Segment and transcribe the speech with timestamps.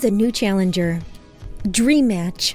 [0.00, 0.98] Comes a new challenger.
[1.64, 2.54] Dream Match.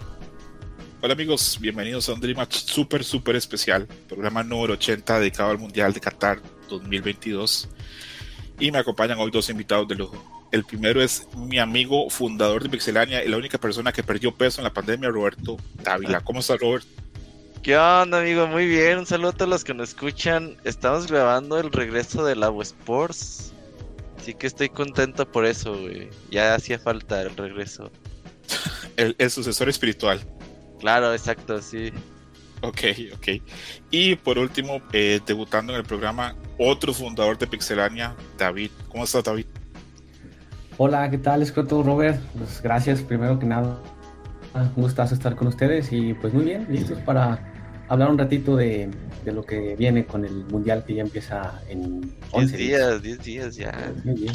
[1.01, 5.59] Hola amigos, bienvenidos a un Dream Match súper, súper especial, programa número 80 dedicado al
[5.59, 6.39] Mundial de Qatar
[6.69, 7.69] 2022.
[8.59, 10.47] Y me acompañan hoy dos invitados de lujo.
[10.51, 14.61] El primero es mi amigo fundador de Pixelania y la única persona que perdió peso
[14.61, 16.21] en la pandemia, Roberto Dávila.
[16.21, 16.85] ¿Cómo estás, Robert?
[17.61, 18.47] ¿Qué onda, amigo?
[18.47, 18.97] Muy bien.
[18.97, 20.57] Un saludo a todos los que nos escuchan.
[20.63, 23.53] Estamos grabando el regreso de la Sports.
[24.17, 26.09] Así que estoy contento por eso, güey.
[26.31, 27.91] Ya hacía falta el regreso.
[28.97, 30.19] el, el sucesor espiritual.
[30.79, 31.91] Claro, exacto, sí.
[32.61, 32.81] Ok,
[33.13, 33.27] ok.
[33.91, 38.71] Y por último, eh, debutando en el programa, otro fundador de Pixelania, David.
[38.89, 39.45] ¿Cómo estás, David?
[40.77, 42.19] Hola, ¿qué tal, Escroto Robert?
[42.37, 43.79] Pues gracias, primero que nada.
[44.53, 47.54] Un gustazo estar con ustedes y pues muy bien, listos para
[47.87, 48.89] hablar un ratito de,
[49.23, 53.01] de, lo que viene con el mundial que ya empieza en 11 días.
[53.01, 53.93] 10 días ya.
[54.03, 54.33] Muy bien.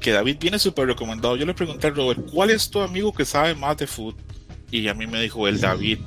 [0.00, 1.36] Que David viene súper recomendado.
[1.36, 4.20] Yo le pregunté a Robert, ¿cuál es tu amigo que sabe más de fútbol?
[4.70, 5.98] Y a mí me dijo el David.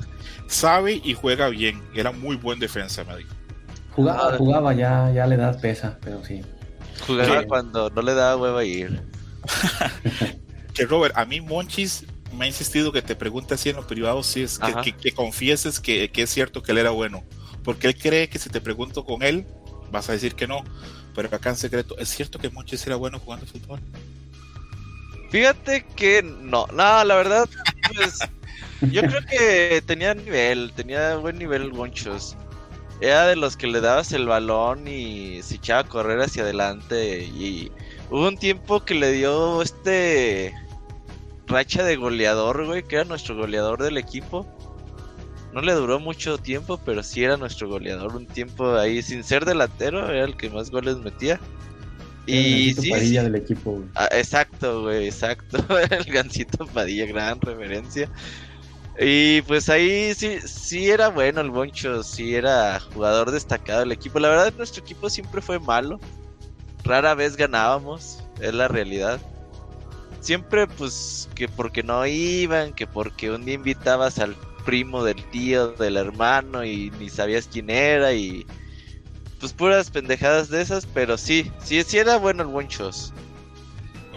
[0.47, 1.81] Sabe y juega bien.
[1.95, 3.33] Era muy buen defensa, me dijo.
[3.91, 6.41] Jugaba, ah, jugaba, ya, ya le da pesa, pero sí.
[7.07, 9.01] Jugaba cuando no le daba hueva ir.
[10.73, 14.23] que Robert, a mí Monchis me ha insistido que te pregunte así en lo privado
[14.23, 17.23] si es que, que, confieses que, que, es cierto que él era bueno.
[17.63, 19.45] Porque él cree que si te pregunto con él,
[19.91, 20.63] vas a decir que no.
[21.15, 23.79] Pero acá en secreto, ¿es cierto que Monchis era bueno jugando fútbol?
[25.29, 27.49] Fíjate que no, no, la verdad,
[27.93, 28.19] pues,
[28.91, 32.35] yo creo que tenía nivel, tenía buen nivel Monchos.
[33.01, 37.23] Era de los que le dabas el balón y se echaba a correr hacia adelante.
[37.23, 37.71] Y
[38.09, 40.53] hubo un tiempo que le dio este
[41.47, 44.45] racha de goleador, güey, que era nuestro goleador del equipo.
[45.53, 48.15] No le duró mucho tiempo, pero sí era nuestro goleador.
[48.15, 51.39] Un tiempo ahí, sin ser delantero, era el que más goles metía.
[52.25, 55.63] Y el sí, Padilla del equipo, ah, exacto, güey, exacto.
[55.91, 58.09] el Gancito Padilla, gran referencia.
[58.99, 64.19] Y pues ahí sí, sí era bueno el Boncho, sí era jugador destacado del equipo.
[64.19, 65.99] La verdad, nuestro equipo siempre fue malo.
[66.83, 69.19] Rara vez ganábamos, es la realidad
[70.25, 75.73] siempre pues que porque no iban, que porque un día invitabas al primo del tío,
[75.73, 78.45] del hermano y ni sabías quién era y
[79.39, 83.13] pues puras pendejadas de esas, pero sí, sí, sí era bueno el buen shows.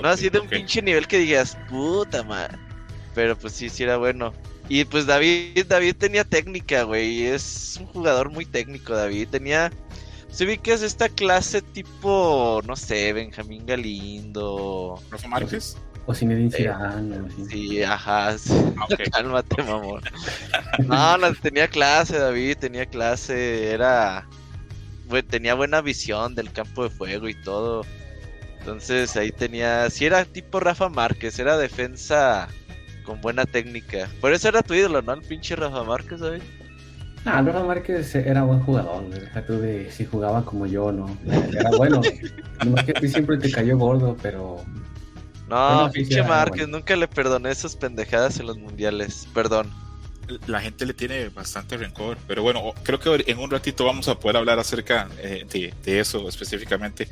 [0.00, 2.56] no así de un pinche nivel que digas, puta madre.
[3.14, 4.32] Pero pues sí, sí era bueno.
[4.70, 7.24] Y pues David, David tenía técnica, güey.
[7.24, 9.28] Es un jugador muy técnico, David.
[9.28, 9.72] Tenía.
[10.30, 15.02] Se vi que es esta clase tipo, no sé, Benjamín Galindo.
[15.10, 15.76] ¿Rafa Márquez?
[16.08, 17.18] O Zinedine eh, Zidane.
[17.50, 18.30] sí, ajá.
[18.30, 18.36] Ah,
[19.12, 20.00] Cálmate, mamón.
[20.86, 23.72] No, no, tenía clase, David, tenía clase.
[23.72, 24.26] Era.
[25.28, 27.84] tenía buena visión del campo de fuego y todo.
[28.58, 29.90] Entonces ahí tenía.
[29.90, 32.48] Si era tipo Rafa Márquez, era defensa
[33.04, 34.08] con buena técnica.
[34.22, 35.12] Por eso era tu ídolo, ¿no?
[35.12, 36.42] El pinche Rafa Márquez, David.
[37.26, 41.14] Ah, Rafa Márquez era buen jugador, deja tú de si jugaba como yo, ¿no?
[41.52, 42.00] Era bueno.
[42.64, 44.64] Nomás que a ti siempre te cayó gordo, pero
[45.48, 49.26] no, pinche Márquez, nunca le perdoné esas pendejadas en los mundiales.
[49.34, 49.72] Perdón.
[50.46, 54.18] La gente le tiene bastante rencor, pero bueno, creo que en un ratito vamos a
[54.18, 57.08] poder hablar acerca eh, de, eso específicamente.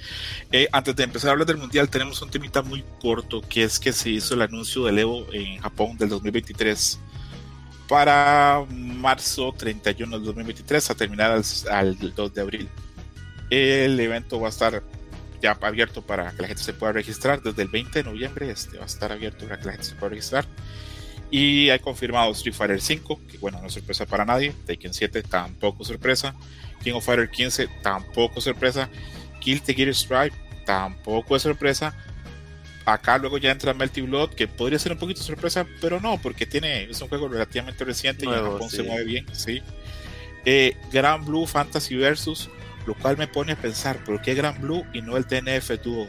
[0.52, 3.80] Eh, antes de empezar a hablar del mundial, tenemos un temita muy corto, que es
[3.80, 7.00] que se hizo el anuncio del Evo en Japón del 2023
[7.88, 12.68] para marzo 31 del 2023 a terminar al, al 2 de abril.
[13.48, 14.82] El evento va a estar
[15.40, 17.42] ya abierto para que la gente se pueda registrar.
[17.42, 19.94] Desde el 20 de noviembre este, va a estar abierto para que la gente se
[19.94, 20.46] pueda registrar.
[21.30, 24.52] Y hay confirmado Street Fighter 5, que bueno, no es sorpresa para nadie.
[24.66, 26.34] Taken 7 tampoco sorpresa.
[26.82, 28.88] King of Fighter 15 tampoco sorpresa.
[29.40, 31.94] Kill the Gear Stripe tampoco es sorpresa.
[32.84, 36.46] Acá luego ya entra Melty Blood, que podría ser un poquito sorpresa, pero no, porque
[36.46, 39.26] tiene, es un juego relativamente reciente y en Japón se mueve bien.
[39.32, 39.60] Sí.
[40.44, 42.48] Eh, Grand Blue Fantasy Versus
[42.86, 46.06] lo cual me pone a pensar, ¿por qué Gran Blue y no el TNF Duo?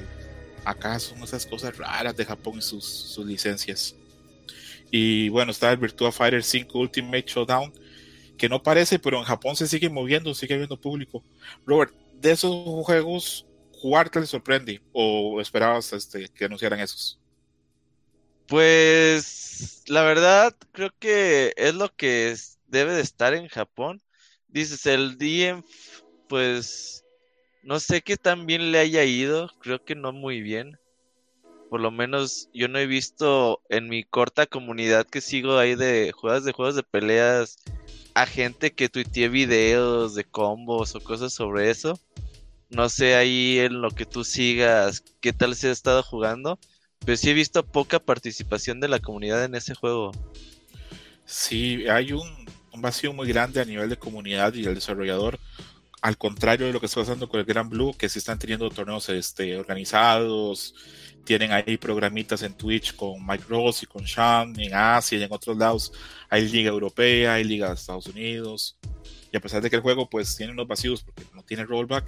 [0.63, 3.95] Acá son esas cosas raras de Japón y sus, sus licencias.
[4.91, 7.73] Y bueno, está el Virtua Fighter 5 Ultimate Showdown,
[8.37, 11.23] que no parece, pero en Japón se sigue moviendo, sigue habiendo público.
[11.65, 12.51] Robert, de esos
[12.85, 14.81] juegos, ¿jugarte le sorprende?
[14.93, 17.19] ¿O esperabas este, que anunciaran esos?
[18.47, 22.35] Pues la verdad, creo que es lo que
[22.67, 24.01] debe de estar en Japón.
[24.47, 25.63] Dices, el DM
[26.27, 27.05] pues
[27.63, 30.77] no sé qué tan bien le haya ido, creo que no muy bien.
[31.69, 36.13] Por lo menos yo no he visto en mi corta comunidad que sigo ahí de
[36.13, 37.57] juegos de juegos de peleas
[38.13, 41.99] a gente que tuitee videos de combos o cosas sobre eso.
[42.69, 46.59] No sé ahí en lo que tú sigas qué tal se ha estado jugando,
[47.05, 50.11] Pero sí he visto poca participación de la comunidad en ese juego.
[51.25, 52.47] Sí, hay un,
[52.77, 55.39] vacío muy grande a nivel de comunidad y el desarrollador.
[56.01, 58.69] Al contrario de lo que está pasando con el Gran Blue, que sí están teniendo
[58.69, 60.75] torneos este, organizados,
[61.27, 65.33] tienen ahí programitas en Twitch con Mike Ross y con Sean en Asia y en
[65.33, 65.91] otros lados.
[66.29, 68.77] Hay liga europea, hay liga de Estados Unidos.
[69.31, 72.05] Y a pesar de que el juego pues tiene unos vacíos porque no tiene rollback,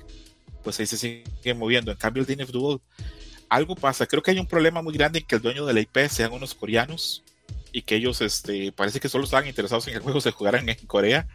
[0.64, 1.92] pues ahí se sigue moviendo.
[1.92, 2.80] En cambio el DNF Duel,
[3.50, 4.06] algo pasa.
[4.06, 6.32] Creo que hay un problema muy grande en que el dueño de la IP sean
[6.32, 7.24] unos coreanos
[7.72, 10.60] y que ellos este, parece que solo estaban interesados en que el juego se jugara
[10.60, 11.28] en Corea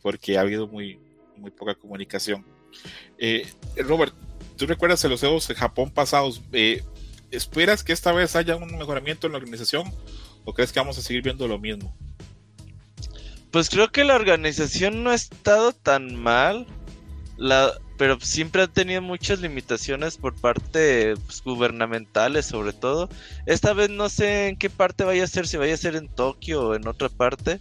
[0.00, 0.98] porque ha habido muy,
[1.38, 2.44] muy poca comunicación.
[3.18, 3.46] Eh,
[3.76, 4.14] Robert,
[4.56, 6.42] ¿tú recuerdas los juegos de Japón pasados?
[6.52, 6.82] Eh,
[7.30, 9.92] ¿Esperas que esta vez haya un mejoramiento en la organización
[10.44, 11.94] o crees que vamos a seguir viendo lo mismo?
[13.50, 16.66] Pues creo que la organización no ha estado tan mal,
[17.36, 23.08] la, pero siempre ha tenido muchas limitaciones por parte pues, gubernamentales sobre todo.
[23.46, 26.08] Esta vez no sé en qué parte vaya a ser, si vaya a ser en
[26.08, 27.60] Tokio o en otra parte.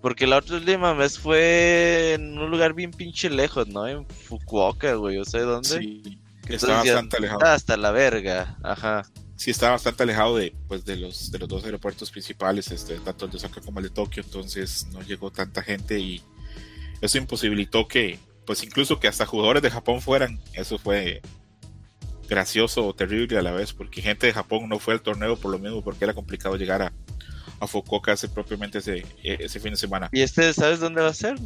[0.00, 3.86] Porque la otra última vez fue en un lugar bien pinche lejos, ¿no?
[3.86, 5.68] En Fukuoka, güey, o sea, ¿dónde?
[5.68, 7.44] Sí, está bastante alejado.
[7.44, 9.02] Hasta la verga, ajá
[9.40, 13.24] sí está bastante alejado de, pues, de, los, de los dos aeropuertos principales, este, tanto
[13.24, 16.22] el de Osaka como el de Tokio, entonces no llegó tanta gente y
[17.00, 21.22] eso imposibilitó que, pues incluso que hasta jugadores de Japón fueran, eso fue
[22.28, 25.50] gracioso o terrible a la vez, porque gente de Japón no fue al torneo por
[25.52, 26.92] lo mismo, porque era complicado llegar a,
[27.60, 30.08] a Fukuoka ese, propiamente ese, ese fin de semana.
[30.12, 31.36] ¿Y este sabes dónde va a ser?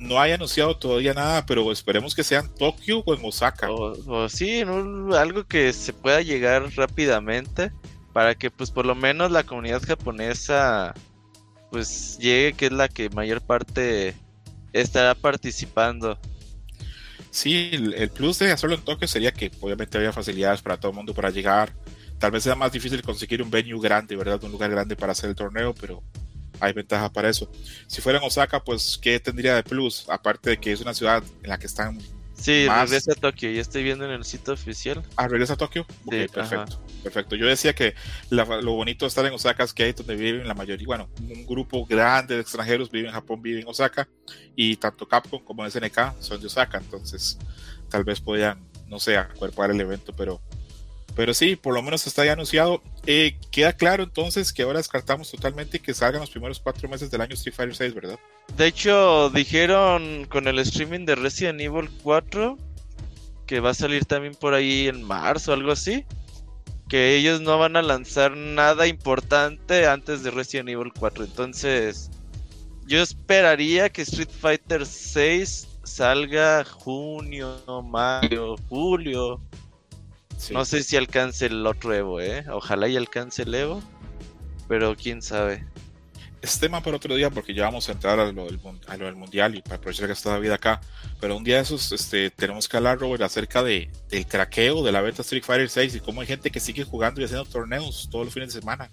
[0.00, 3.70] no hay anunciado todavía nada, pero esperemos que sea en Tokio o en Osaka.
[3.70, 7.70] O, sí, algo que se pueda llegar rápidamente
[8.12, 10.94] para que pues por lo menos la comunidad japonesa
[11.70, 14.16] pues llegue, que es la que mayor parte
[14.72, 16.18] estará participando.
[17.30, 20.96] Sí, el, plus de hacerlo en Tokio sería que obviamente había facilidades para todo el
[20.96, 21.72] mundo para llegar.
[22.20, 24.44] Tal vez sea más difícil conseguir un venue grande, ¿verdad?
[24.44, 26.02] Un lugar grande para hacer el torneo, pero
[26.60, 27.50] hay ventaja para eso.
[27.86, 30.06] Si fuera en Osaka, pues, ¿qué tendría de plus?
[30.08, 31.98] Aparte de que es una ciudad en la que están.
[32.34, 35.02] Sí, regresa a Tokio, ya estoy viendo en el sitio oficial.
[35.16, 35.86] Ah, regresa a Tokio.
[36.10, 36.82] Sí, perfecto.
[37.02, 37.36] Perfecto.
[37.36, 37.94] Yo decía que
[38.30, 41.46] lo bonito de estar en Osaka es que ahí donde viven la mayoría, bueno, un
[41.46, 44.08] grupo grande de extranjeros vive en Japón, vive en Osaka,
[44.56, 47.38] y tanto Capcom como SNK son de Osaka, entonces
[47.90, 50.40] tal vez podían, no sé, acuerpar el evento, pero
[51.20, 52.82] pero sí, por lo menos está ya anunciado.
[53.04, 57.20] Eh, queda claro entonces que ahora descartamos totalmente que salgan los primeros cuatro meses del
[57.20, 58.18] año Street Fighter 6, ¿verdad?
[58.56, 62.56] De hecho, dijeron con el streaming de Resident Evil 4
[63.46, 66.06] que va a salir también por ahí en marzo algo así.
[66.88, 71.24] Que ellos no van a lanzar nada importante antes de Resident Evil 4.
[71.24, 72.10] Entonces,
[72.86, 79.38] yo esperaría que Street Fighter 6 salga junio, mayo, julio
[80.52, 82.44] no sé si alcance el otro Evo, ¿eh?
[82.50, 83.82] Ojalá y alcance el Evo,
[84.68, 85.64] pero quién sabe.
[86.42, 88.58] Es tema para otro día porque ya vamos a entrar a lo del,
[89.14, 90.80] mundial y para aprovechar que está David acá.
[91.20, 94.90] Pero un día de esos este, tenemos que hablar, Robert, acerca de, del craqueo de
[94.90, 98.08] la beta Street Fighter 6 y cómo hay gente que sigue jugando y haciendo torneos
[98.10, 98.90] todos los fines de semana.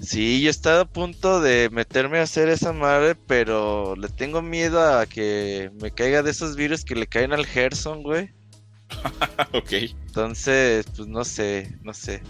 [0.00, 4.80] Sí, yo estaba a punto de meterme a hacer esa madre, pero le tengo miedo
[4.80, 8.30] a que me caiga de esos virus que le caen al Gerson, güey.
[9.52, 9.72] ok.
[10.06, 12.22] Entonces, pues no sé, no sé.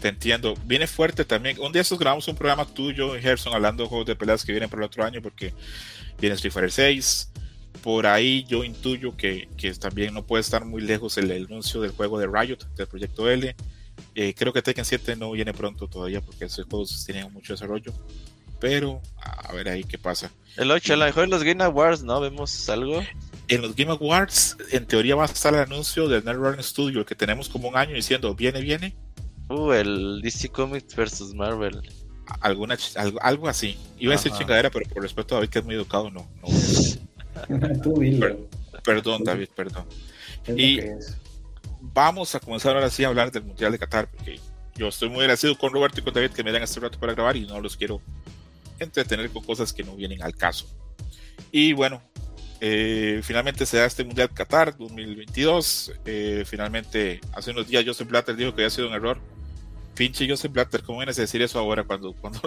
[0.00, 0.54] Te entiendo.
[0.64, 1.58] Viene fuerte también.
[1.60, 4.52] Un día estos grabamos un programa tuyo y Gerson hablando de juegos de peleas que
[4.52, 5.52] vienen para el otro año porque
[6.18, 7.30] viene Street Fighter 6.
[7.82, 11.92] Por ahí yo intuyo que, que también no puede estar muy lejos el, anuncio del
[11.92, 13.54] juego de Riot, del proyecto L.
[14.14, 17.92] Eh, creo que Tekken 7 no viene pronto todavía porque esos juegos tienen mucho desarrollo.
[18.58, 20.30] Pero a ver ahí qué pasa.
[20.56, 22.20] El 8, a lo mejor en los Game Awards, ¿no?
[22.20, 23.02] ¿Vemos algo?
[23.50, 27.16] En los Game Awards, en teoría va a estar el anuncio del NetherRealm Studio, que
[27.16, 28.94] tenemos como un año diciendo, viene, viene.
[29.48, 31.82] Uh, el DC Comics versus Marvel.
[32.40, 32.78] Alguna,
[33.20, 33.76] algo, así.
[33.98, 36.28] Iba a decir chingadera, pero por respeto a David, que es muy educado, no.
[38.84, 39.84] perdón, David, perdón.
[40.56, 40.78] Y
[41.80, 44.38] vamos a comenzar ahora sí a hablar del Mundial de Qatar, porque
[44.76, 47.14] yo estoy muy agradecido con Roberto y con David que me dan este rato para
[47.14, 48.00] grabar y no los quiero
[48.78, 50.66] entretener con cosas que no vienen al caso.
[51.50, 52.00] Y bueno,
[52.60, 55.92] eh, finalmente se da este Mundial Qatar 2022.
[56.04, 59.18] Eh, finalmente, hace unos días Joseph Blatter dijo que había sido un error.
[59.94, 62.40] Pinche Joseph Blatter, ¿cómo vienes a decir eso ahora cuando, cuando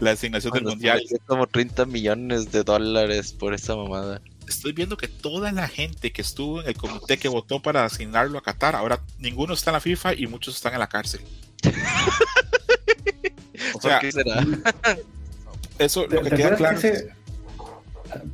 [0.00, 1.02] la designación del Mundial?
[1.26, 4.20] Como 30 millones de dólares por esa mamada.
[4.48, 8.38] Estoy viendo que toda la gente que estuvo en el comité que votó para asignarlo
[8.38, 11.20] a Qatar, ahora ninguno está en la FIFA y muchos están en la cárcel.
[13.74, 14.44] o sea, qué será?
[15.78, 16.80] Eso lo que queda claro.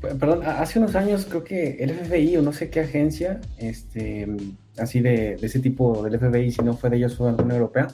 [0.01, 4.29] Perdón, hace unos años creo que el FBI o no sé qué agencia, este,
[4.79, 7.89] así de, ese tipo del FBI, si no fue de ellos, fue alguna europea,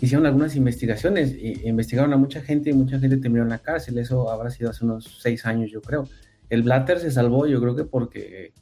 [0.00, 3.98] hicieron algunas investigaciones, e investigaron a mucha gente y mucha gente terminó en la cárcel,
[3.98, 6.08] eso habrá sido hace unos seis años yo creo.
[6.50, 8.52] El Blatter se salvó yo creo que porque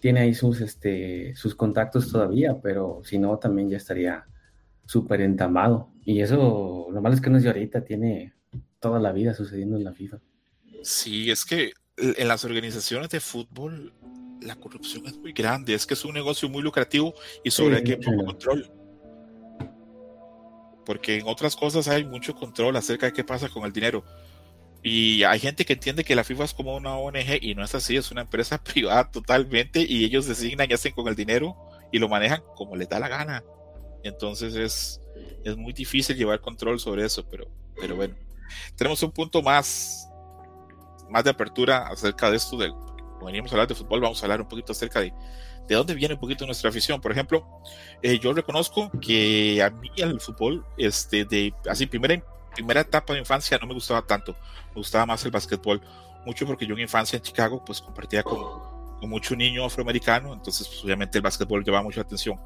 [0.00, 4.24] tiene ahí sus, este, sus contactos todavía, pero si no también ya estaría
[4.84, 5.90] súper entamado.
[6.04, 8.34] Y eso, lo malo es que no es de ahorita, tiene
[8.78, 10.18] toda la vida sucediendo en la FIFA.
[10.86, 13.92] Sí, es que en las organizaciones de fútbol
[14.40, 17.12] la corrupción es muy grande, es que es un negocio muy lucrativo
[17.42, 18.70] y sobre el que hay poco control.
[20.84, 24.04] Porque en otras cosas hay mucho control acerca de qué pasa con el dinero.
[24.80, 27.74] Y hay gente que entiende que la FIFA es como una ONG y no es
[27.74, 31.56] así, es una empresa privada totalmente y ellos designan y hacen con el dinero
[31.90, 33.42] y lo manejan como les da la gana.
[34.04, 35.00] Entonces es,
[35.42, 38.14] es muy difícil llevar control sobre eso, pero, pero bueno.
[38.76, 40.05] Tenemos un punto más,
[41.10, 42.56] más de apertura acerca de esto.
[42.56, 42.72] De,
[43.24, 45.12] venimos a hablar de fútbol, vamos a hablar un poquito acerca de,
[45.68, 47.00] de dónde viene un poquito nuestra afición.
[47.00, 47.46] Por ejemplo,
[48.02, 52.22] eh, yo reconozco que a mí el fútbol, este, de así, primera,
[52.54, 54.32] primera etapa de infancia no me gustaba tanto,
[54.68, 55.80] me gustaba más el básquetbol,
[56.24, 58.38] mucho porque yo en infancia en Chicago pues compartía con,
[59.00, 62.38] con mucho niño afroamericano, entonces pues, obviamente el básquetbol llevaba mucha atención.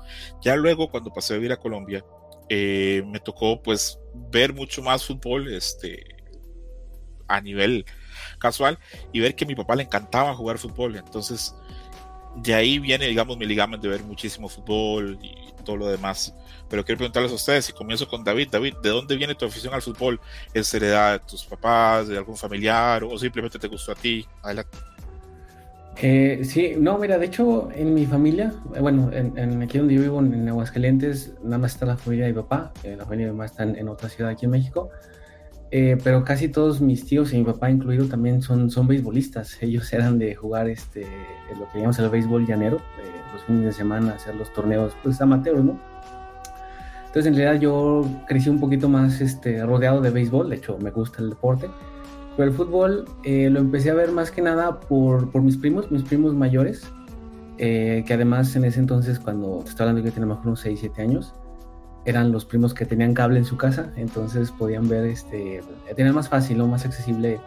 [0.42, 2.04] Ya luego cuando pasé a vivir a Colombia,
[2.48, 6.16] eh, me tocó pues ver mucho más fútbol, este,
[7.28, 7.84] a nivel
[8.38, 8.78] casual
[9.12, 10.96] y ver que mi papá le encantaba jugar fútbol.
[10.96, 11.54] Entonces,
[12.36, 16.34] de ahí viene, digamos, mi ligamen de ver muchísimo fútbol y todo lo demás.
[16.68, 18.48] Pero quiero preguntarles a ustedes, y comienzo con David.
[18.50, 20.20] David, ¿de dónde viene tu afición al fútbol?
[20.54, 24.24] ¿Es heredad de tus papás, de algún familiar o simplemente te gustó a ti?
[24.42, 24.78] Adelante.
[26.02, 30.00] Eh, sí, no, mira, de hecho, en mi familia, eh, bueno, en, aquí donde yo
[30.00, 33.32] vivo, en, Aguascalientes, nada más está la familia de mi papá, eh, la familia de
[33.32, 34.88] mi mamá está en, otra ciudad aquí en México,
[35.72, 39.56] eh, pero casi todos mis tíos y mi papá incluido también son, son beisbolistas.
[39.62, 41.06] Ellos eran de jugar este,
[41.58, 45.20] lo que llamamos el béisbol llanero, eh, los fines de semana, hacer los torneos pues
[45.20, 45.78] amateur, ¿no?
[47.06, 50.92] Entonces en realidad yo crecí un poquito más este, rodeado de béisbol, de hecho me
[50.92, 51.68] gusta el deporte,
[52.36, 55.90] pero el fútbol eh, lo empecé a ver más que nada por, por mis primos,
[55.90, 56.84] mis primos mayores,
[57.58, 61.02] que además en ese entonces cuando te estoy hablando que tenía mejor unos 6, 7
[61.02, 61.34] años,
[62.10, 65.62] eran los primos que tenían cable en su casa, entonces podían ver, este,
[65.96, 67.40] tenían más fácil o más accesible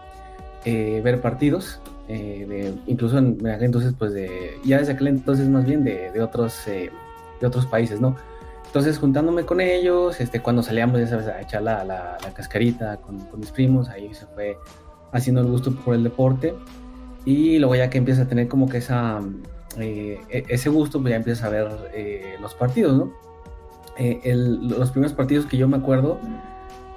[0.65, 6.21] eh, ver partidos, eh, incluso entonces, pues de, ya desde aquel entonces más bien de,
[6.21, 6.89] otros, eh,
[7.39, 8.15] de otros países, ¿no?
[8.65, 13.39] Entonces juntándome con ellos, este, cuando salíamos, ya sabes, a echar la, cascarita con, con,
[13.39, 14.57] mis primos, ahí se fue
[15.11, 16.55] haciendo el gusto por el deporte
[17.25, 19.21] y luego ya que empieza a tener como que esa,
[19.77, 21.69] e, ese gusto, pues ya empiezas a ver
[22.41, 23.32] los partidos, ¿no?
[23.97, 26.19] Eh, los primeros partidos que yo me acuerdo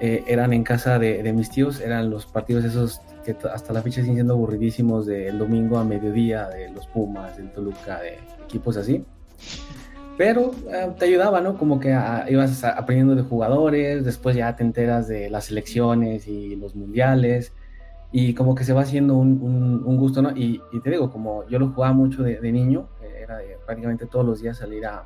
[0.00, 4.00] eh, eran en casa de, mis tíos, eran los partidos esos que hasta la fecha
[4.00, 9.04] siguen siendo aburridísimos del domingo a mediodía, de los Pumas, del Toluca, de equipos así.
[10.16, 11.58] Pero eh, te ayudaba, ¿no?
[11.58, 11.88] Como que
[12.28, 17.52] ibas aprendiendo de jugadores, después ya te enteras de las selecciones y los mundiales,
[18.12, 20.30] y como que se va haciendo un, gusto, ¿no?
[20.34, 22.88] Y, te digo, como yo lo jugaba mucho de, niño,
[23.18, 25.04] era de prácticamente todos los días salir a,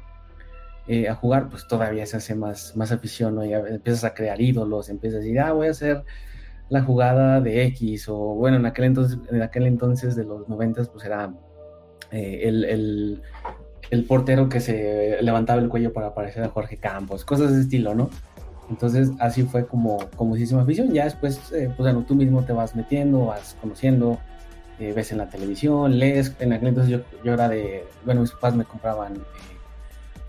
[0.92, 3.44] eh, a jugar, pues todavía se hace más, más afición, ¿no?
[3.44, 6.02] Empiezas a crear ídolos, empiezas a decir, ah, voy a hacer
[6.68, 10.88] la jugada de X, o bueno, en aquel entonces, en aquel entonces de los noventas,
[10.88, 11.32] pues era
[12.10, 13.22] eh, el,
[13.92, 17.94] el, portero que se levantaba el cuello para aparecer a Jorge Campos, cosas de estilo,
[17.94, 18.10] ¿no?
[18.68, 20.92] Entonces así fue como, como muchísima afición.
[20.92, 24.18] Ya después, eh, pues bueno, tú mismo te vas metiendo, vas conociendo,
[24.80, 26.34] ves en la televisión, lees.
[26.40, 29.14] En aquel entonces yo, yo era de, bueno, mis papás me compraban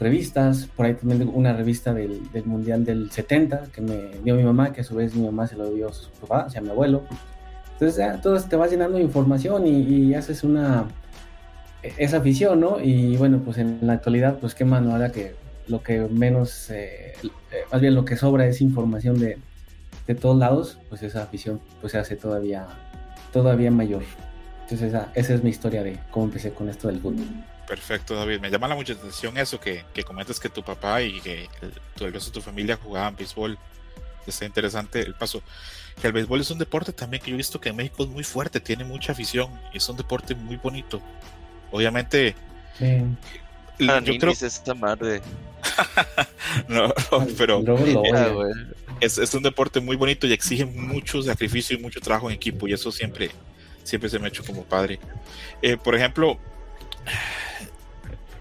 [0.01, 4.73] revistas, por ahí también una revista del, Mundial del 70 que me dio mi mamá,
[4.73, 6.63] que a su vez mi mamá se lo dio a su papá, o sea, a
[6.63, 7.03] mi abuelo.
[7.73, 10.85] Entonces ya todo te vas llenando de información y, haces una
[11.97, 12.79] esa afición, ¿no?
[12.79, 15.35] Y bueno, pues en la actualidad, pues qué mano, ahora que
[15.67, 17.29] lo que menos, eh, eh,
[17.71, 19.37] más bien lo que sobra es información de,
[20.07, 22.67] de todos lados, pues esa afición pues se hace todavía,
[23.31, 24.03] todavía mayor.
[24.63, 27.25] Entonces esa, esa es mi historia de cómo empecé con esto del fútbol.
[27.67, 28.39] Perfecto, David.
[28.39, 31.73] Me llama la mucha atención eso que, que comentas que tu papá y que el,
[32.05, 33.57] el resto de tu familia jugaban béisbol.
[34.27, 35.41] Está interesante el paso.
[36.01, 38.09] Que el béisbol es un deporte también que yo he visto que en México es
[38.09, 41.01] muy fuerte, tiene mucha afición y es un deporte muy bonito.
[41.71, 42.35] Obviamente,
[43.79, 45.21] yo creo esta madre.
[46.67, 46.93] no,
[47.37, 47.63] pero
[48.99, 52.67] es, es, un deporte muy bonito y exige mucho sacrificio y mucho trabajo en equipo
[52.67, 53.31] y eso siempre,
[53.83, 54.99] siempre se me ha hecho como padre.
[55.61, 56.37] Eh, por ejemplo,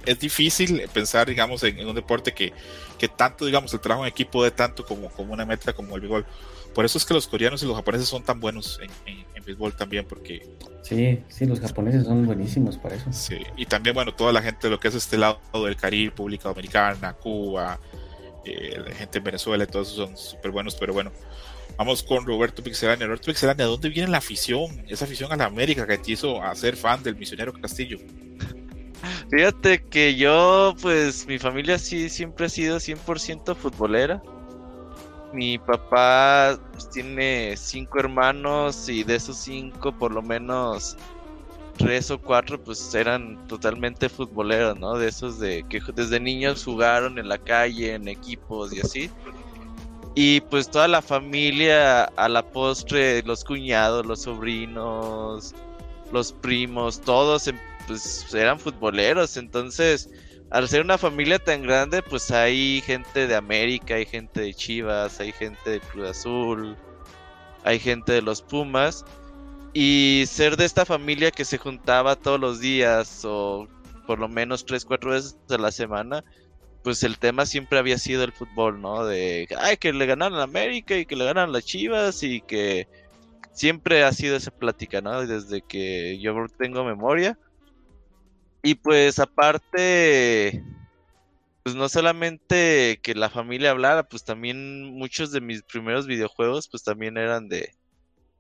[0.07, 2.53] es difícil pensar, digamos, en, un deporte que,
[2.99, 6.01] que, tanto, digamos, el trabajo en equipo de tanto como, como una meta como el
[6.01, 6.27] béisbol.
[6.75, 8.91] Por eso es que los coreanos y los japoneses son tan buenos en,
[9.35, 10.47] en, béisbol también, porque...
[10.83, 13.13] Sí, sí, los japoneses son buenísimos para eso.
[13.13, 16.11] Sí, y también, bueno, toda la gente de lo que es este lado del Caribe,
[16.11, 17.81] República Dominicana, Cuba,
[18.45, 21.11] eh, la gente en Venezuela y todos son súper buenos, pero bueno.
[21.77, 23.07] Vamos con Roberto Pixelania.
[23.07, 24.85] Roberto Pixelania, ¿de dónde viene la afición?
[24.89, 27.99] Esa afición a la América que te hizo a ser fan del misionero Castillo.
[29.31, 34.21] Fíjate que yo, pues, mi familia sí siempre ha sido 100% futbolera.
[35.33, 40.97] Mi papá pues, tiene cinco hermanos y de esos cinco, por lo menos
[41.77, 44.99] tres o cuatro, pues eran totalmente futboleros, ¿no?
[44.99, 49.11] De esos de que desde niños jugaron en la calle, en equipos y así.
[50.17, 55.55] Y pues toda la familia a la postre, los cuñados, los sobrinos,
[56.13, 57.57] los primos, todos em,
[57.91, 59.37] pues eran futboleros.
[59.37, 60.09] Entonces,
[60.51, 65.21] al ser una familia tan grande, pues hay gente de América, hay gente de Chivas,
[65.21, 66.77] hay gente de Cruz Azul,
[67.65, 69.05] hay gente de los Pumas.
[69.73, 73.69] Y ser de esta familia que se juntaba todos los días o
[74.07, 76.25] por lo menos tres, cuatro veces a la semana,
[76.83, 79.05] pues el tema siempre había sido el fútbol, ¿no?
[79.05, 82.89] De, ay, que le ganaron a América y que le ganaron las Chivas y que
[83.53, 85.25] siempre ha sido esa plática, ¿no?
[85.27, 87.39] Desde que yo tengo memoria.
[88.63, 90.63] Y pues aparte,
[91.63, 96.83] pues no solamente que la familia hablara, pues también muchos de mis primeros videojuegos pues
[96.83, 97.75] también eran de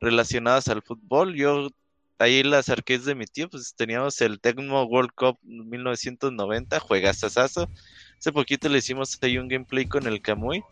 [0.00, 1.34] relacionados al fútbol.
[1.34, 1.70] Yo
[2.18, 7.70] ahí las arcades de mi tío pues teníamos el Tecmo World Cup 1990, juegazazazo.
[8.18, 10.62] Hace poquito le hicimos ahí un gameplay con el Kamui.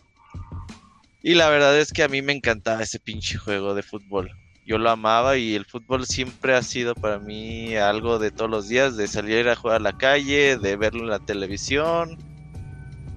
[1.22, 4.30] Y la verdad es que a mí me encantaba ese pinche juego de fútbol
[4.68, 8.68] yo lo amaba y el fútbol siempre ha sido para mí algo de todos los
[8.68, 12.18] días, de salir a jugar a la calle, de verlo en la televisión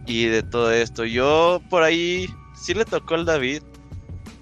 [0.07, 1.03] y de todo esto.
[1.03, 3.63] Yo por ahí sí le tocó al David.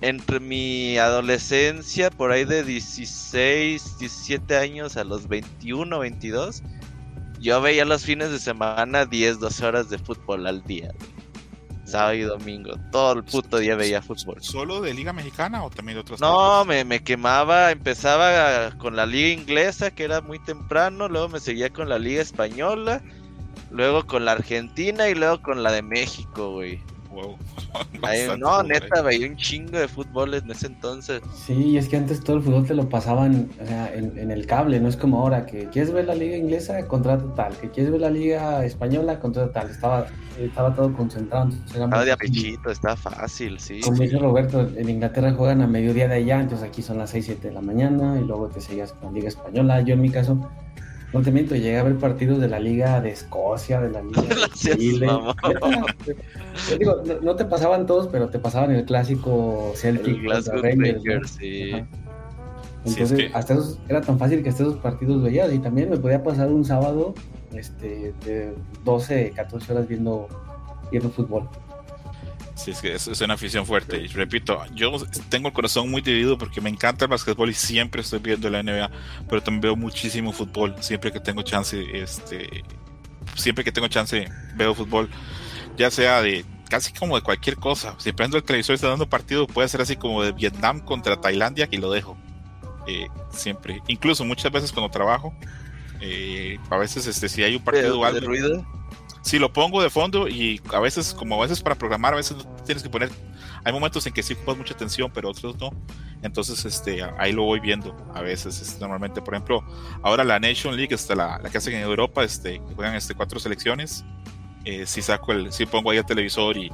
[0.02, 6.63] Entre mi adolescencia, por ahí de 16, 17 años a los 21, 22,
[7.41, 10.93] yo veía los fines de semana 10, 12 horas de fútbol al día
[11.89, 12.73] sábado y domingo.
[12.91, 14.41] Todo el puto día veía fútbol.
[14.41, 16.21] ¿Solo de Liga Mexicana o también de otros?
[16.21, 17.71] No, me, me, quemaba.
[17.71, 21.08] Empezaba con la Liga Inglesa, que era muy temprano.
[21.08, 23.02] Luego me seguía con la Liga Española.
[23.71, 26.82] Luego con la Argentina y luego con la de México, güey.
[27.12, 27.38] Wow.
[28.38, 31.22] no, neta, veía un chingo de fútbol en ese entonces.
[31.34, 34.80] Sí, es que antes todo el fútbol te lo pasaban o sea, en, el cable,
[34.80, 38.02] no es como ahora que quieres ver la liga inglesa, contrata tal, que quieres ver
[38.02, 39.69] la liga española, contrata tal.
[39.72, 41.50] Estaba, estaba todo concentrado.
[41.65, 43.82] Estaba de apechito, está fácil, sí.
[43.82, 47.26] Como dice Roberto, en Inglaterra juegan a mediodía de allá, entonces aquí son las 6,
[47.26, 49.82] 7 de la mañana y luego te seguías con la liga española.
[49.82, 50.50] Yo en mi caso
[51.13, 54.22] no te miento, llegué a ver partidos de la Liga de Escocia, de la Liga
[54.63, 55.08] de Chile.
[56.80, 61.32] digo, no, te pasaban todos, pero te pasaban el clásico Celtic el Rangers.
[61.32, 61.72] sí.
[62.86, 65.52] Entonces, hasta eso era tan fácil que hasta esos partidos veías.
[65.54, 67.13] Y también me podía pasar un sábado
[67.54, 68.54] este, de
[68.86, 70.28] 12, 14 horas viendo,
[70.89, 71.50] viendo fútbol.
[72.60, 74.02] Sí, es que es, una afición fuerte.
[74.02, 74.91] Y repito, yo
[75.30, 78.62] tengo el corazón muy dividido porque me encanta el básquetbol y siempre estoy viendo la
[78.62, 78.91] NBA,
[79.30, 80.76] pero también veo muchísimo fútbol.
[80.82, 82.65] Siempre que tengo chance, este,
[83.36, 85.10] siempre que tengo chance veo fútbol,
[85.78, 87.95] ya sea de casi como de cualquier cosa.
[87.98, 91.15] Si prendo el televisor y está dando partido, puede ser así como de Vietnam contra
[91.15, 92.17] Tailandia y lo dejo.
[92.88, 93.82] Eh, siempre.
[93.88, 95.34] Incluso muchas veces cuando trabajo,
[96.02, 98.19] eh, a veces este, si hay un partido o algo.
[98.19, 98.65] ruido?
[99.22, 102.38] Si lo pongo de fondo y a veces, como a veces para programar, a veces
[102.66, 103.10] tienes que poner,
[103.64, 105.72] hay momentos en que sí pones mucha atención, pero otros no.
[106.22, 108.62] Entonces, este, ahí lo voy viendo a veces.
[108.62, 109.64] Este, normalmente, por ejemplo,
[110.04, 113.40] ahora la Nation League, está la, la que hacen en Europa, este, juegan este, cuatro
[113.40, 114.04] selecciones.
[114.66, 116.70] Eh, si saco el, si pongo ahí el televisor y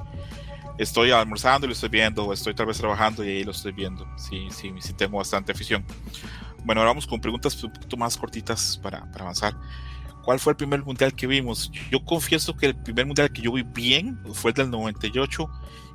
[0.78, 3.72] estoy almorzando y lo estoy viendo, o estoy tal vez trabajando y ahí lo estoy
[3.72, 4.08] viendo.
[4.18, 5.86] Sí, sí, sí tengo bastante afición.
[6.64, 9.56] Bueno, ahora vamos con preguntas un poquito más cortitas para, para avanzar.
[10.26, 11.72] ¿Cuál fue el primer mundial que vimos?
[11.92, 15.48] Yo confieso que el primer mundial que yo vi bien fue el del 98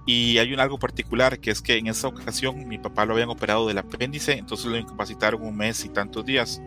[0.06, 3.28] y hay un algo particular que es que en esa ocasión mi papá lo habían
[3.28, 6.62] operado del apéndice, entonces lo incapacitaron un mes y tantos días.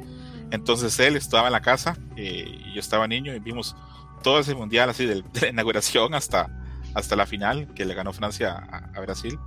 [0.52, 3.76] Entonces él estaba en la casa eh, yo estaba niño y vimos
[4.24, 6.50] todo ese mundial así de, la inauguración hasta,
[6.94, 8.58] hasta la final que le ganó Francia
[8.94, 9.40] a, Brasil.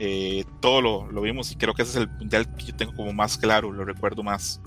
[0.00, 2.92] Eh, todo lo, lo, vimos y creo que ese es el mundial que yo tengo
[2.92, 4.60] como más claro, lo recuerdo más.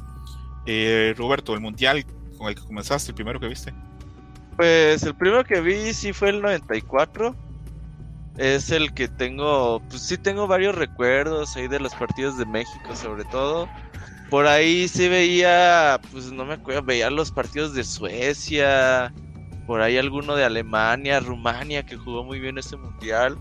[0.66, 3.74] Eh, Roberto, el mundial con el que comenzaste, el primero que viste?
[4.56, 7.36] Pues el primero que vi sí fue el 94.
[8.38, 12.96] Es el que tengo, pues sí tengo varios recuerdos ahí de los partidos de México
[12.96, 13.70] sobre todo.
[14.30, 19.14] Por ahí sí veía, pues no me acuerdo, veía los partidos de Suecia,
[19.68, 23.38] por ahí alguno de Alemania, Rumania que jugó muy bien ese mundial.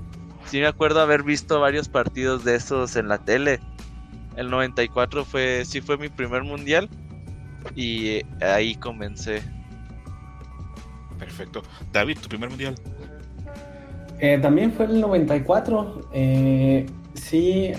[0.47, 3.61] Sí me acuerdo haber visto varios partidos de esos en la tele.
[4.37, 6.89] El 94 fue, sí fue mi primer mundial
[7.75, 9.43] y ahí comencé.
[11.19, 11.63] Perfecto.
[11.93, 12.75] David, tu primer mundial.
[14.21, 16.09] Eh, también fue el 94.
[16.13, 17.73] Eh, sí,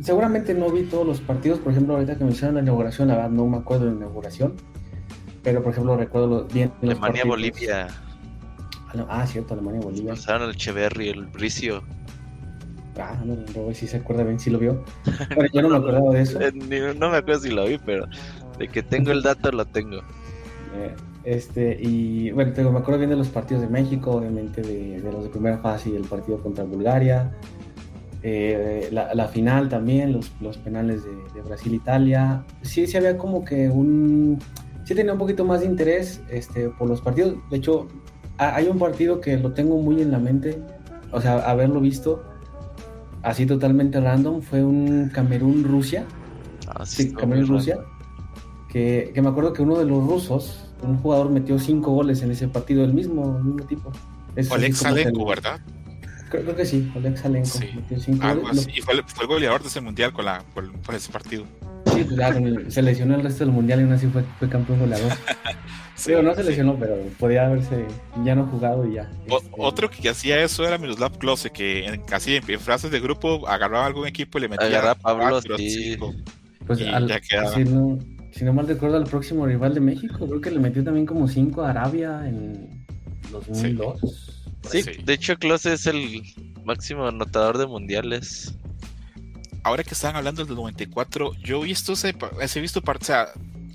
[0.00, 1.58] seguramente no vi todos los partidos.
[1.58, 3.96] Por ejemplo, ahorita que me hicieron la inauguración, la verdad no me acuerdo de la
[3.98, 4.54] inauguración.
[5.42, 6.72] Pero, por ejemplo, recuerdo bien.
[6.82, 7.88] Alemania, Bolivia.
[9.08, 10.10] Ah, cierto, Alemania, Bolivia.
[10.10, 11.82] Pasaron el Cheverry, el Bricio.
[12.98, 14.84] Ah, no, no, si se acuerda bien, si lo vio.
[15.28, 16.38] Pero yo no me acordaba de eso.
[16.98, 18.06] no me acuerdo si lo vi, pero
[18.62, 19.98] de que tengo el dato lo tengo.
[20.74, 20.94] Eh,
[21.24, 25.24] este, y bueno, tengo, me acuerdo bien de los partidos de México, obviamente de, los
[25.24, 27.32] de primera fase y el partido contra Bulgaria.
[28.22, 32.44] Eh, la, final también, los, los penales de, Brasil-Italia.
[32.62, 34.38] Sí, sí había como que un...
[34.84, 37.34] Sí tenía un poquito más de interés este, por los partidos.
[37.50, 37.88] De hecho,
[38.38, 40.60] hay un partido que lo tengo muy en la mente,
[41.10, 42.22] o sea, haberlo visto
[43.22, 46.04] así totalmente random, fue un Camerún-Rusia.
[46.68, 47.78] Ah, sí, Camerún-Rusia.
[48.72, 52.30] Que, que, me acuerdo que uno de los rusos, un jugador metió cinco goles en
[52.30, 53.92] ese partido, el mismo, el mismo tipo.
[54.50, 55.60] Oleg Salenko, ¿verdad?
[56.30, 58.66] Creo, que sí, Oleg Salenko metió cinco goles.
[58.74, 61.44] Y fue, fue, el goleador de ese mundial con la, por, ese partido.
[61.92, 65.12] Sí, claro, se lesionó el resto del mundial y aún así fue, fue campeón goleador.
[65.94, 67.86] Sí, no se lesionó, pero podía haberse
[68.24, 69.10] ya no jugado y ya.
[69.26, 73.46] Este, otro que hacía eso era Miroslav Klose, que en, casi en, frases de grupo
[73.46, 75.40] agarraba a algún equipo y le metía a Pablo.
[75.56, 75.96] Sí.
[76.66, 77.98] Pues si, no,
[78.32, 81.28] si no mal recuerdo, al próximo rival de México, creo que le metió también como
[81.28, 82.84] 5 a Arabia en
[83.30, 84.00] 2002.
[84.70, 86.22] Sí, sí, de hecho Klose es el
[86.64, 88.54] máximo anotador de mundiales.
[89.64, 92.14] Ahora que estaban hablando del 94, yo he visto ese,
[92.54, 93.12] he visto parte,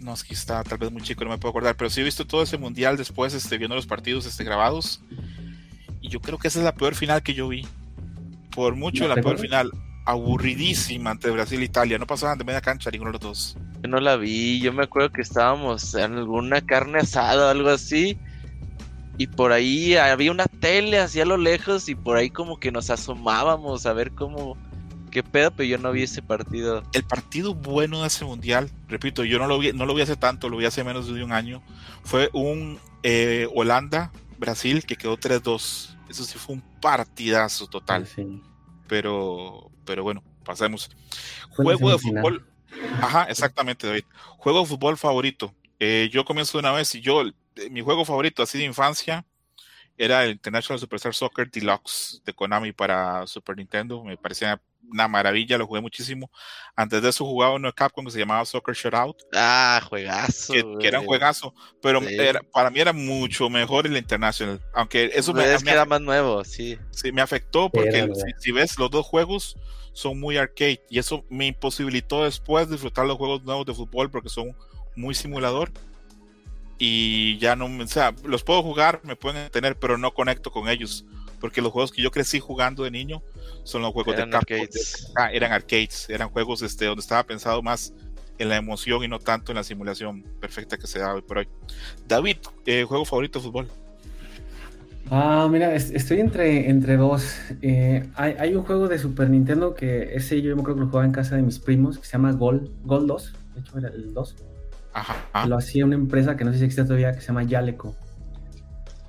[0.02, 2.04] no, es que está tal vez muy chico, no me puedo acordar, pero sí he
[2.04, 5.02] visto todo ese mundial después, este, viendo los partidos este, grabados.
[6.02, 7.66] Y yo creo que esa es la peor final que yo vi.
[8.56, 9.72] Por mucho la peor final.
[10.08, 11.98] Aburridísima ante Brasil e Italia.
[11.98, 13.58] No pasaban de media cancha ninguno de los dos.
[13.84, 14.62] Yo no la vi.
[14.62, 18.18] Yo me acuerdo que estábamos en alguna carne asada o algo así.
[19.18, 22.72] Y por ahí había una tele así a lo lejos y por ahí como que
[22.72, 24.56] nos asomábamos a ver cómo,
[25.10, 26.84] qué pedo, pero yo no vi ese partido.
[26.94, 30.16] El partido bueno de ese mundial, repito, yo no lo vi, no lo vi hace
[30.16, 31.64] tanto, lo vi hace menos de un año,
[32.04, 35.98] fue un eh, Holanda-Brasil que quedó 3-2.
[36.10, 38.08] Eso sí fue un partidazo total.
[38.88, 40.92] Pero, pero bueno, pasemos.
[41.50, 42.46] Juego de fútbol.
[43.02, 44.04] Ajá, exactamente, David.
[44.38, 45.56] Juego de fútbol favorito.
[45.80, 49.26] Eh, yo comienzo de una vez y yo, eh, mi juego favorito así de infancia
[49.98, 54.04] era el International Superstar Soccer Deluxe de Konami para Super Nintendo.
[54.04, 56.32] Me parecía una maravilla, lo jugué muchísimo.
[56.76, 59.18] Antes de eso jugaba uno de Capcom que se llamaba Soccer Shutout.
[59.34, 60.54] Ah, juegazo.
[60.54, 62.02] Que, era un juegazo, pero
[62.52, 64.62] para mí era mucho mejor el International.
[64.74, 66.78] Aunque eso me, es que era más nuevo, sí.
[66.92, 69.58] Sí, me afectó porque si, ves los dos juegos
[69.94, 74.30] son muy arcade y eso me imposibilitó después disfrutar los juegos nuevos de fútbol porque
[74.30, 74.56] son
[74.96, 75.72] muy simulador
[76.78, 80.70] y ya no, o sea, los puedo jugar, me pueden tener, pero no conecto con
[80.70, 81.04] ellos
[81.40, 83.22] porque los juegos que yo crecí jugando de niño
[83.64, 85.12] son los juegos de Arcades.
[85.16, 87.94] Ah, eran arcades, eran juegos este, donde estaba pensado más
[88.38, 91.40] en la emoción y no tanto en la simulación perfecta que se da hoy por
[91.40, 91.48] hoy.
[92.08, 93.68] David, eh, juego favorito de fútbol.
[95.10, 97.40] Ah, mira, estoy entre, entre dos.
[97.62, 101.06] Eh, hay, un juego de Super Nintendo que ese yo me acuerdo que lo jugaba
[101.06, 103.34] en casa de mis primos, que se llama Gol, Gol 2.
[103.56, 104.36] De hecho, era el 2.
[104.94, 105.46] Ajá.
[105.46, 107.96] Lo hacía una empresa que no sé si existe todavía, que se llama Yaleco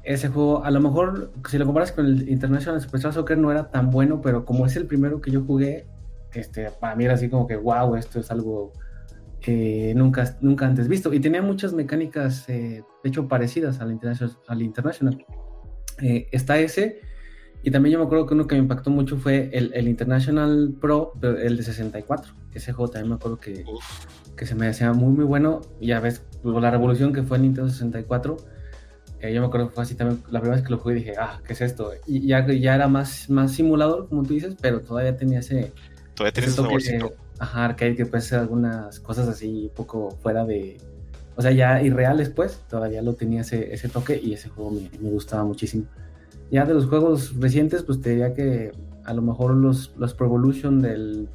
[0.09, 3.71] ese juego, a lo mejor, si lo comparas con el International Superstar Soccer, no era
[3.71, 5.87] tan bueno, pero como es el primero que yo jugué,
[6.33, 8.73] este, para mí era así como que, wow, esto es algo
[9.39, 11.13] que nunca, nunca antes visto.
[11.13, 14.39] Y tenía muchas mecánicas, eh, de hecho, parecidas al International.
[14.47, 15.27] Al International.
[16.01, 17.03] Eh, está ese,
[17.63, 21.13] y también yo me acuerdo que uno que me impactó mucho fue el, International Pro,
[21.21, 22.33] el de 64.
[22.55, 23.63] Ese juego también me acuerdo que,
[24.37, 25.61] que se me hacía muy, muy bueno.
[25.83, 28.39] Ya ves, la revolución que fue el Nintendo 64
[29.21, 31.15] eh, yo me acuerdo que fue así también, la primera vez que lo jugué dije,
[31.19, 31.93] ah, ¿qué es esto?
[32.07, 35.73] Y ya, ya era más, más simulador, como tú dices, pero todavía tenía ese...
[36.15, 40.45] Todavía tenía ese toque, Ajá, arcade que puede ser algunas cosas así un poco fuera
[40.45, 40.77] de...
[41.37, 44.91] O sea, ya irreales pues, todavía lo tenía ese, ese toque y ese juego me,
[45.01, 45.85] me, gustaba muchísimo.
[46.51, 48.73] Ya de los juegos recientes, pues te diría que
[49.05, 51.29] a lo mejor los, los Pro Evolution del...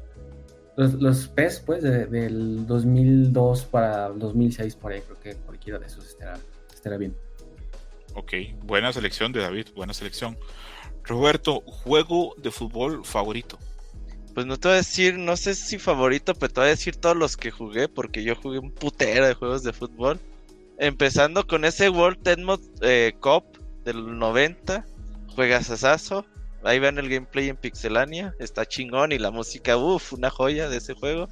[0.76, 6.04] Los, los PES, pues, del 2002 para 2006, por ahí, creo que cualquiera de esos
[6.04, 6.36] estará,
[6.74, 7.14] estará bien.
[8.14, 10.38] Ok, buena selección de David, buena selección.
[11.02, 13.58] Roberto, juego de fútbol favorito.
[14.34, 16.96] Pues no te voy a decir, no sé si favorito, pero te voy a decir
[16.96, 20.20] todos los que jugué, porque yo jugué un putero de juegos de fútbol.
[20.78, 23.44] Empezando con ese World Tenmod eh, Cup
[23.84, 24.84] del 90,
[25.34, 26.24] juegas asazo.
[26.64, 30.78] Ahí ven el gameplay en Pixelania, está chingón y la música, uff, una joya de
[30.78, 31.28] ese juego.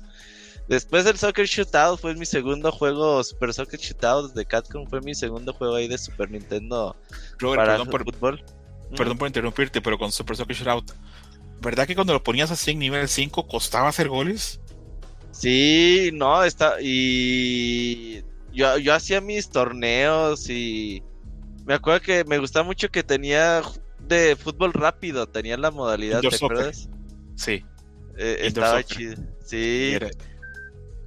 [0.68, 5.14] Después del Soccer Shootout fue mi segundo juego, Super Soccer Shootout de Capcom fue mi
[5.14, 6.96] segundo juego ahí de Super Nintendo
[7.38, 8.44] Robert, para perdón por, fútbol.
[8.96, 10.92] perdón por interrumpirte, pero con Super Soccer Shootout,
[11.61, 14.61] ¿verdad que cuando lo ponías así en nivel 5 costaba hacer goles?
[15.33, 16.77] Sí, no, está.
[16.81, 18.22] Y
[18.53, 21.03] yo, yo hacía mis torneos y
[21.64, 23.62] me acuerdo que me gustaba mucho que tenía
[24.01, 26.88] de fútbol rápido, tenía la modalidad, ¿te acuerdas?
[27.37, 27.64] Sí.
[28.18, 29.16] Eh, estaba chido.
[29.44, 29.96] Sí.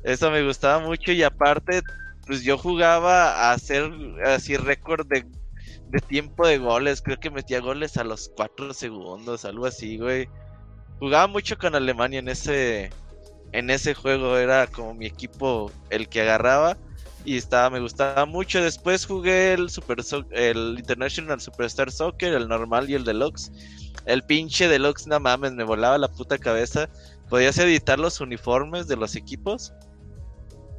[0.06, 1.82] Eso me gustaba mucho y aparte,
[2.28, 3.92] pues yo jugaba a hacer
[4.24, 5.26] así récord de,
[5.90, 7.02] de tiempo de goles.
[7.02, 10.30] Creo que metía goles a los 4 segundos, algo así, güey.
[11.00, 12.92] Jugaba mucho con Alemania en ese
[13.52, 16.78] en ese juego era como mi equipo el que agarraba
[17.26, 18.62] y estaba me gustaba mucho.
[18.62, 19.98] Después jugué el Super
[20.32, 23.52] el International Superstar Soccer, el normal y el deluxe.
[24.06, 26.88] El pinche deluxe, no mames, me volaba la puta cabeza.
[27.30, 29.74] Podías editar los uniformes de los equipos.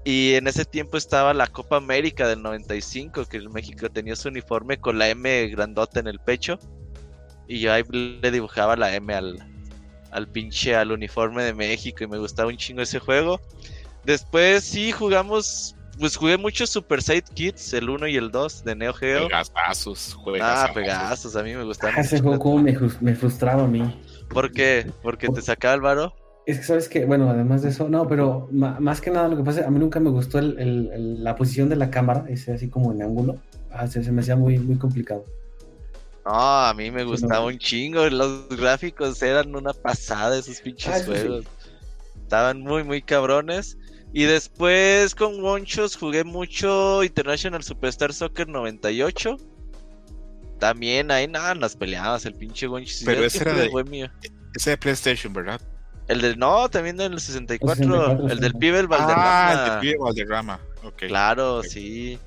[0.06, 4.28] Y en ese tiempo estaba la Copa América del 95, que el México tenía su
[4.28, 6.60] uniforme con la M grandota en el pecho.
[7.48, 9.44] Y yo ahí le dibujaba la M al,
[10.12, 13.40] al pinche al uniforme de México y me gustaba un chingo ese juego.
[14.04, 18.76] Después sí jugamos pues jugué mucho Super Side Kids, el 1 y el 2 de
[18.76, 19.26] Neo Geo.
[19.26, 21.96] Pegazos, Ah, Pegazos, a mí me gustaban.
[21.96, 24.00] Ah, ese juego me, me, frustraba a mí.
[24.28, 24.88] ¿Por qué?
[25.02, 26.14] ¿Porque te sacaba el varo?
[26.46, 29.42] Es que sabes que, bueno, además de eso, no, pero más que nada lo que
[29.42, 32.68] pasa, a mí nunca me gustó el, el, la posición de la cámara, ese así
[32.68, 33.40] como en ángulo.
[33.72, 35.24] Ah, se, me hacía muy, muy complicado.
[36.24, 38.08] No, a mí me gustaba un chingo.
[38.08, 41.44] Los gráficos eran una pasada esos pinches ah, juegos.
[42.22, 43.76] Estaban muy, muy cabrones.
[44.12, 49.36] Y después con Wonchos jugué mucho International Superstar Soccer 98.
[50.60, 53.02] También ahí nada, las peleabas, el pinche Wonchos.
[53.04, 54.08] Pero ese era de, mío.
[54.54, 55.60] ese de PlayStation, ¿verdad?
[56.08, 59.48] El del, no, también del 64, el, del pibe el Valderrama.
[59.48, 61.02] Ah, el del pibe Valderrama, ok.
[61.08, 62.18] Claro, sí.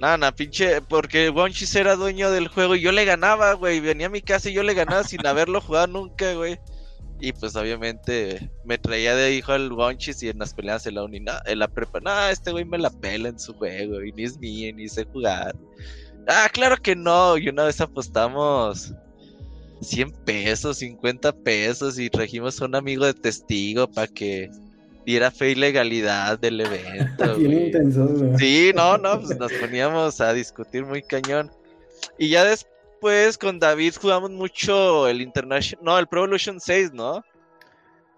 [0.00, 3.80] Nada, nada, pinche, porque Wonchis era dueño del juego y yo le ganaba, güey.
[3.80, 6.58] Venía a mi casa y yo le ganaba sin haberlo jugado nunca, güey.
[7.20, 11.04] Y pues obviamente me traía de hijo al Wonchis y en las peleas en la
[11.04, 14.24] uni, en la prepa, no, este güey me la pela en su juego y ni
[14.24, 15.54] es mío, ni sé jugar.
[16.26, 18.92] Ah, claro que no, y una vez apostamos
[19.82, 24.50] 100 pesos, 50 pesos y trajimos a un amigo de testigo para que
[25.04, 27.36] diera fe y legalidad del evento.
[28.38, 31.50] Sí, no, no, pues nos poníamos a discutir muy cañón.
[32.18, 37.24] Y ya después con David jugamos mucho el International, no, el Pro Evolution 6, ¿no?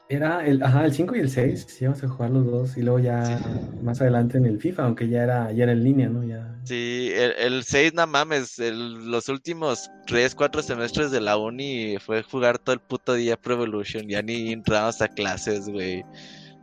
[0.09, 2.83] Era el, ajá, el 5 y el 6, sí, íbamos a jugar los dos y
[2.83, 3.41] luego ya
[3.83, 6.23] más adelante en el FIFA, aunque ya era, ya era en línea, ¿no?
[6.23, 6.55] Ya...
[6.65, 12.23] Sí, el, el 6, no mames, los últimos 3, 4 semestres de la uni fue
[12.23, 16.05] jugar todo el puto día Pro Evolution, ya ni entrábamos a clases, güey.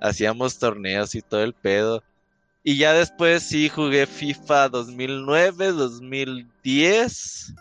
[0.02, 2.04] Hacíamos torneos y todo el pedo.
[2.64, 7.56] Y ya después sí jugué FIFA 2009, 2010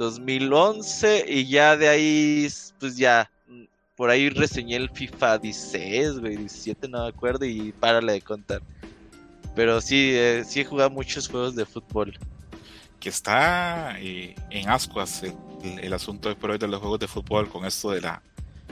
[0.00, 3.30] 2011 y ya de ahí, pues ya,
[4.00, 8.62] por ahí reseñé el FIFA 16, güey, 17, no me acuerdo y párale de contar.
[9.54, 12.18] Pero sí, eh, sí he jugado muchos juegos de fútbol.
[12.98, 15.22] Que está eh, en ascuas
[15.62, 18.22] el, asunto de por hoy de los juegos de fútbol con esto de la...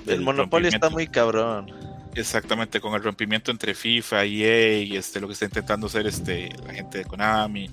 [0.06, 1.74] El monopolio está muy cabrón.
[2.14, 6.48] Exactamente, con el rompimiento entre FIFA EA y este, lo que está intentando hacer este,
[6.66, 7.68] la gente de Konami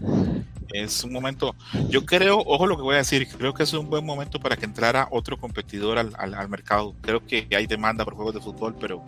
[0.73, 1.55] es un momento,
[1.89, 4.57] yo creo, ojo lo que voy a decir, creo que es un buen momento para
[4.57, 6.95] que entrara otro competidor al, al, mercado.
[7.01, 9.03] Creo que hay demanda por juegos de fútbol, pero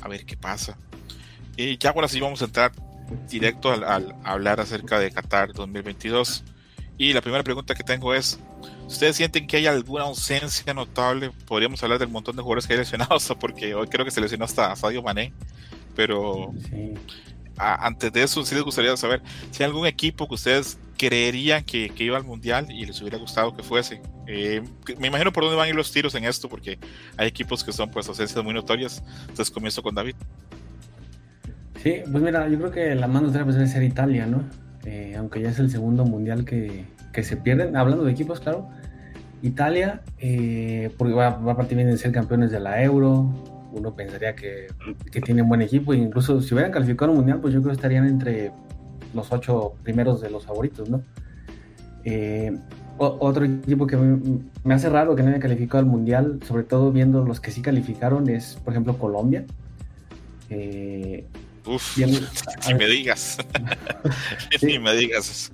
[0.00, 0.76] a ver qué pasa.
[1.56, 2.72] Y ya ahora sí vamos a entrar
[3.28, 6.44] directo al, al hablar acerca de Qatar 2022.
[6.96, 8.38] Y la primera pregunta que tengo es,
[8.86, 11.30] ¿ustedes sienten que hay alguna ausencia notable?
[11.46, 14.44] Podríamos hablar del montón de jugadores que hay lesionados, porque hoy creo que se lesionó
[14.44, 15.32] hasta Sadio Mané,
[15.96, 16.52] pero
[17.56, 21.92] antes de eso sí les gustaría saber si hay algún equipo que ustedes creerían que,
[21.98, 24.00] iba al mundial y les hubiera gustado que fuese.
[24.26, 24.62] Eh,
[24.98, 26.78] me imagino por dónde van a ir los tiros en esto, porque
[27.16, 29.02] hay equipos que son pues ausencias muy notorias.
[29.22, 30.14] Entonces comienzo con David.
[31.82, 34.42] Sí, pues mira, yo creo que la más notoria debe ser Italia, ¿no?
[34.86, 36.84] Eh, aunque ya es el segundo mundial que,
[37.22, 38.68] se pierden, hablando de equipos, claro.
[39.42, 43.28] Italia, eh, porque va, a partir bien de ser campeones de la Euro,
[43.74, 44.68] uno pensaría que,
[45.10, 47.76] que tienen buen equipo, e incluso si hubieran calificado al mundial, pues yo creo que
[47.76, 48.52] estarían entre
[49.12, 51.02] los ocho primeros de los favoritos, ¿no?
[52.04, 52.56] Eh,
[52.96, 57.24] otro equipo que me, hace raro que no haya calificado al Mundial, sobre todo viendo
[57.24, 59.44] los que sí calificaron, es, por ejemplo, Colombia.
[60.50, 61.24] Eh,
[61.66, 62.04] Uf, si
[62.74, 63.38] me digas.
[64.60, 65.50] si me digas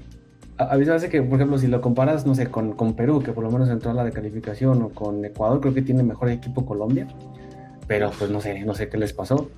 [0.59, 3.22] A, mí me hace que, por ejemplo, si lo comparas, no sé, con, con, Perú,
[3.22, 6.02] que por lo menos entró a la de calificación, o con Ecuador, creo que tiene
[6.02, 7.09] mejor equipo Colombia.
[7.90, 9.50] Pero pues no sé, no sé qué les pasó.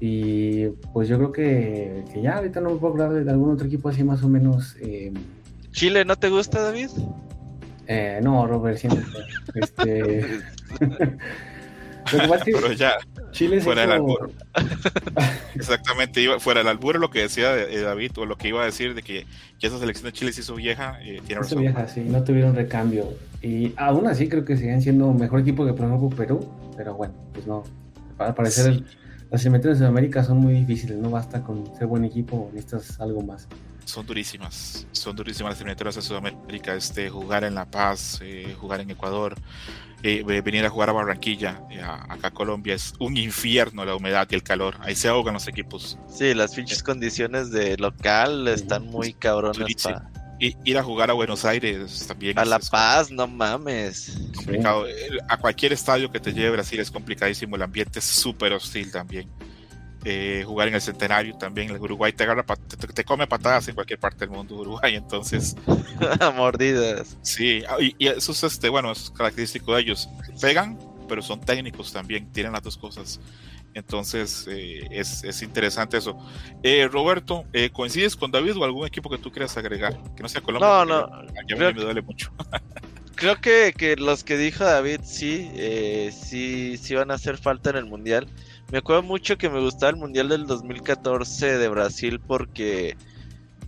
[0.00, 3.90] Y pues yo creo que, ya ahorita no me puedo hablar de algún otro equipo
[3.90, 4.74] así más o menos.
[4.80, 5.12] Eh...
[5.70, 6.88] ¿Chile no te gusta, David?
[7.88, 9.04] Eh, no, Robert, siempre.
[9.54, 10.40] este...
[12.10, 12.94] Pero ya,
[13.32, 14.30] Chile fuera del albur.
[15.54, 18.94] Exactamente, iba, fuera del albur lo que decía David, o lo que iba a decir
[18.94, 19.26] de que,
[19.60, 21.60] esa selección de Chile se hizo vieja, eh, tiene razón.
[21.60, 23.12] vieja, sí, no tuvieron recambio.
[23.42, 26.48] Y aún así creo que siguen siendo mejor equipo que por ejemplo Perú,
[26.82, 27.62] pero bueno, pues no.
[28.16, 28.82] Para parecer
[29.30, 33.22] las eliminatorias de Sudamérica son muy difíciles, no basta con ser buen equipo, necesitas algo
[33.22, 33.46] más.
[33.84, 38.80] Son durísimas, son durísimas las eliminatorias de Sudamérica, este, jugar en La Paz, eh, jugar
[38.80, 39.36] en Ecuador,
[40.02, 44.26] eh, venir a jugar a Barranquilla, eh, acá a Colombia, es un infierno la humedad
[44.28, 44.74] y el calor.
[44.80, 45.98] Ahí se ahogan los equipos.
[46.08, 49.56] Sí, las pinches condiciones de local están muy cabronas.
[50.42, 52.38] Ir a jugar a Buenos Aires también.
[52.38, 54.18] A La Paz, no mames.
[54.36, 54.86] Complicado.
[55.28, 57.56] A cualquier estadio que te lleve Brasil es complicadísimo.
[57.56, 59.30] El ambiente es súper hostil también.
[60.04, 61.70] Eh, jugar en el centenario también.
[61.70, 62.44] El Uruguay te agarra,
[62.94, 65.54] te, come patadas en cualquier parte del mundo, Uruguay, entonces.
[66.36, 67.16] Mordidas.
[67.22, 70.08] Sí, ah, y, eso es este, bueno, es característico de ellos.
[70.40, 70.76] Pegan,
[71.08, 73.20] pero son técnicos también, tienen las dos cosas.
[73.74, 76.18] Entonces eh, es, interesante eso.
[76.62, 79.98] Eh, Roberto, ¿coincides con David o algún equipo que tú quieras agregar?
[80.14, 80.68] Que no sea Colombia.
[80.68, 80.98] No, no.
[81.04, 82.32] A mí me duele mucho.
[83.14, 85.50] creo que, que, los que dijo David sí,
[86.12, 88.28] sí, sí van a hacer falta en el Mundial.
[88.70, 92.96] Me acuerdo mucho que me gustaba el Mundial del 2014 de Brasil porque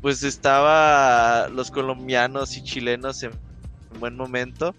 [0.05, 3.33] pues estaba los colombianos y chilenos en
[3.99, 4.75] buen momento.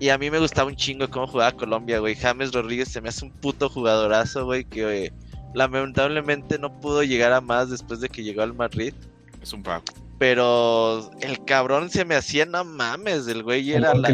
[0.00, 2.14] Y a mí me gustaba un chingo cómo jugaba Colombia, güey.
[2.14, 5.12] James Rodríguez se me hace un puto jugadorazo, güey, que
[5.54, 8.92] lamentablemente no pudo llegar a más después de que llegó al Madrid.
[9.40, 9.84] Es un pago.
[10.18, 14.08] Pero el cabrón se me hacía, no mames, el güey era la...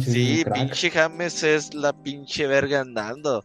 [0.00, 3.44] sí, pinche James es la pinche verga andando.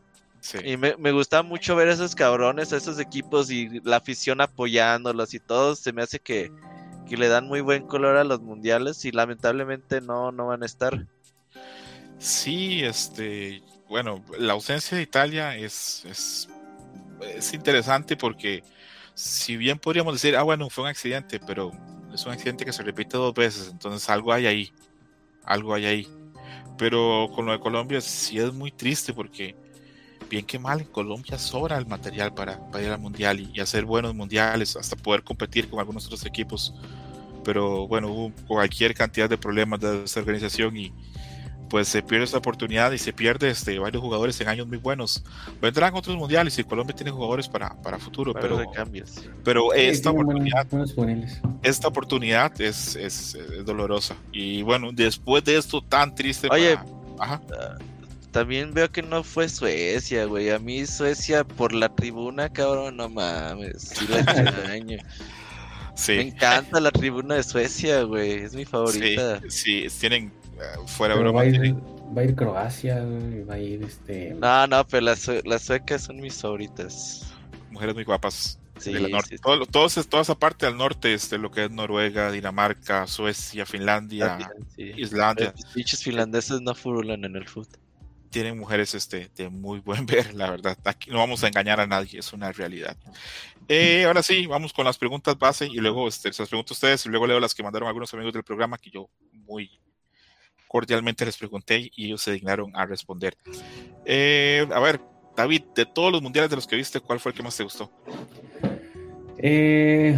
[0.64, 5.40] Y me, me gustaba mucho ver esos cabrones, esos equipos y la afición apoyándolos y
[5.40, 5.76] todo.
[5.76, 6.52] Se me hace que,
[7.08, 11.06] le dan muy buen color a los mundiales y lamentablemente no, no van a estar.
[12.22, 16.50] Sí, este, bueno, la ausencia de Italia es, es,
[17.36, 18.64] es interesante porque
[19.16, 21.72] si bien podríamos decir, ah, bueno, fue un accidente, pero
[22.14, 24.72] es un accidente que se repite dos veces, entonces algo hay ahí,
[25.46, 26.08] algo hay ahí.
[26.78, 29.56] Pero con lo de Colombia sí es muy triste porque
[30.30, 34.14] bien que mal, en Colombia sobra el material para, ir al mundial y, hacer buenos
[34.14, 36.76] mundiales, hasta poder competir con algunos otros equipos.
[37.44, 40.94] Pero bueno, hubo cualquier cantidad de problemas de esta organización y
[41.72, 45.24] pues se pierde esta oportunidad y se pierde este, varios jugadores en años muy buenos.
[45.62, 48.62] Vendrán otros mundiales y Colombia tiene jugadores para, para futuro, pero,
[49.46, 50.68] pero esta, oportunidad,
[51.64, 54.18] esta oportunidad es, es, dolorosa.
[54.34, 56.78] Y bueno, después de esto tan triste, Oye,
[57.18, 57.42] Ajá.
[57.58, 57.78] Ah,
[58.32, 60.50] también veo que no fue Suecia, güey.
[60.50, 63.94] A mí Suecia por la tribuna, cabrón, no mames.
[63.96, 64.98] Sí la extraño.
[65.96, 66.14] Sí.
[66.14, 68.44] Me encanta la tribuna de Suecia, güey.
[68.44, 69.40] Es mi favorita.
[69.48, 70.34] Sí, tienen
[70.78, 71.40] uh, fuera broma.
[71.40, 73.04] Va a, ir, va a ir Croacia.
[73.50, 74.34] Va a ir este.
[74.36, 77.34] No, no, pero las, las suecas son mis favoritas.
[77.70, 78.58] Mujeres muy guapas.
[78.78, 79.38] Sí, norte.
[79.38, 85.54] Todo, toda esa parte del norte, este, lo que es Noruega, Dinamarca, Suecia, Finlandia, Islandia.
[85.56, 87.80] Los bichos finlandeses no furulan en el fútbol
[88.32, 90.78] tienen mujeres este, de muy buen ver, la verdad.
[90.86, 92.98] Aquí no vamos a engañar a nadie, es una realidad.
[93.68, 96.76] Eh, ahora sí, vamos con las preguntas base y luego este, se las pregunto a
[96.76, 99.81] ustedes y luego leo las que mandaron algunos amigos del programa que yo muy
[100.72, 103.36] cordialmente les pregunté y ellos se dignaron a responder.
[104.06, 105.02] Eh, a ver,
[105.36, 107.64] David, de todos los mundiales de los que viste, ¿cuál fue el que más te
[107.64, 107.92] gustó?
[109.38, 110.18] Eh,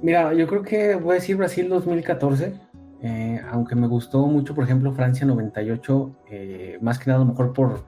[0.00, 2.58] mira, yo creo que voy a decir Brasil 2014
[3.02, 7.30] eh, aunque me gustó mucho, por ejemplo, Francia 98, eh, más que nada a lo
[7.30, 7.86] mejor por,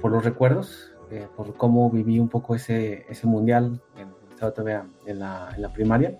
[0.00, 0.92] por los recuerdos,
[1.36, 3.80] por cómo viví un poco ese, ese mundial,
[4.30, 6.16] estaba todavía en la, en la, primaria.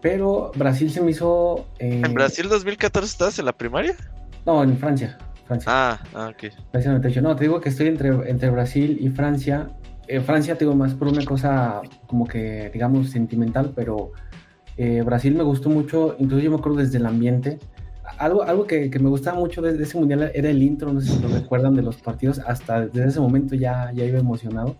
[0.00, 1.66] Pero Brasil se me hizo...
[1.78, 3.96] ¿En Brasil 2014 estabas en la primaria?
[4.46, 5.18] No, en Francia.
[5.46, 5.72] Francia.
[5.72, 6.52] Ah, ah, ok.
[6.70, 7.22] Francia 98.
[7.22, 9.70] No, te digo que estoy entre, entre Brasil y Francia.
[10.24, 14.12] Francia, te digo, más por una cosa como que, digamos, sentimental, pero
[14.78, 17.58] eh, Brasil me gustó mucho, incluso yo me acuerdo desde el ambiente.
[18.16, 21.20] Algo, algo que, me gustaba mucho de, ese mundial era el intro, no sé si
[21.20, 24.76] lo recuerdan de los partidos, hasta desde ese momento ya, ya iba emocionado.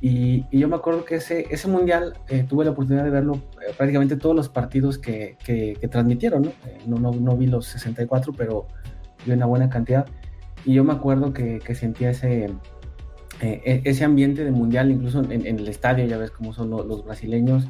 [0.00, 3.34] Y, yo me acuerdo que ese, ese mundial eh, tuve la oportunidad de verlo
[3.66, 6.52] eh, prácticamente todos los partidos que, que, transmitieron,
[6.86, 6.98] ¿no?
[6.98, 7.12] ¿no?
[7.12, 7.36] ¿no?
[7.36, 8.66] vi los 64, pero
[9.24, 10.06] vi una buena cantidad.
[10.64, 12.50] Y yo me acuerdo que, sentía ese,
[13.40, 17.68] e, ese ambiente de mundial, incluso en, el estadio, ya ves cómo son los brasileños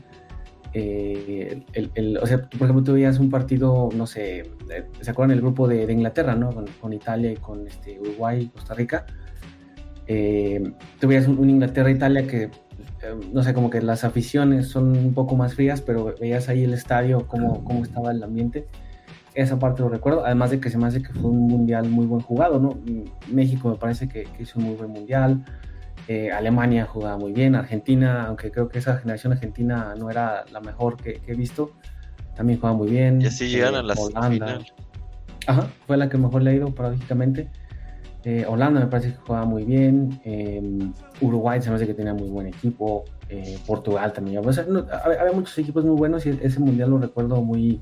[0.78, 5.34] eh, el, o sea, por ejemplo, tú veías un partido, no sé, eh, ¿se acuerdan
[5.34, 6.50] el grupo de, Inglaterra, ¿no?
[6.80, 9.06] Con, Italia y con este, Uruguay y Costa Rica.
[10.08, 12.50] Eh, tú veías un, Inglaterra-Italia que,
[13.32, 16.74] no sé, como que las aficiones son un poco más frías, pero veías ahí el
[16.74, 18.66] estadio, cómo, cómo estaba el ambiente.
[19.34, 22.06] esa parte lo recuerdo, además de que se me hace que fue un mundial muy
[22.06, 22.78] buen jugado, ¿no?
[23.28, 25.44] México me parece que, hizo un muy buen mundial,
[26.08, 30.60] eh, Alemania jugaba muy bien, Argentina, aunque creo que esa generación argentina no era la
[30.60, 31.72] mejor que, he visto,
[32.36, 33.20] también jugaba muy bien.
[33.20, 34.60] Y así llegaron a la Holanda.
[35.48, 37.48] Ajá, fue la que mejor le ha ido paradójicamente.
[38.26, 40.20] Eh, Holanda me parece que jugaba muy bien.
[40.24, 43.04] Em, Uruguay se me hace que tenía muy buen equipo.
[43.28, 44.38] Eh, Portugal también.
[44.38, 47.80] había, muchos equipos muy buenos y ese mundial lo recuerdo muy.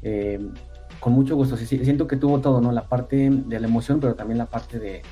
[0.00, 0.52] Em,
[1.00, 1.56] con mucho gusto.
[1.56, 2.70] siento que tuvo todo, ¿no?
[2.70, 5.02] La parte de la emoción, pero también la parte de.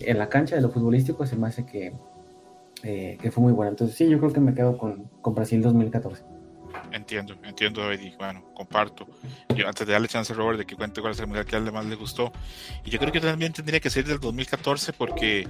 [0.00, 1.92] En la cancha de lo futbolístico se me hace que,
[2.82, 3.70] eh, que fue muy buena.
[3.70, 6.24] Entonces, sí, yo creo que me quedo con, con Brasil 2014.
[6.92, 9.06] Entiendo, entiendo, David, bueno, comparto.
[9.54, 11.58] Yo, antes de darle chance a Robert de que cuente cuál es el mundial que
[11.70, 12.32] más le gustó,
[12.84, 15.48] y yo creo que también tendría que ser del 2014 porque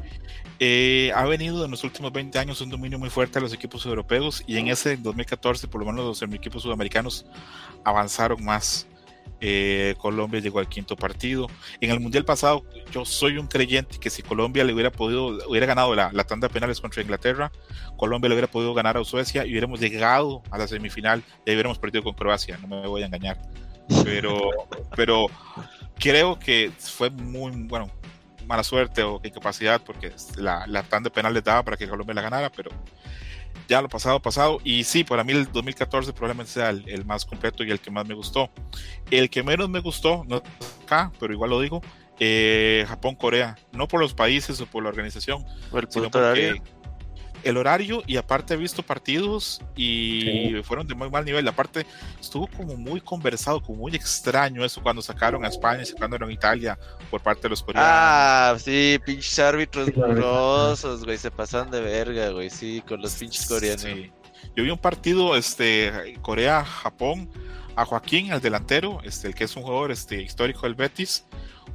[0.59, 3.87] eh, ha venido en los últimos 20 años un dominio muy fuerte a los equipos
[3.87, 7.27] europeos y en ese 2014 por lo menos los equipos sudamericanos
[7.85, 8.87] avanzaron más.
[9.41, 11.49] Eh, Colombia llegó al quinto partido.
[11.81, 15.67] En el mundial pasado, yo soy un creyente que si Colombia le hubiera podido, hubiera
[15.67, 17.51] ganado la, tanda de penales contra Inglaterra,
[17.97, 21.79] Colombia le hubiera podido ganar a Suecia y hubiéramos llegado a la semifinal y hubiéramos
[21.79, 22.59] perdido con Croacia.
[22.59, 23.39] No me voy a engañar,
[24.05, 24.51] pero,
[24.97, 25.27] pero
[25.99, 27.91] creo que fue muy bueno
[28.47, 32.23] mala suerte o incapacidad porque la, la tanda de penales daba para que Colombia la
[32.23, 32.71] ganara, pero
[33.71, 34.59] ya lo pasado, pasado.
[34.65, 38.07] Y sí, para mí el 2014 probablemente sea el, más completo y el que más
[38.07, 38.51] me gustó.
[39.13, 40.43] El que menos me gustó, no
[40.83, 41.81] acá, pero igual lo digo,
[42.19, 43.57] eh, Japón-Corea.
[43.71, 45.47] No por los países o por la organización,
[45.89, 46.61] sino porque
[47.45, 51.47] el horario y aparte he visto partidos y fueron de muy mal nivel.
[51.49, 51.87] Aparte
[52.21, 56.33] estuvo como muy conversado, como muy extraño eso cuando sacaron a España y sacaron a
[56.33, 56.79] Italia
[57.11, 57.91] por parte de los coreanos.
[57.93, 63.47] Ah, sí, pinches árbitros grosos, güey, se pasan de verga, güey, sí, con los pinches
[63.47, 63.85] coreanos.
[64.57, 67.31] Yo vi un partido, este, Corea-Japón,
[67.77, 71.25] a Joaquín, el delantero, este, el que es un jugador este, histórico del Betis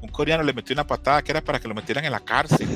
[0.01, 2.67] un coreano le metió una patada que era para que lo metieran en la cárcel.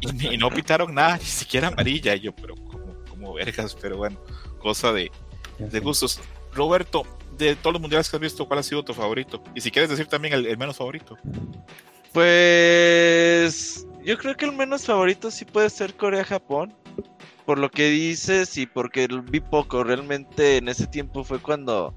[0.00, 2.14] y, no pitaron nada, ni siquiera amarilla.
[2.14, 4.18] Y yo, pero como, como vergas, pero bueno,
[4.58, 5.10] cosa de,
[5.58, 6.20] de gustos.
[6.54, 7.04] Roberto,
[7.36, 9.42] de todos los mundiales que has visto, ¿cuál ha sido tu favorito?
[9.54, 11.16] Y si quieres decir también el, menos favorito.
[12.12, 16.74] Pues yo creo que el menos favorito sí puede ser Corea-Japón.
[17.44, 21.94] Por lo que dices y porque vi poco, realmente en ese tiempo fue cuando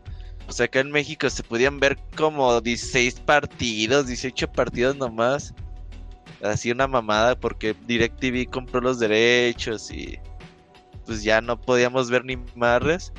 [0.52, 5.54] sea, acá en México se podían ver como 16 partidos, 18 partidos nomás.
[6.42, 10.20] Así una mamada porque DirecTV compró los derechos y
[11.06, 13.12] pues ya no podíamos ver ni marres.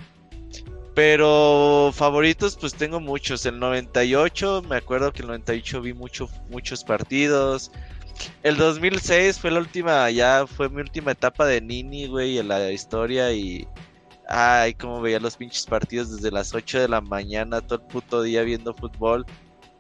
[0.95, 3.47] Pero favoritos pues tengo muchos.
[3.47, 7.71] El 98, me acuerdo que el 98 vi mucho, muchos partidos.
[8.43, 12.73] El 2006 fue la última, ya fue mi última etapa de Nini, güey, en la
[12.73, 13.67] historia y
[14.29, 18.23] Ay, como veía los pinches partidos desde las 8 de la mañana, todo el puto
[18.23, 19.25] día viendo fútbol.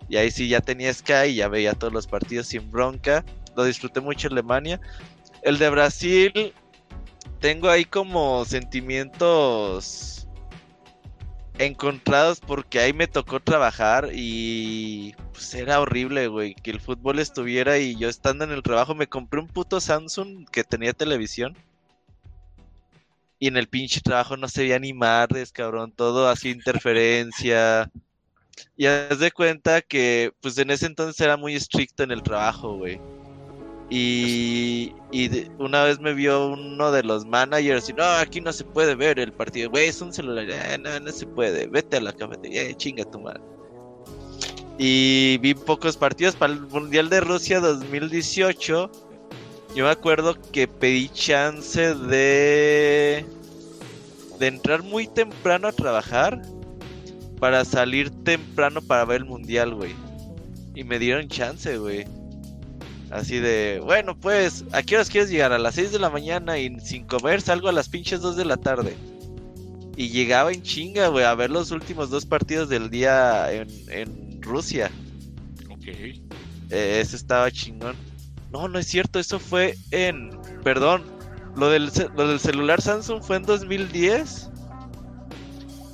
[0.08, 3.24] Y ahí sí ya tenía Sky y ya veía todos los partidos sin bronca.
[3.56, 4.80] Lo disfruté mucho en Alemania.
[5.42, 6.54] El de Brasil,
[7.40, 10.26] tengo ahí como sentimientos
[11.58, 17.78] encontrados porque ahí me tocó trabajar y pues era horrible, güey, que el fútbol estuviera
[17.78, 21.56] y yo estando en el trabajo me compré un puto Samsung que tenía televisión
[23.38, 27.90] y en el pinche trabajo no se veía ni madres, cabrón, todo así interferencia.
[28.76, 32.76] Y haz de cuenta que, pues en ese entonces era muy estricto en el trabajo,
[32.76, 33.00] güey.
[33.90, 38.64] Y, y una vez me vio uno de los managers y no, aquí no se
[38.64, 42.00] puede ver el partido, güey, es un celular, eh, no, no se puede, vete a
[42.02, 43.40] la cafetería, eh, chinga tu madre.
[44.76, 49.07] Y vi pocos partidos para el Mundial de Rusia 2018
[49.74, 53.24] yo me acuerdo que pedí chance de.
[54.38, 56.42] de entrar muy temprano a trabajar
[57.38, 59.94] para salir temprano para ver el mundial, güey.
[60.74, 62.06] Y me dieron chance, güey.
[63.10, 65.52] Así de, bueno, pues, ¿a qué horas quieres llegar?
[65.52, 68.44] A las 6 de la mañana y sin comer salgo a las pinches 2 de
[68.44, 68.96] la tarde.
[69.96, 74.42] Y llegaba en chinga, güey, a ver los últimos dos partidos del día en, en
[74.42, 74.90] Rusia.
[75.70, 75.86] Ok.
[75.88, 76.20] Eh,
[76.70, 77.96] ese estaba chingón.
[78.50, 80.30] No, no es cierto, eso fue en.
[80.64, 81.04] Perdón,
[81.56, 84.50] lo del, lo del celular Samsung fue en 2010.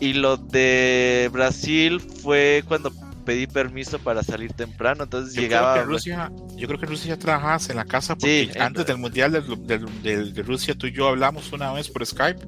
[0.01, 2.93] Y lo de Brasil fue cuando
[3.25, 5.83] pedí permiso para salir temprano, entonces llegaba.
[5.83, 10.43] Rusia, yo creo que Rusia ya trabajabas en la casa porque antes del mundial de
[10.43, 12.45] Rusia tú y yo hablamos una vez por Skype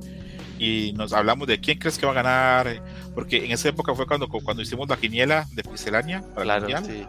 [0.59, 2.83] y nos hablamos de quién crees que va a ganar,
[3.15, 6.85] porque en esa época fue cuando, cuando hicimos la quiniela de Pixelania para el mundial.
[6.85, 7.05] Sí.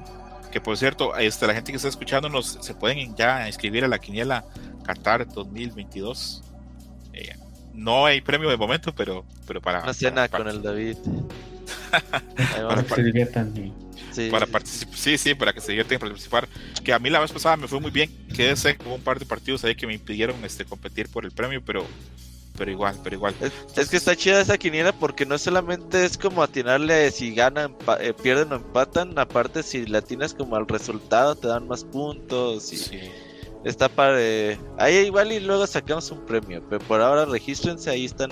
[0.51, 3.99] Que por cierto, este, la gente que está escuchándonos se pueden ya inscribir a la
[3.99, 4.45] quiniela
[4.83, 6.43] Qatar 2022.
[7.13, 7.35] Eh,
[7.73, 9.83] no hay premio de momento, pero, pero para.
[9.83, 10.97] Una cena con el David.
[12.67, 13.53] para que se diviertan.
[14.11, 14.29] Sí.
[14.31, 16.47] Para participar, sí, sí, para que se diviertan y participar.
[16.83, 18.09] Que a mí la vez pasada me fue muy bien.
[18.35, 21.61] Quedé seco un par de partidos ahí que me impidieron este, competir por el premio,
[21.63, 21.85] pero
[22.57, 23.35] pero igual, pero igual.
[23.75, 28.13] Es, que está chida esa quiniela porque no solamente es como atinarle si ganan, eh,
[28.21, 32.77] pierden o empatan, aparte si le atinas como al resultado te dan más puntos y
[32.77, 32.99] sí.
[33.63, 34.17] está para
[34.77, 38.31] ahí igual y luego sacamos un premio, pero por ahora regístrense, ahí están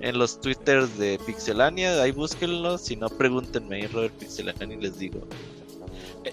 [0.00, 4.98] en los twitters de Pixelania, ahí búsquenlos, si no pregúntenme ahí Robert Pixelania y les
[4.98, 5.26] digo.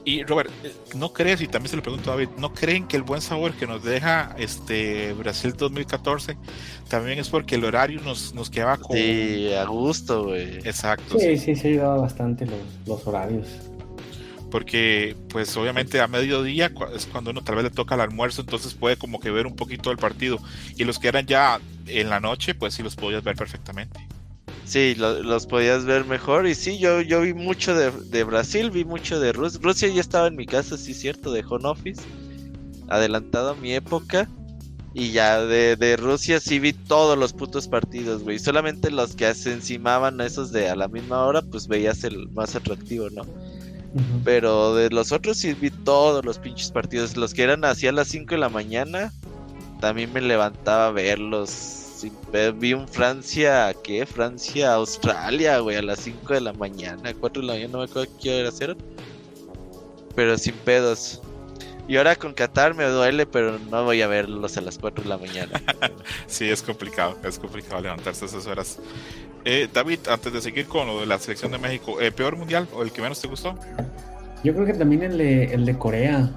[0.03, 0.51] Y Robert,
[0.95, 3.53] ¿no crees, y también se lo pregunto a David, ¿no creen que el buen sabor
[3.53, 6.37] que nos deja este Brasil 2014
[6.89, 8.95] también es porque el horario nos, nos quedaba como...
[8.95, 10.57] Sí, a gusto, güey.
[10.57, 11.19] Exacto.
[11.19, 13.47] Sí, sí, se ayudaba bastante los, los horarios.
[14.51, 18.73] Porque, pues obviamente a mediodía es cuando uno tal vez le toca el almuerzo, entonces
[18.73, 20.39] puede como que ver un poquito del partido.
[20.77, 23.99] Y los que eran ya en la noche, pues sí los podías ver perfectamente.
[24.65, 26.47] Sí, los podías ver mejor.
[26.47, 29.59] Y sí, yo, yo vi mucho de, Brasil, vi mucho de Rusia.
[29.61, 32.01] Rusia ya estaba en mi casa, sí, cierto, de home office.
[32.89, 34.27] Adelantado a mi época.
[34.93, 38.39] Y ya de, Rusia sí vi todos los putos partidos, güey.
[38.39, 42.29] Solamente los que se encimaban a esos de a la misma hora, pues veías el
[42.29, 43.23] más atractivo, ¿no?
[44.23, 47.15] Pero de los otros sí vi todos los pinches partidos.
[47.15, 49.13] Los que eran hacia las 5 de la mañana,
[49.79, 51.84] también me levantaba a verlos
[52.57, 54.05] vi un Francia, ¿qué?
[54.05, 57.85] Francia, Australia, güey, a las 5 de la mañana, 4 de la mañana, no me
[57.85, 58.75] acuerdo qué hora hacer.
[60.15, 61.21] Pero sin pedos.
[61.87, 65.09] Y ahora con Qatar me duele, pero no voy a verlos a las 4 de
[65.09, 65.61] la mañana.
[66.27, 68.79] sí, es complicado, es complicado levantarse a esas horas.
[69.43, 72.67] Eh, David, antes de seguir con lo de la selección de México, ¿el peor mundial
[72.73, 73.57] o el que menos te gustó?
[74.43, 76.31] Yo creo que también el de, el de Corea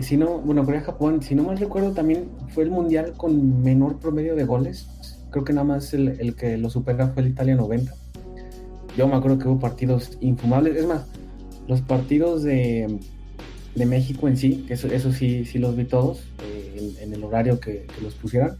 [0.00, 4.34] si no, bueno, Corea-Japón, si no mal recuerdo, también fue el mundial con menor promedio
[4.34, 4.88] de goles.
[5.30, 7.92] Creo que nada más el, que lo supera fue el Italia 90.
[8.96, 10.76] Yo me acuerdo que hubo partidos infumables.
[10.76, 11.06] Es más,
[11.68, 12.98] los partidos de,
[13.74, 17.24] de México en sí, que eso, eso sí, sí los vi todos, eh, en, el
[17.24, 18.56] horario que, los pusieran.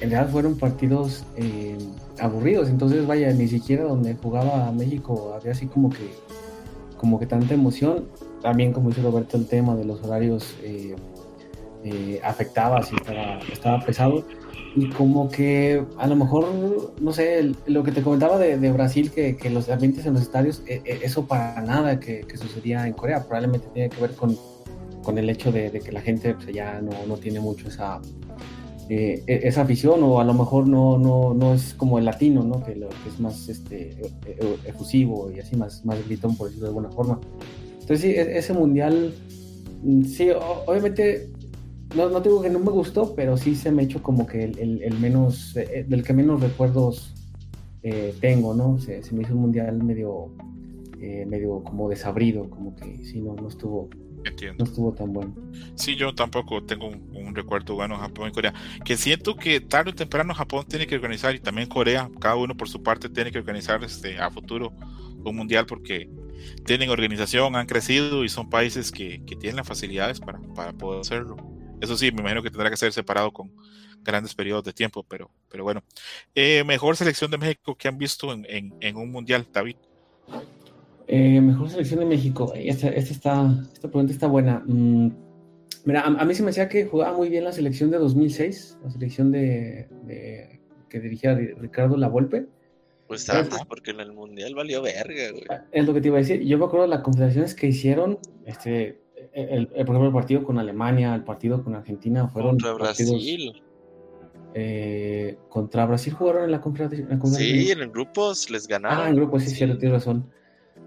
[0.00, 1.76] En realidad fueron partidos eh,
[2.20, 2.68] aburridos.
[2.68, 6.10] Entonces, vaya, ni siquiera donde jugaba México había así como que,
[6.96, 8.04] como que tanta emoción
[8.42, 10.94] también, como dice Roberto, el tema de los horarios eh,
[11.84, 12.96] eh, afectaba, si
[13.52, 14.24] estaba, pesado.
[14.76, 19.50] Y como que a lo mejor, no sé, lo que te comentaba de, Brasil, que,
[19.50, 23.68] los ambientes en los estadios, e, e, eso para nada que, sucedía en Corea, probablemente
[23.72, 24.36] tiene que ver con,
[25.02, 28.00] con el hecho de, que la gente pues, ya no, no tiene mucho esa,
[28.90, 32.42] eh, e, esa afición o a lo mejor no, no, no es como el latino,
[32.42, 32.62] ¿no?
[32.64, 33.96] que, lo, que es más este,
[34.64, 37.20] efusivo y así más, más gritón, por decirlo de alguna forma.
[37.88, 39.14] Entonces sí, e-, ese mundial,
[39.82, 40.28] mm, sí,
[40.66, 41.30] obviamente,
[41.96, 44.98] no, no digo que no me gustó, pero sí se me echó como que el,
[45.00, 47.14] menos, eh, eh, del que menos recuerdos
[47.82, 48.78] eh, tengo, ¿no?
[48.78, 50.30] Se, me hizo un mundial medio,
[50.98, 53.88] medio como desabrido, como que sí, no, no estuvo,
[54.58, 55.34] No estuvo tan bueno.
[55.74, 58.52] Sí, yo tampoco tengo un, recuerdo bueno Japón y Corea.
[58.84, 62.54] Que siento que tarde o temprano Japón tiene que organizar y también Corea, cada uno
[62.54, 64.74] por su parte tiene que organizar este, a futuro
[65.24, 66.10] un mundial porque
[66.64, 71.36] tienen organización, han crecido y son países que, tienen las facilidades para, poder hacerlo.
[71.80, 73.52] Eso sí, me imagino que tendrá que ser separado con
[74.02, 75.82] grandes periodos de tiempo, pero, pero bueno.
[76.34, 79.76] Eh, mejor selección de México que han visto en, un mundial, David.
[81.06, 82.52] Eh, mejor selección de México.
[82.54, 84.62] Esta, está, esta pregunta está buena.
[84.66, 85.10] Mm,
[85.84, 88.90] mira, a, mí se me decía que jugaba muy bien la selección de 2006, la
[88.90, 89.88] selección de,
[90.88, 92.46] que dirigía Ricardo Lavolpe.
[93.08, 95.44] Pues antes, porque en el mundial valió verga, güey.
[95.48, 96.42] Ah, es lo que te iba a decir.
[96.42, 99.00] Yo me acuerdo de las confederaciones que hicieron, este,
[99.32, 102.52] el, por ejemplo, el partido con Alemania, el partido con Argentina, fueron.
[102.52, 103.62] Contra Brasil.
[104.52, 107.08] Eh, contra Brasil jugaron en la confederación.
[107.34, 108.98] Sí, en grupos les ganaron.
[108.98, 109.56] Ah, en grupos, sí, sí.
[109.56, 110.30] cierto, tienes razón.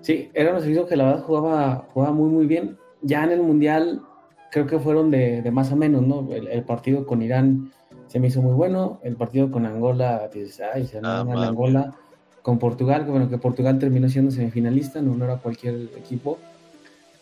[0.02, 2.78] Sí, era una selección que la verdad jugaba, jugaba muy, muy bien.
[3.02, 4.04] Ya en el mundial,
[4.52, 6.30] creo que fueron de, de más a menos, ¿no?
[6.32, 7.72] El, partido con Irán
[8.06, 9.00] se me hizo muy bueno.
[9.04, 11.96] El partido con Angola, dices, ay, se ah, Angola
[12.42, 16.40] con Portugal, que bueno, que Portugal terminó siendo semifinalista, no, no era cualquier equipo.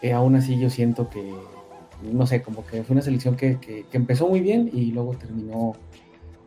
[0.01, 1.33] Eh, aún así yo siento que,
[2.11, 5.73] no sé, como que fue una selección que, que, empezó muy bien y luego terminó,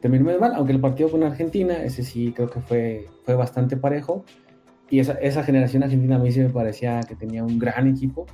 [0.01, 3.77] terminó muy mal, aunque el partido con Argentina, ese sí creo que fue, fue bastante
[3.77, 4.25] parejo.
[4.89, 8.27] Y esa, esa generación argentina a mí sí me parecía que tenía un gran equipo.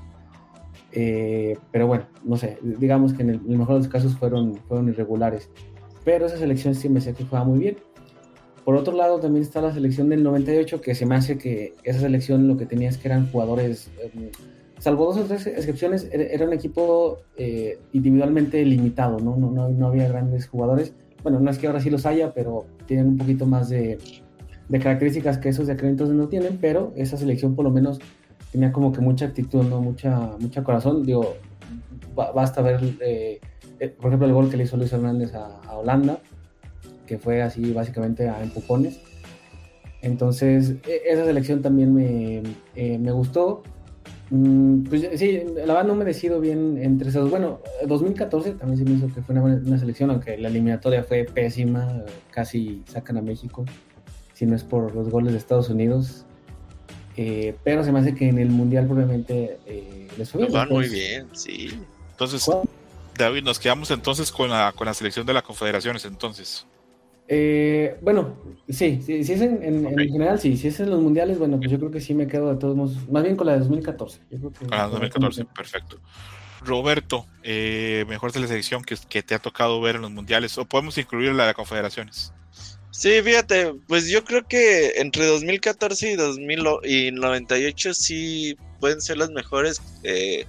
[0.92, 4.88] Eh, pero bueno, no sé, digamos que en el, mejor de los casos fueron, fueron
[4.88, 5.50] irregulares.
[6.04, 7.76] Pero esa selección sí me sé que jugaba muy bien.
[8.68, 12.00] Por otro lado, también está la selección del 98, que se me hace que esa
[12.00, 14.28] selección lo que tenía es que eran jugadores, em,
[14.78, 19.36] salvo dos o tres excepciones, era un equipo eh, individualmente limitado, ¿no?
[19.36, 19.70] No, ¿no?
[19.70, 20.92] no, había grandes jugadores.
[21.22, 23.96] Bueno, no es que ahora sí los haya, pero tienen un poquito más de,
[24.68, 27.98] de características que esos de aquel entonces no tienen, pero esa selección por lo menos
[28.52, 29.80] tenía como que mucha actitud, ¿no?
[29.80, 31.06] Mucha, mucha corazón.
[31.06, 31.36] Digo,
[32.14, 33.40] basta ver, eh,
[33.80, 36.18] eh, por ejemplo, el gol que le hizo Luis Hernández a, Holanda,
[37.08, 39.00] que fue así básicamente a empujones.
[40.02, 42.42] Entonces, e, esa selección también me,
[42.76, 43.62] eh, me gustó.
[44.30, 47.30] Mm, pues sí, la verdad no me decido bien entre esos.
[47.30, 51.24] Bueno, 2014 también se me hizo que fue una, una selección, aunque la eliminatoria fue
[51.24, 53.64] pésima, casi sacan a México,
[54.34, 56.26] si no es por los goles de Estados Unidos.
[57.16, 60.88] Eh, pero se me hace que en el Mundial probablemente eh, les fue van muy
[60.88, 61.70] bien, sí.
[62.12, 62.48] Entonces,
[63.16, 66.64] David, nos quedamos entonces con la, con la selección de las confederaciones, entonces.
[67.28, 68.36] Eh, bueno,
[68.68, 71.90] sí, si es en, general, sí, si es en los mundiales, bueno, pues yo creo
[71.90, 74.20] que sí me quedo de todos modos, más bien con la de 2014.
[74.30, 76.00] Yo creo con la de 2014, perfecto.
[76.64, 80.96] Roberto, eh, mejor selección que, que te ha tocado ver en los mundiales, o podemos
[80.98, 82.32] incluir la de confederaciones.
[82.90, 89.80] Sí, fíjate, pues yo creo que entre 2014 y 2098 sí pueden ser las mejores
[90.02, 90.46] eh,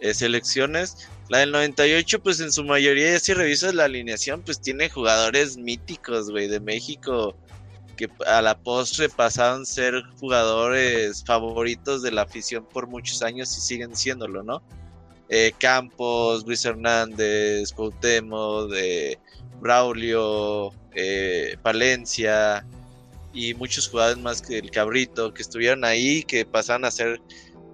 [0.00, 1.08] eh, selecciones.
[1.28, 6.30] La del 98, pues en su mayoría, si revisas la alineación, pues tiene jugadores míticos,
[6.30, 7.36] güey, de México,
[7.96, 13.56] que a la postre pasaron a ser jugadores favoritos de la afición por muchos años
[13.56, 14.62] y siguen siéndolo, ¿no?
[15.28, 19.18] Eh, Campos, Luis Hernández, Cuauhtémoc, de
[19.60, 22.64] Braulio, eh, Palencia
[23.32, 27.20] y muchos jugadores más que el Cabrito que estuvieron ahí, que pasaron a ser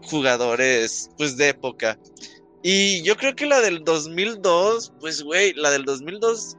[0.04, 1.98] jugadores pues de época.
[2.62, 6.56] Y yo creo que la del 2002, pues güey, la del 2002,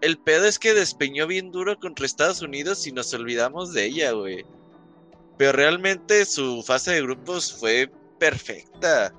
[0.00, 4.12] el pedo es que despeñó bien duro contra Estados Unidos y nos olvidamos de ella,
[4.12, 4.44] güey.
[5.36, 9.12] Pero realmente su fase de grupos fue perfecta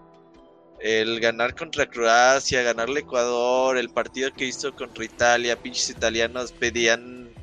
[0.83, 7.33] el ganar contra Croacia, ganarle Ecuador, el partido que hizo contra Italia, pinches italianos pedían,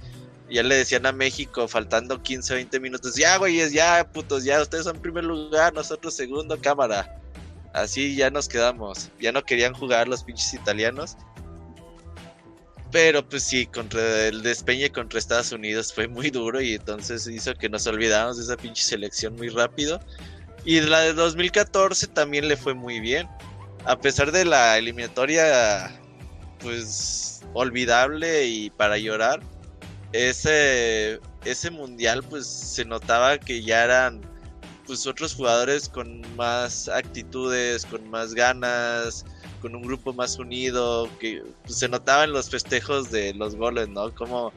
[0.51, 4.85] ya le decían a México, faltando 15, 20 minutos, ya güeyes, ya putos, ya ustedes
[4.85, 7.20] son primer lugar, nosotros segundo, cámara.
[7.73, 11.17] Así ya nos quedamos, ya no querían jugar los pinches italianos.
[12.91, 17.55] Pero pues sí, contra el despeñe contra Estados Unidos fue muy duro y entonces hizo
[17.55, 20.01] que nos olvidáramos de esa pinche selección muy rápido.
[20.65, 23.29] Y la de 2014 también le fue muy bien.
[23.85, 25.91] A pesar de la eliminatoria,
[26.59, 29.41] pues olvidable y para llorar,
[30.13, 34.21] ese, ese mundial, pues se notaba que ya eran
[34.91, 39.25] pues otros jugadores con más actitudes, con más ganas,
[39.63, 43.89] con un grupo más unido, que pues, se notaba en los festejos de los goles,
[43.89, 44.13] ¿no?
[44.13, 44.53] Como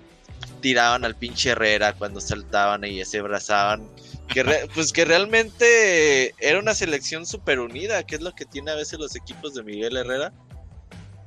[0.59, 3.87] tiraban al pinche Herrera cuando saltaban y se abrazaban
[4.27, 8.75] que pues que realmente era una selección súper unida, que es lo que tiene a
[8.75, 10.33] veces los equipos de Miguel Herrera.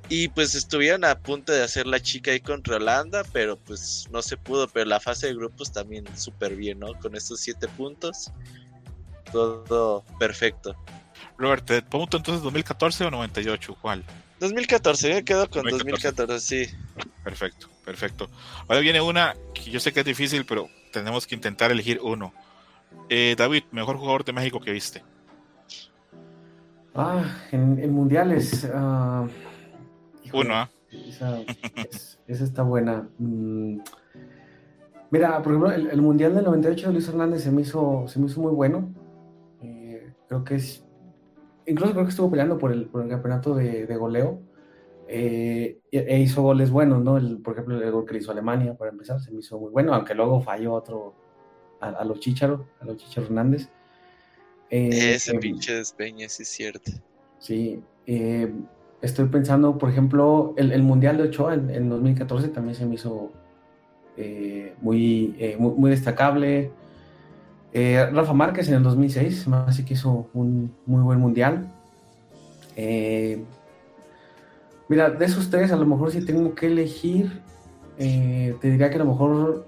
[0.09, 4.21] Y pues estuvieron a punto de hacer la chica ahí contra Holanda, pero pues no
[4.21, 4.67] se pudo.
[4.67, 6.93] Pero la fase de grupos también súper bien, ¿no?
[7.01, 8.33] Con estos siete puntos,
[9.33, 10.74] todo perfecto.
[11.39, 13.77] Robert, ¿te punto entonces 2014 o 98?
[13.81, 14.05] ¿Cuál?
[14.41, 16.74] 2014, me quedo con 2014, sí.
[17.24, 18.29] Perfecto, perfecto.
[18.68, 22.33] Ahora viene una que yo sé que es difícil, pero tenemos que intentar elegir uno.
[23.09, 25.03] Eh, David, mejor jugador de México que viste.
[26.95, 28.64] Ah, en, mundiales.
[28.64, 29.29] Uh,
[30.33, 30.70] Uno, ¿ah?
[30.91, 31.43] esa,
[32.27, 33.09] está buena.
[33.18, 33.81] Mm,
[35.11, 38.27] mira, por ejemplo, el, mundial del 98 de Luis Hernández se me hizo, se me
[38.27, 38.89] hizo muy bueno.
[40.29, 40.85] Creo que es.
[41.66, 44.41] Incluso creo que estuvo peleando por el, por el campeonato de, goleo.
[45.09, 47.16] Eh, e, hizo goles buenos, ¿no?
[47.16, 49.95] El, por ejemplo, el gol que hizo Alemania, para empezar, se me hizo muy bueno,
[49.95, 51.14] aunque luego falló otro,
[51.81, 53.68] a, los Chicharo, a los Chicharo Hernández.
[54.70, 56.91] Eh, Ese em, pinche despeñe, sí es cierto.
[57.39, 58.53] Sí, eh,
[59.03, 63.33] estoy pensando, por ejemplo, el, Mundial de Ochoa en, 2014 también se me hizo
[64.16, 66.72] eh, muy, muy, destacable.
[68.12, 71.70] Rafa Márquez en el 2006, así que hizo un muy buen Mundial.
[74.89, 77.43] mira, de esos tres, a lo mejor si tengo que elegir,
[77.97, 79.66] te diría que a lo mejor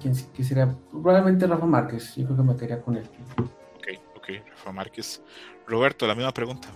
[0.00, 0.74] ¿quién, sería?
[0.90, 3.08] Probablemente Rafa Márquez, yo creo que me quedaría con él.
[3.38, 5.22] Ok, ok, Rafa Márquez.
[5.66, 6.68] Roberto, la misma pregunta.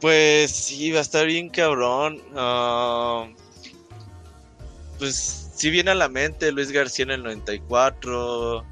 [0.00, 2.20] Pues sí, va a estar bien cabrón.
[2.36, 3.26] Ah,
[4.98, 8.64] pues sí viene a la mente Luis García en el 94,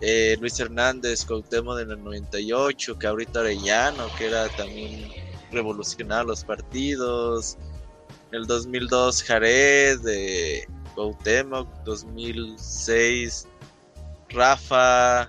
[0.00, 5.10] eh, Luis Hernández, Cuauhtémoc en el 98, que ahorita Arellano, que era también
[5.50, 7.58] revolucionar los partidos.
[8.30, 13.48] En el 2002 Jared, de Cuauhtémoc, 2006,
[14.28, 15.28] Rafa.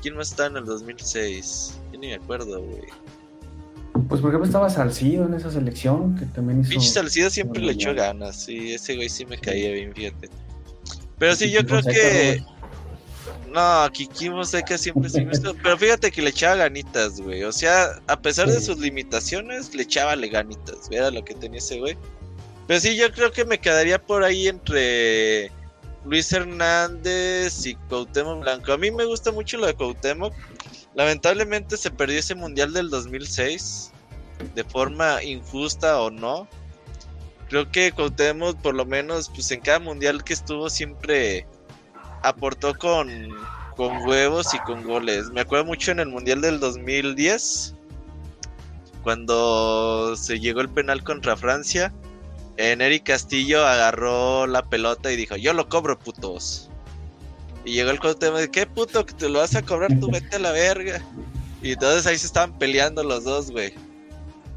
[0.00, 1.78] ¿Quién más está en el 2006?
[1.92, 3.01] Yo ni me acuerdo, güey.
[4.08, 6.70] Pues por ejemplo estaba Salcido en esa selección, que también hizo...
[6.70, 10.30] Pinche Salcido siempre le echó ganas, sí, ese güey sí me caía bien, fíjate.
[11.22, 12.42] Pero sí, yo creo que.
[13.52, 17.44] No, Kiki Fonseca siempre sí me Pero fíjate que le echaba ganitas, güey.
[17.44, 20.88] O sea, a pesar de sus limitaciones, le echaba le ganitas.
[20.90, 21.96] Era lo que tenía ese güey.
[22.66, 25.52] Pero sí, yo creo que me quedaría por ahí entre
[26.04, 28.72] Luis Hernández y Cuauhtémoc Blanco.
[28.72, 30.34] A mí me gusta mucho lo de Cuauhtémoc.
[30.94, 33.92] Lamentablemente se perdió ese mundial del 2006
[34.54, 36.46] de forma injusta o no.
[37.48, 41.46] Creo que Cuauhtémoc por lo menos pues en cada mundial que estuvo siempre
[42.22, 43.08] aportó con,
[43.76, 45.30] con huevos y con goles.
[45.30, 47.74] Me acuerdo mucho en el mundial del 2010
[49.02, 51.92] cuando se llegó el penal contra Francia
[52.56, 56.70] Neri Castillo agarró la pelota y dijo, yo lo cobro, putos.
[57.64, 60.10] Y llegó el tema de, ¿qué puto que te lo vas a cobrar tú?
[60.10, 61.00] Vete a la verga.
[61.62, 63.72] Y entonces ahí se estaban peleando los dos, güey.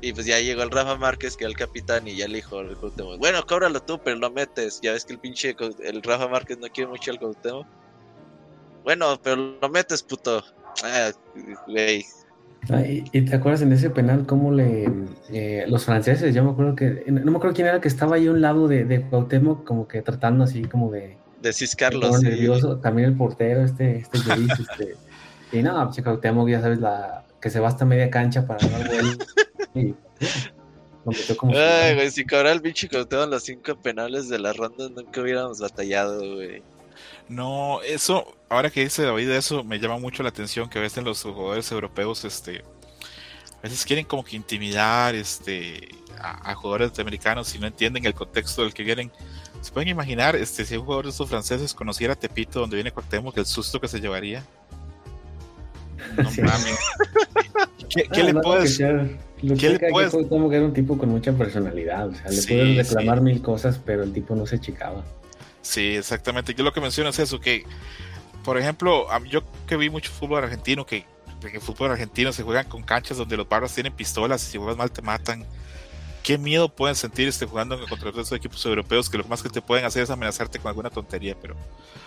[0.01, 2.59] Y pues ya llegó el Rafa Márquez, que era el capitán, y ya le dijo
[2.59, 2.75] el
[3.19, 4.79] bueno, cóbralo tú, pero lo metes.
[4.81, 7.67] Ya ves que el pinche, el Rafa Márquez no quiere mucho al Cuauhtémoc.
[8.83, 10.43] Bueno, pero lo metes, puto.
[10.83, 11.11] Ah,
[11.67, 12.05] güey,
[13.11, 14.89] y, te acuerdas en ese penal cómo le
[15.31, 18.27] eh, los franceses, yo me acuerdo que no me acuerdo quién era que estaba ahí
[18.27, 22.77] a un lado de, de Cuauhtémoc como que tratando así como de de ciscarlos nervioso,
[22.77, 24.17] también el portero este este,
[24.59, 24.95] este
[25.51, 28.87] y no, pues Cuauhtémoc ya sabes la que se va hasta media cancha para dar
[28.87, 29.17] gol
[29.75, 29.93] y
[31.37, 35.21] como Ay, güey, si cobrara el bicho Cuauhtémoc los cinco penales de la ronda nunca
[35.21, 36.63] hubiéramos batallado, güey.
[37.27, 41.03] No, eso, ahora que dice David eso, me llama mucho la atención que a veces
[41.03, 42.63] los jugadores europeos, este,
[43.57, 45.89] a veces quieren como que intimidar, este,
[46.19, 49.11] a, jugadores americanos y no entienden el contexto del que vienen.
[49.65, 52.91] ¿Se pueden imaginar, este, si un jugador de estos franceses conociera a Tepito, donde viene
[52.93, 54.43] que el susto que se llevaría?
[56.17, 56.77] No mames.
[57.89, 58.79] ¿Qué, ¿qué le puedes...?
[58.79, 60.11] Lo que le puedes...
[60.11, 64.03] que era un tipo con mucha personalidad, o sea, le puedes reclamar mil cosas, pero
[64.03, 65.03] el tipo no se chicaba.
[65.63, 66.53] Sí, exactamente.
[66.53, 67.65] Yo lo que menciono es eso, que,
[68.43, 71.05] por ejemplo, yo que vi mucho fútbol argentino, que
[71.41, 74.57] en el fútbol argentino se juegan con canchas donde los barras tienen pistolas y si
[74.59, 75.43] juegas mal te matan.
[76.25, 79.61] ¿Qué miedo pueden sentir este, jugando contra otros equipos europeos que lo más que te
[79.61, 81.55] pueden hacer es amenazarte con alguna tontería, pero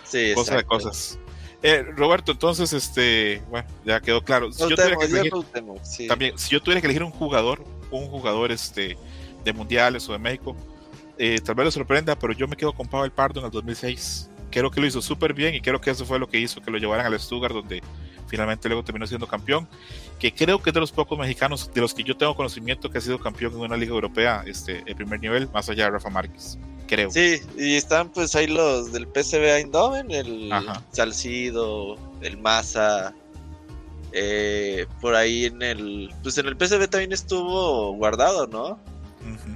[0.03, 1.17] sí, cosa de cosas.
[1.63, 4.51] Eh, Roberto, entonces, este, bueno, ya quedó claro.
[4.51, 5.31] Si yo tuviera que elegir,
[6.09, 8.97] también, si yo tuviera que elegir un jugador, un jugador este,
[9.45, 10.53] de mundiales o de México,
[11.17, 14.29] eh, tal vez lo sorprenda, pero yo me quedo con Pavel Pardo en el 2006.
[14.51, 16.71] Creo que lo hizo súper bien y creo que eso fue lo que hizo que
[16.71, 17.81] lo llevaran al Stuttgart, donde
[18.29, 19.67] finalmente luego terminó siendo campeón.
[20.19, 22.99] Que creo que es de los pocos mexicanos de los que yo tengo conocimiento que
[22.99, 26.09] ha sido campeón en una liga europea, este, el primer nivel, más allá de Rafa
[26.09, 26.57] Márquez.
[26.87, 27.11] Creo.
[27.11, 30.49] Sí, y están pues ahí los del PSV Eindhoven, el
[30.91, 33.13] Salcido, el Massa,
[34.11, 38.79] eh, por ahí en el pues en el PSV también estuvo guardado, ¿no?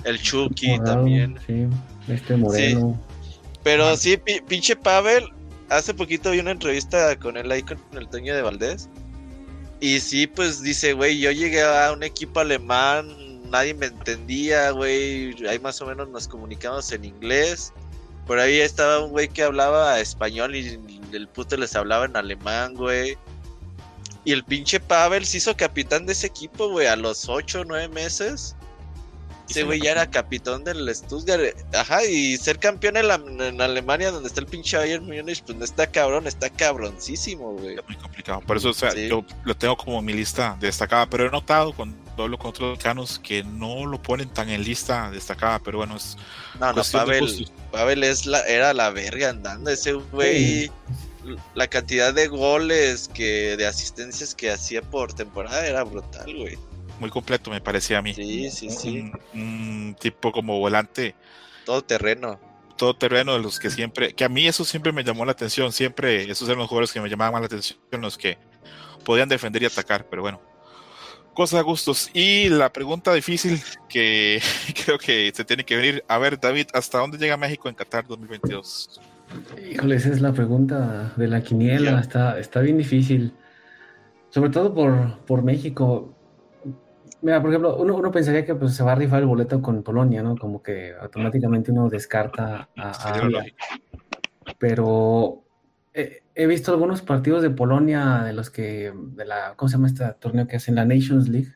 [0.03, 1.39] El Chucky también.
[1.47, 1.67] Sí,
[2.07, 2.99] este Moreno.
[3.63, 5.23] Pero sí, pinche Pavel,
[5.77, 8.89] hace poquito vi una entrevista con él ahí con el Toño de Valdés.
[9.79, 15.35] Y sí, pues dice, güey, yo llegué a un equipo alemán, nadie me entendía, güey.
[15.47, 17.73] Ahí más o menos nos comunicamos en inglés.
[18.25, 20.79] Por ahí estaba un güey que hablaba español y
[21.11, 23.17] el puto les hablaba en alemán, güey.
[24.25, 27.65] Y el pinche Pavel se hizo capitán de ese equipo, güey, a los 8 o
[27.65, 28.55] 9 meses.
[29.49, 31.55] Ese güey ya era capitán del Stuttgart.
[31.73, 35.87] Ajá, y ser campeón en, Alemania, donde está el pinche Bayern Munich, pues no está
[35.87, 37.75] cabrón, está cabroncísimo, güey.
[37.87, 38.41] Muy complicado.
[38.41, 41.93] Por eso, o sea, yo lo tengo como mi lista destacada, pero he notado con
[42.15, 45.97] todo lo con otros canos que no lo ponen tan en lista destacada, pero bueno,
[45.97, 46.17] es.
[46.59, 49.69] No, no, Pavel, Pavel es la, era la verga andando.
[49.69, 50.71] Ese güey.
[51.55, 56.57] La cantidad de goles que de asistencias que hacía por temporada era brutal, güey
[56.99, 58.13] muy completo, me parecía a mí.
[58.13, 59.11] Sí, sí, sí.
[59.33, 61.15] Un, tipo como volante.
[61.65, 62.39] Todo terreno.
[62.77, 65.71] Todo terreno de los que siempre, que a mí eso siempre me llamó la atención,
[65.71, 68.37] siempre esos eran los jugadores que me llamaban la atención, los que
[69.05, 70.41] podían defender y atacar, pero bueno,
[71.33, 72.09] cosas a gustos.
[72.13, 74.41] Y la pregunta difícil que
[74.85, 78.07] creo que se tiene que venir, a ver David, ¿hasta dónde llega México en Qatar
[78.07, 79.01] 2022?
[79.71, 83.33] Híjole, esa es la pregunta de la quiniela, está, está bien difícil,
[84.29, 86.15] sobre todo por, por México.
[87.23, 90.21] Mira, por ejemplo, uno, pensaría que pues, se va a rifar el boleto con Polonia,
[90.21, 90.35] ¿no?
[90.37, 93.23] Como que automáticamente uno descarta a,
[94.59, 95.43] Pero
[96.35, 100.05] he visto algunos partidos de Polonia, de los que, de la, ¿cómo se llama este
[100.19, 100.75] torneo que hacen?
[100.75, 101.53] La Nations League.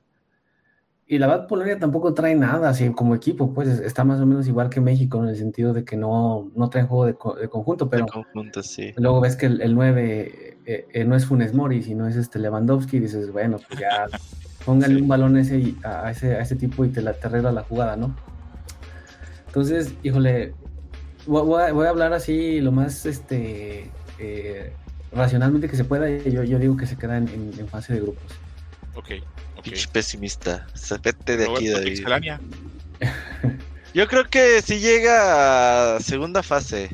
[1.10, 4.46] Y la verdad, Polonia tampoco trae nada así como equipo, pues está más o menos
[4.48, 8.06] igual que México en el sentido de que no, no trae juego de, conjunto, pero
[8.08, 8.94] conjunto, sí.
[8.98, 12.98] luego ves que el, 9 eh, eh, no es Funes Mori, sino es este Lewandowski,
[12.98, 14.08] y dices, bueno, pues ya
[14.68, 17.64] póngale un balón ese, a, ese, a ese tipo y te, la, te arregla la
[17.64, 18.14] jugada, ¿no?
[19.46, 20.54] Entonces, híjole,
[21.26, 23.90] voy, a, hablar así lo más este
[24.20, 24.74] eh,
[25.14, 26.10] racionalmente que se pueda.
[26.10, 28.26] Yo, yo digo que se queda en, fase de grupos.
[28.94, 29.12] Ok,
[29.56, 29.68] ok.
[29.94, 30.68] pesimista.
[31.02, 32.04] Vete de aquí, David.
[33.94, 36.90] Yo creo que si llega a segunda fase.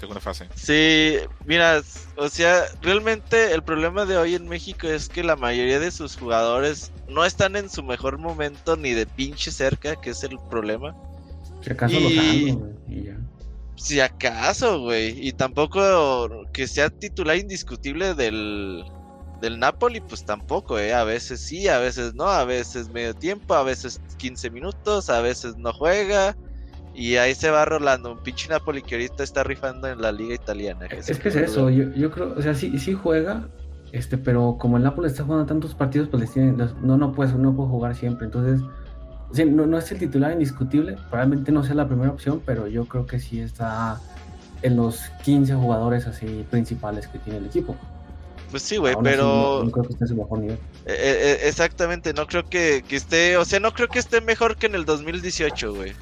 [0.00, 0.48] Segunda fase.
[0.54, 1.82] Sí, mira,
[2.16, 6.16] o sea, realmente el problema de hoy en México es que la mayoría de sus
[6.16, 10.96] jugadores no están en su mejor momento ni de pinche cerca, que es el problema.
[11.62, 12.58] Si acaso y...
[12.88, 13.18] ya.
[13.76, 15.28] Si acaso, güey.
[15.28, 18.82] Y tampoco que sea titular indiscutible del,
[19.42, 20.94] del Napoli, pues tampoco, ¿eh?
[20.94, 25.20] A veces sí, a veces no, a veces medio tiempo, a veces 15 minutos, a
[25.20, 26.34] veces no juega.
[27.00, 30.34] Y ahí se va rolando un pinche Napoli que ahorita está rifando en la liga
[30.34, 30.84] italiana.
[30.84, 33.48] es, que es eso, yo, yo, creo, o sea, sí, sí juega,
[33.90, 37.32] este, pero como el Napoli está jugando tantos partidos, pues les tiene, no, no puede,
[37.32, 38.26] no puede jugar siempre.
[38.26, 38.60] Entonces,
[39.46, 43.06] no, no es el titular indiscutible, probablemente no sea la primera opción, pero yo creo
[43.06, 43.98] que sí está
[44.60, 47.78] en los 15 jugadores así principales que tiene el equipo.
[48.50, 49.62] Pues sí, güey, pero.
[49.64, 50.58] No, creo que esté en su mejor nivel.
[50.84, 53.38] Eh, eh, eh, exactamente, no creo que, que, esté.
[53.38, 55.94] O sea, no creo que esté mejor que en el 2018, güey.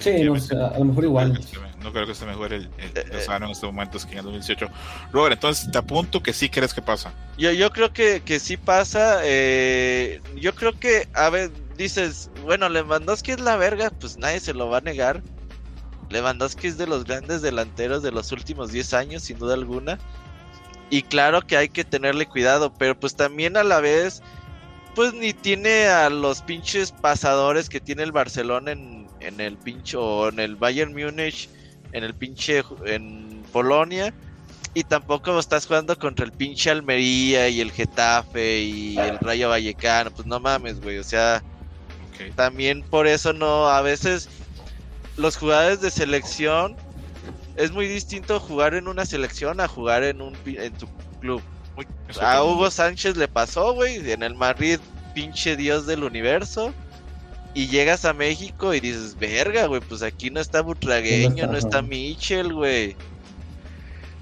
[0.00, 0.34] Sí, no,
[0.66, 1.40] a lo mejor igual.
[1.82, 4.68] No creo que esté mejor el, el, en estos momentos que en el 2018.
[5.12, 7.12] Robert, entonces te apunto que sí crees que pasa.
[7.38, 9.22] Yo, yo creo que, que sí pasa.
[9.22, 14.68] yo creo que, a ver, dices, bueno, Lewandowski es la verga, pues nadie se lo
[14.68, 15.22] va a negar.
[16.10, 19.98] Lewandowski es de los grandes delanteros de los últimos 10 años, sin duda alguna.
[20.90, 24.22] Y claro que hay que tenerle cuidado, pero pues también a la vez,
[24.94, 30.02] pues ni tiene a los pinches pasadores que tiene el Barcelona en, en el pincho,
[30.02, 31.48] o en el Bayern Múnich,
[31.92, 34.12] en el pinche, en Polonia.
[34.74, 40.10] Y tampoco estás jugando contra el pinche Almería y el Getafe y el Rayo Vallecano.
[40.10, 40.98] Pues no mames, güey.
[40.98, 41.42] O sea,
[42.36, 44.28] también por eso no, a veces
[45.16, 46.76] los jugadores de selección
[47.56, 50.86] es muy distinto jugar en una selección a jugar en un en tu
[51.20, 51.42] club.
[52.20, 54.78] a Hugo Sánchez le pasó, güey, en el Madrid,
[55.14, 56.72] pinche dios del universo.
[57.54, 61.82] Y llegas a México y dices, verga, güey, pues aquí no está Butragueño, no está,
[61.82, 62.94] Michel, güey.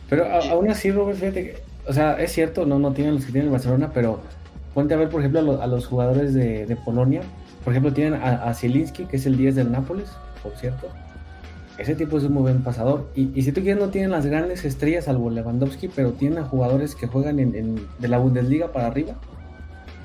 [0.08, 3.50] Pero aún así, Robert, fíjate o sea, es cierto, no, no tienen los que tienen
[3.50, 4.20] Barcelona, pero
[4.74, 7.22] ponte a ver, por ejemplo, a, los jugadores de, de, Polonia.
[7.62, 10.08] Por ejemplo, tienen a, a Zielinski, que es el 10 del Nápoles,
[10.42, 10.88] por cierto
[11.78, 13.08] ese tipo es un muy buen pasador.
[13.14, 16.94] Y, si tú quieres, no tienen las grandes estrellas, salvo Lewandowski, pero tienen a jugadores
[16.94, 19.14] que juegan en, de la Bundesliga para arriba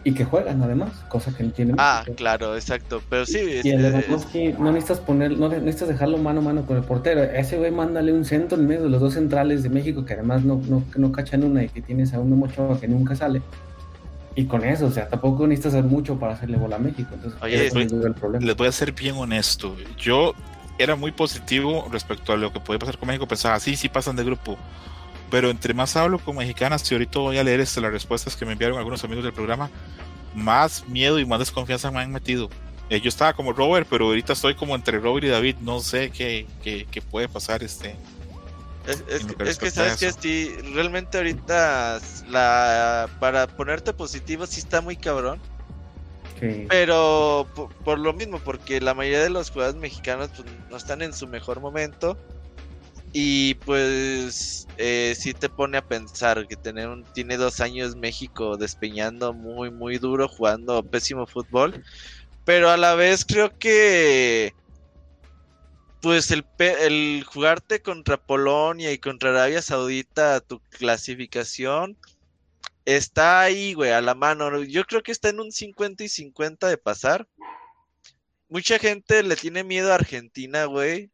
[0.03, 1.75] y que juegan además, cosa que no tienen.
[1.77, 3.01] Ah, claro, exacto.
[3.09, 3.61] Pero sí.
[3.63, 7.21] Y el Lewandowski no necesitas poner, no necesitas dejarlo mano a mano con el portero.
[7.23, 10.43] ese güey, mándale un centro en medio de los dos centrales de México que además
[10.43, 13.41] no, no, no cachan una y que tienes a un Mochoa que nunca sale.
[14.35, 17.09] Y con eso, o sea, tampoco necesitas hacer mucho para hacerle bola a México.
[17.13, 17.69] Entonces, Oye,
[18.39, 19.75] les voy a ser bien honesto.
[19.97, 20.33] Yo
[20.79, 23.27] era muy positivo respecto a lo que puede pasar con México.
[23.27, 24.57] Pensaba, sí, sí pasan de grupo.
[25.31, 28.45] Pero entre más hablo con mexicanas, y ahorita voy a leer este, las respuestas que
[28.45, 29.71] me enviaron algunos amigos del programa,
[30.35, 32.49] más miedo y más desconfianza me han metido.
[32.89, 35.55] Eh, yo estaba como Robert, pero ahorita estoy como entre Robert y David.
[35.61, 37.63] No sé qué, qué, qué puede pasar.
[37.63, 37.95] este
[38.85, 45.39] Es, que sabes que realmente ahorita la para ponerte positivo sí está muy cabrón
[46.69, 47.47] pero
[47.83, 51.27] por, lo mismo, porque la mayoría de los jugadores mexicanos pues, no están en su
[51.27, 52.17] mejor momento.
[53.13, 58.55] Y pues eh, sí te pone a pensar que tener un, tiene dos años México
[58.55, 61.83] despeñando muy, muy duro, jugando pésimo fútbol.
[62.45, 64.53] Pero a la vez creo que
[66.01, 71.97] pues el, el jugarte contra Polonia y contra Arabia Saudita, tu clasificación,
[72.85, 74.63] está ahí, güey, a la mano.
[74.63, 77.27] Yo creo que está en un 50 y 50 de pasar.
[78.49, 81.11] Mucha gente le tiene miedo a Argentina, güey.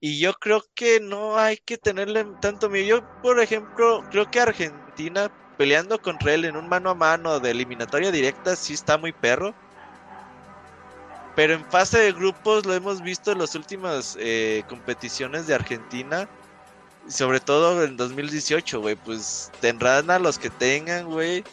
[0.00, 2.86] Y yo creo que no hay que tenerle tanto miedo.
[2.86, 7.50] Yo, por ejemplo, creo que Argentina peleando contra él en un mano a mano de
[7.50, 9.54] eliminatoria directa sí está muy perro.
[11.36, 16.28] Pero en fase de grupos lo hemos visto en las últimas eh, competiciones de Argentina
[17.08, 21.44] sobre todo en 2018, güey, pues tendrán a los que tengan, güey.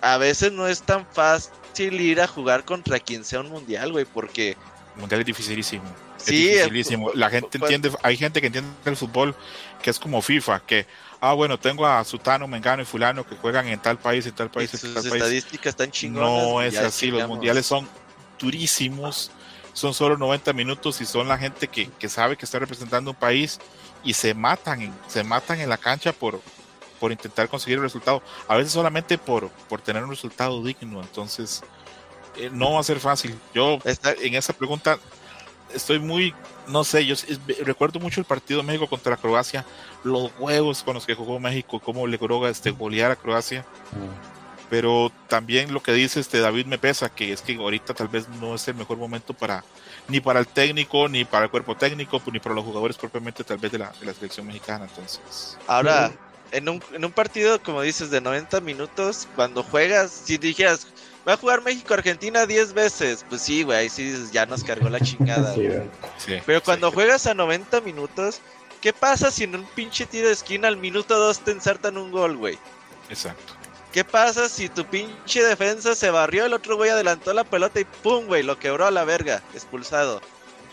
[0.00, 4.04] A veces no es tan fácil ir a jugar contra quien sea un mundial, güey,
[4.04, 4.56] porque...
[4.98, 5.84] Mundial es dificilísimo.
[6.16, 7.10] Sí, es dificilísimo.
[7.14, 9.34] La gente entiende, hay gente que entiende el fútbol
[9.82, 10.86] que es como FIFA, que,
[11.20, 14.50] ah, bueno, tengo a Sutano, Mengano y Fulano que juegan en tal país, en tal
[14.50, 15.14] país, en tal país.
[15.14, 16.30] estadísticas están chingonas.
[16.30, 17.88] No es así, los mundiales son
[18.38, 19.30] durísimos,
[19.72, 23.16] son solo 90 minutos y son la gente que, que sabe que está representando un
[23.16, 23.58] país
[24.04, 26.40] y se matan, se matan en la cancha por,
[26.98, 28.22] por intentar conseguir el resultado.
[28.46, 31.00] A veces solamente por, por tener un resultado digno.
[31.00, 31.62] Entonces,
[32.38, 33.38] eh, no va a ser fácil.
[33.54, 34.98] Yo en esa pregunta
[35.72, 36.34] estoy muy,
[36.66, 37.14] no sé, yo
[37.64, 39.64] recuerdo mucho el partido de México contra Croacia,
[40.04, 43.64] los huevos con los que jugó México, cómo le logró este, golear a Croacia.
[44.70, 48.28] Pero también lo que dice este David me pesa, que es que ahorita tal vez
[48.28, 49.64] no es el mejor momento para
[50.08, 53.58] ni para el técnico, ni para el cuerpo técnico, ni para los jugadores propiamente tal
[53.58, 54.84] vez de la, de la selección mexicana.
[54.84, 55.56] Entonces.
[55.66, 56.12] Ahora,
[56.52, 60.86] en un, en un partido, como dices, de 90 minutos, cuando juegas, si dijeras,
[61.28, 63.24] va a jugar México-Argentina 10 veces.
[63.28, 65.54] Pues sí, güey, ahí sí ya nos cargó la chingada.
[66.46, 68.40] Pero cuando juegas a 90 minutos,
[68.80, 72.10] ¿qué pasa si en un pinche tiro de esquina al minuto 2 te ensartan un
[72.10, 72.58] gol, güey?
[73.10, 73.52] Exacto.
[73.92, 77.84] ¿Qué pasa si tu pinche defensa se barrió, el otro güey adelantó la pelota y
[77.84, 80.20] pum, güey, lo quebró a la verga, expulsado?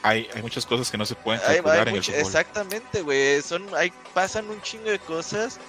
[0.03, 2.19] Hay, hay muchas cosas que no se pueden calcular en el fútbol.
[2.19, 5.59] Exactamente, güey, son, hay, pasan un chingo de cosas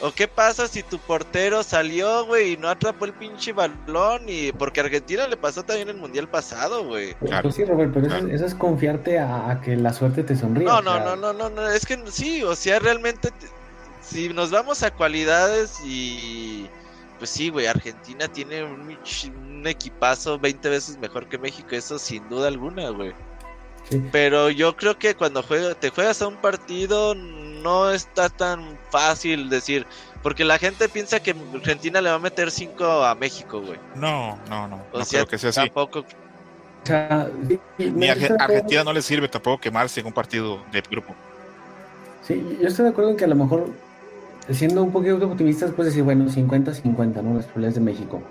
[0.00, 4.22] ¿O qué pasa si tu portero salió, güey, y no atrapó el pinche balón?
[4.28, 7.14] y Porque a Argentina le pasó también el Mundial pasado, güey.
[7.14, 10.66] Pues sí, Robert, pero eso, es confiarte a, que la suerte te sonríe.
[10.66, 13.30] No, no, no, no, no, no, es que sí, o sea, realmente,
[14.00, 16.68] si nos vamos a cualidades y...
[17.18, 18.96] Pues sí, güey, Argentina tiene un,
[19.36, 23.12] un equipazo 20 veces mejor que México, eso sin duda alguna, güey.
[24.12, 27.14] Pero yo creo que cuando juega, te juegas a un partido
[27.62, 29.86] no está tan fácil decir,
[30.22, 33.78] porque la gente piensa que Argentina le va a meter 5 a México, güey.
[33.94, 35.60] No, no, no, no creo que sea así.
[35.60, 36.04] Tampoco.
[37.78, 41.14] Ni a Argentina no le sirve tampoco quemarse en un partido de grupo.
[42.26, 43.70] Sí, yo estoy de acuerdo en que a lo mejor,
[44.50, 47.34] siendo un poquito optimistas, puedes decir, bueno, 50-50, ¿no?
[47.34, 48.22] Las probabilidades de México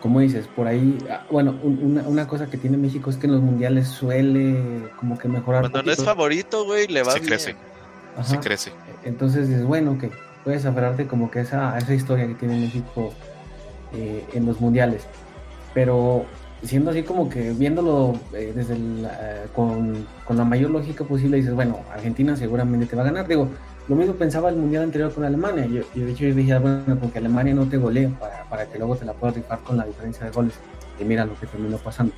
[0.00, 3.32] como dices, por ahí, ah, bueno, una, una, cosa que tiene México es que en
[3.32, 5.62] los mundiales suele como que mejorar.
[5.62, 7.28] Cuando no es favorito, güey, le va Se bien.
[7.28, 7.56] crece.
[8.22, 8.72] Se crece.
[9.04, 10.10] Entonces es bueno que
[10.44, 13.12] puedes aferrarte como que esa, esa historia que tiene México
[13.92, 15.02] eh, en los mundiales.
[15.74, 16.24] Pero
[16.62, 21.54] siendo así como que viéndolo eh, desde eh, con, con, la mayor lógica posible, dices,
[21.54, 23.26] bueno, Argentina seguramente te va a ganar.
[23.26, 23.48] Digo,
[23.88, 25.66] lo mismo pensaba el mundial anterior con Alemania.
[25.66, 28.78] Yo, de hecho yo dije, ah, bueno, porque Alemania no te golea para, para, que
[28.78, 30.54] luego te la puedas rifar con la diferencia de goles.
[30.98, 32.12] Y mira lo que terminó pasando.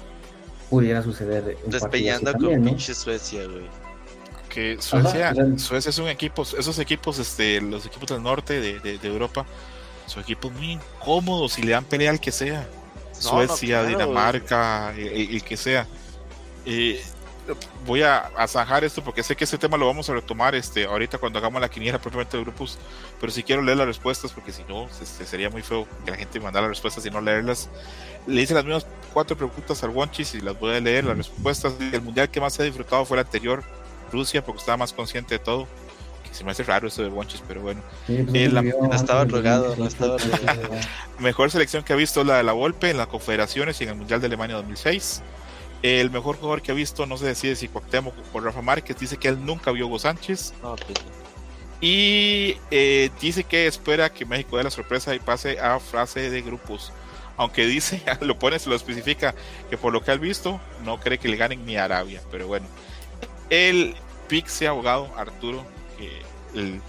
[0.68, 1.56] Pudiera suceder.
[1.66, 3.81] Despeñando con pinche Suecia, güey.
[4.52, 9.08] Que Suecia, Suecia es un equipo, esos equipos, este, los equipos del norte de, de,
[9.08, 9.46] Europa,
[10.06, 12.68] son equipos muy incómodos y le dan pelea al que sea.
[13.12, 15.86] Suecia, Dinamarca, el, que sea.
[16.66, 17.02] Eh,
[17.86, 21.16] voy a, a esto porque sé que ese tema lo vamos a retomar este, ahorita
[21.16, 22.78] cuando hagamos la quiniela propiamente de grupos,
[23.20, 26.16] pero si quiero leer las respuestas porque si no este, sería muy feo que la
[26.16, 27.68] gente mandara las respuestas y no leerlas.
[28.26, 31.04] Le hice las mismas cuatro preguntas al Wonchis y las voy a leer.
[31.04, 33.64] Las respuestas del mundial que más he disfrutado fue el anterior,
[34.12, 35.66] Rusia, porque estaba más consciente de todo.
[36.22, 37.82] Que se me hace raro eso de Wonchis, pero bueno.
[38.06, 40.16] Pues eh, no estaba rogado, no estaba
[41.18, 43.96] Mejor selección que ha visto la de la Volpe en las confederaciones y en el
[43.96, 45.22] mundial de Alemania 2006
[45.82, 49.16] el mejor jugador que ha visto, no se decide si Cuauhtémoc o Rafa Márquez, dice
[49.16, 50.54] que él nunca vio a Hugo Sánchez.
[50.60, 50.78] Pues
[51.80, 56.40] y eh, dice que espera que México dé la sorpresa y pase a frase de
[56.40, 56.92] grupos.
[57.36, 59.34] Aunque dice, lo pone, se lo especifica,
[59.68, 62.22] que por lo que ha visto, no cree que le ganen ni a Arabia.
[62.30, 62.66] Pero bueno,
[63.50, 63.96] el
[64.32, 65.62] Pixie abogado Arturo,
[66.54, 66.80] el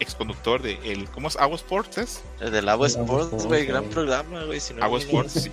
[0.00, 1.36] exconductor de el, ¿cómo es?
[1.36, 4.58] Agua Sports, El del Agua Sports, güey, gran programa, güey.
[4.58, 5.50] Si no Agua Sports.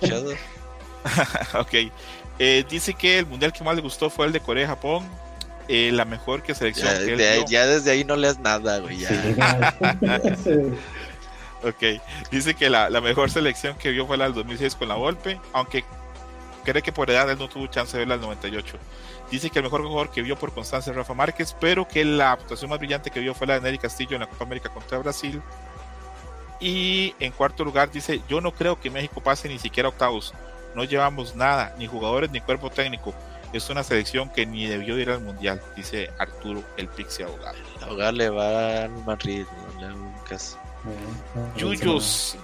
[1.58, 1.74] ok.
[2.38, 5.06] Eh, dice que el mundial que más le gustó fue el de Corea-Japón.
[5.68, 6.88] Eh, la mejor que selección.
[7.46, 9.00] Ya, desde ahí no leas nada, güey.
[9.00, 9.76] Ya.
[11.62, 12.00] ok.
[12.30, 15.84] Dice que la, mejor selección que vio fue la del 2006 con la Volpe, aunque
[16.64, 18.78] cree que por edad él no tuvo chance de verla al 98.
[19.30, 22.32] Dice que el mejor jugador que vio por constancia es Rafa Márquez, pero que la
[22.32, 24.98] actuación más brillante que vio fue la de Nery Castillo en la Copa América contra
[24.98, 25.40] Brasil.
[26.58, 30.34] Y en cuarto lugar dice, yo no creo que México pase ni siquiera octavos
[30.74, 33.14] no llevamos nada, ni jugadores ni cuerpo técnico.
[33.52, 37.58] Es una selección que ni debió ir al mundial, dice Arturo el Pixie Abogado.
[37.82, 39.44] Ahogar le va al Madrid,
[41.56, 42.36] Yuyos,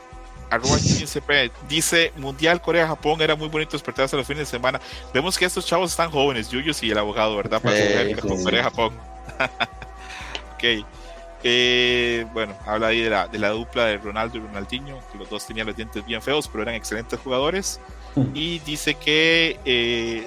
[0.51, 4.81] arroba 15p, dice Mundial Corea-Japón era muy bonito despertarse los fines de semana.
[5.13, 7.61] Vemos que estos chavos están jóvenes, Yuyos y el abogado, ¿verdad?
[7.61, 7.77] Para
[8.43, 8.95] Corea-Japón.
[10.55, 10.87] ok.
[11.49, 15.31] Eh, bueno, habla ahí de la, de la dupla de Ronaldo y Ronaldinho, que los
[15.31, 17.81] dos tenían los dientes bien feos, pero eran excelentes jugadores
[18.35, 20.27] y dice que eh,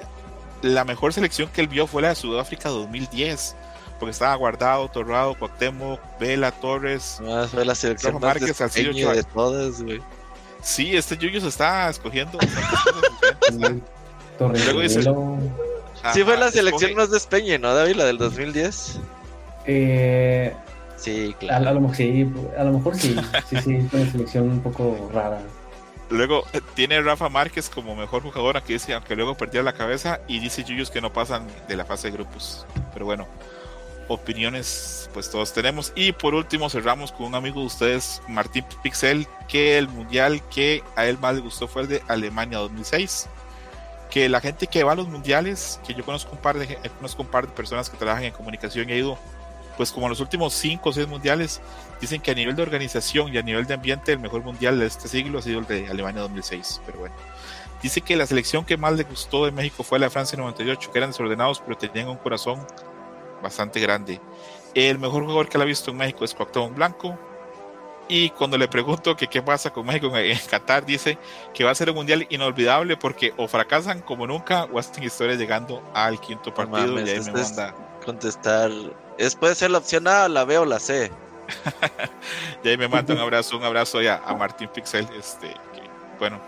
[0.62, 3.56] la mejor selección que él vio fue la de Sudáfrica 2010
[4.00, 7.20] porque estaba guardado, Torrado, Cuauhtémoc, Vela, Torres.
[7.28, 10.00] Ah, fue la selección más de todas, güey.
[10.62, 12.38] Sí, este Yuyo se está escogiendo.
[14.38, 17.96] Luego dice, sí fue la selección más despeñe, ¿no, David?
[17.96, 18.98] La del 2010.
[19.66, 20.54] Eh,
[20.96, 21.68] sí, claro.
[21.68, 22.26] A, lo, sí,
[22.58, 23.14] a lo mejor sí.
[23.48, 25.40] Sí, sí, fue una selección un poco rara.
[26.08, 30.20] Luego eh, tiene Rafa Márquez como mejor jugador, aquí dice, aunque luego perdió la cabeza,
[30.26, 32.66] y dice Yuyos que no pasan de la fase de grupos.
[32.92, 33.28] Pero bueno,
[34.14, 35.92] opiniones pues todos tenemos.
[35.94, 40.82] Y por último cerramos con un amigo de ustedes, Martín Pixel, que el mundial que
[40.96, 43.28] a él más le gustó fue el de Alemania 2006.
[44.10, 47.22] Que la gente que va a los mundiales, que yo conozco un par de, conozco
[47.22, 49.18] un par de personas que trabajan en comunicación y ha ido,
[49.76, 51.60] pues como los últimos 5 o 6 mundiales,
[52.00, 54.86] dicen que a nivel de organización y a nivel de ambiente el mejor mundial de
[54.86, 56.82] este siglo ha sido el de Alemania 2006.
[56.86, 57.14] Pero bueno,
[57.82, 60.90] dice que la selección que más le gustó de México fue la de Francia 98,
[60.90, 62.66] que eran desordenados pero tenían un corazón
[63.42, 64.20] bastante grande.
[64.74, 67.18] El mejor jugador que la ha visto en México es Cuauhtémoc Blanco.
[68.08, 71.16] Y cuando le pregunto que qué pasa con México en, Qatar, dice
[71.54, 75.36] que va a ser un mundial inolvidable porque o fracasan como nunca o hacen historia
[75.36, 77.00] llegando al quinto partido.
[77.00, 77.74] y ahí me manda.
[78.04, 78.70] Contestar.
[79.18, 81.10] Es, puede ser la opción A, la B o la C.
[82.64, 85.82] y ahí me manda un abrazo, un abrazo ya a Martín Pixel, este, que,
[86.18, 86.40] bueno,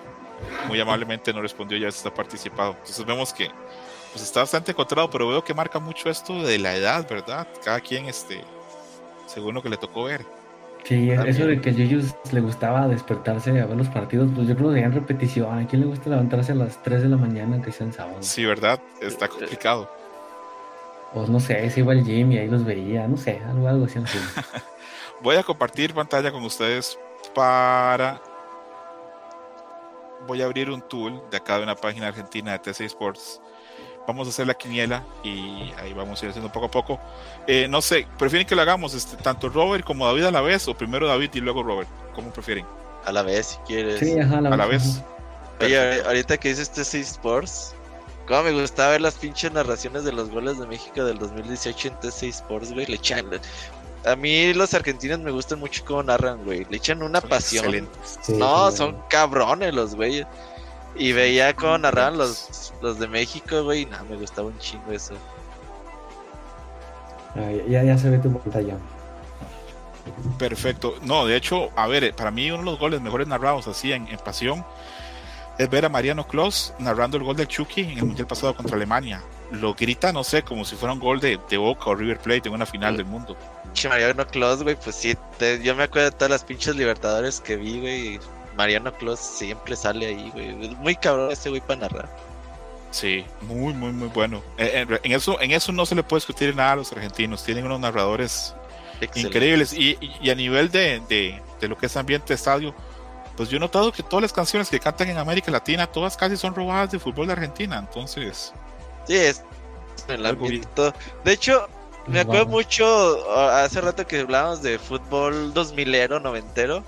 [0.66, 2.72] muy amablemente no respondió, ya está participado.
[2.72, 3.51] Entonces vemos que
[4.13, 7.49] pues está bastante encontrado, pero veo que marca mucho esto de la edad, ¿verdad?
[7.65, 8.43] Cada quien, este,
[9.27, 10.25] según lo que le tocó ver.
[10.85, 14.57] Sí, eso de que a ellos le gustaba despertarse a ver los partidos, pues yo
[14.57, 15.59] creo que en repetición.
[15.59, 18.27] ¿A quién le gusta levantarse a las 3 de la mañana que sean sábados?
[18.27, 18.81] Sí, ¿verdad?
[19.01, 19.89] Está complicado.
[21.15, 23.85] Pues no sé, se iba al gym y ahí los veía, no sé, algo, algo
[23.85, 24.01] así.
[25.23, 26.99] Voy a compartir pantalla con ustedes
[27.35, 28.21] para.
[30.27, 33.41] Voy a abrir un tool de acá de una página argentina de TC Sports
[34.07, 37.01] vamos a hacer la quiniela y ahí vamos a ir haciendo poco a poco.
[37.47, 40.67] Eh, no sé, ¿prefieren que lo hagamos este, tanto Robert como David a la vez
[40.69, 41.89] o primero David y luego Robert?
[42.15, 42.67] ¿Cómo prefieren?
[43.05, 44.01] A la vez, si quieres.
[44.01, 45.03] Sí, a la, vez.
[45.61, 47.75] Oye, ahorita que dices este Sports,
[48.27, 52.01] cómo me gustaba ver las pinches narraciones de los goles de México del 2018 en
[52.01, 53.27] TC Sports, güey, le echan...
[54.05, 56.67] A mí los argentinos me gustan mucho cómo narran, güey.
[56.69, 57.89] Le echan una pasión.
[58.31, 60.27] no, son cabrones los güeyes.
[60.95, 63.86] Y veía cómo narraban los, los de México, güey.
[63.86, 65.14] No, me gustaba un chingo eso.
[67.68, 68.76] ya, ya se ve tu pantalla.
[70.38, 70.97] Perfecto.
[71.03, 74.07] No, de hecho, a ver, para mí uno de los goles mejores narrados así en,
[74.24, 74.64] pasión
[75.59, 78.76] es ver a Mariano Kloss narrando el gol del Chucky en el Mundial pasado contra
[78.76, 79.22] Alemania.
[79.51, 82.49] Lo grita, no sé, como si fuera un gol de, de Boca o River Plate
[82.49, 83.36] en una final del mundo.
[83.88, 85.16] Mariano Kloss, güey, pues sí,
[85.62, 88.20] yo me acuerdo de todas las pinches libertadores que vi, güey.
[88.57, 90.55] Mariano Clos siempre sale ahí, güey.
[90.77, 92.09] Muy cabrón ese güey para narrar.
[92.91, 94.43] Sí, muy, muy, muy bueno.
[94.59, 97.43] Eh, en, eso, en eso no se le puede discutir nada a los argentinos.
[97.43, 98.55] Tienen unos narradores
[99.15, 99.73] increíbles.
[99.73, 99.97] Y,
[100.31, 102.75] a nivel de, de, lo que es ambiente estadio,
[103.37, 106.37] pues yo he notado que todas las canciones que cantan en América Latina, todas casi
[106.37, 107.79] son robadas de fútbol de Argentina.
[107.79, 108.53] Entonces.
[109.07, 109.43] Sí, es
[110.09, 110.23] el
[111.25, 111.69] De hecho,
[112.07, 116.85] me acuerdo mucho hace rato que hablábamos de fútbol 2000ero, noventero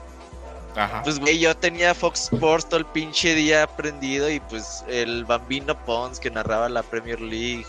[1.05, 5.79] pues, güey, yo tenía Fox Sports todo el pinche día aprendido y pues el Bambino
[5.85, 7.67] Pons que narraba la Premier League.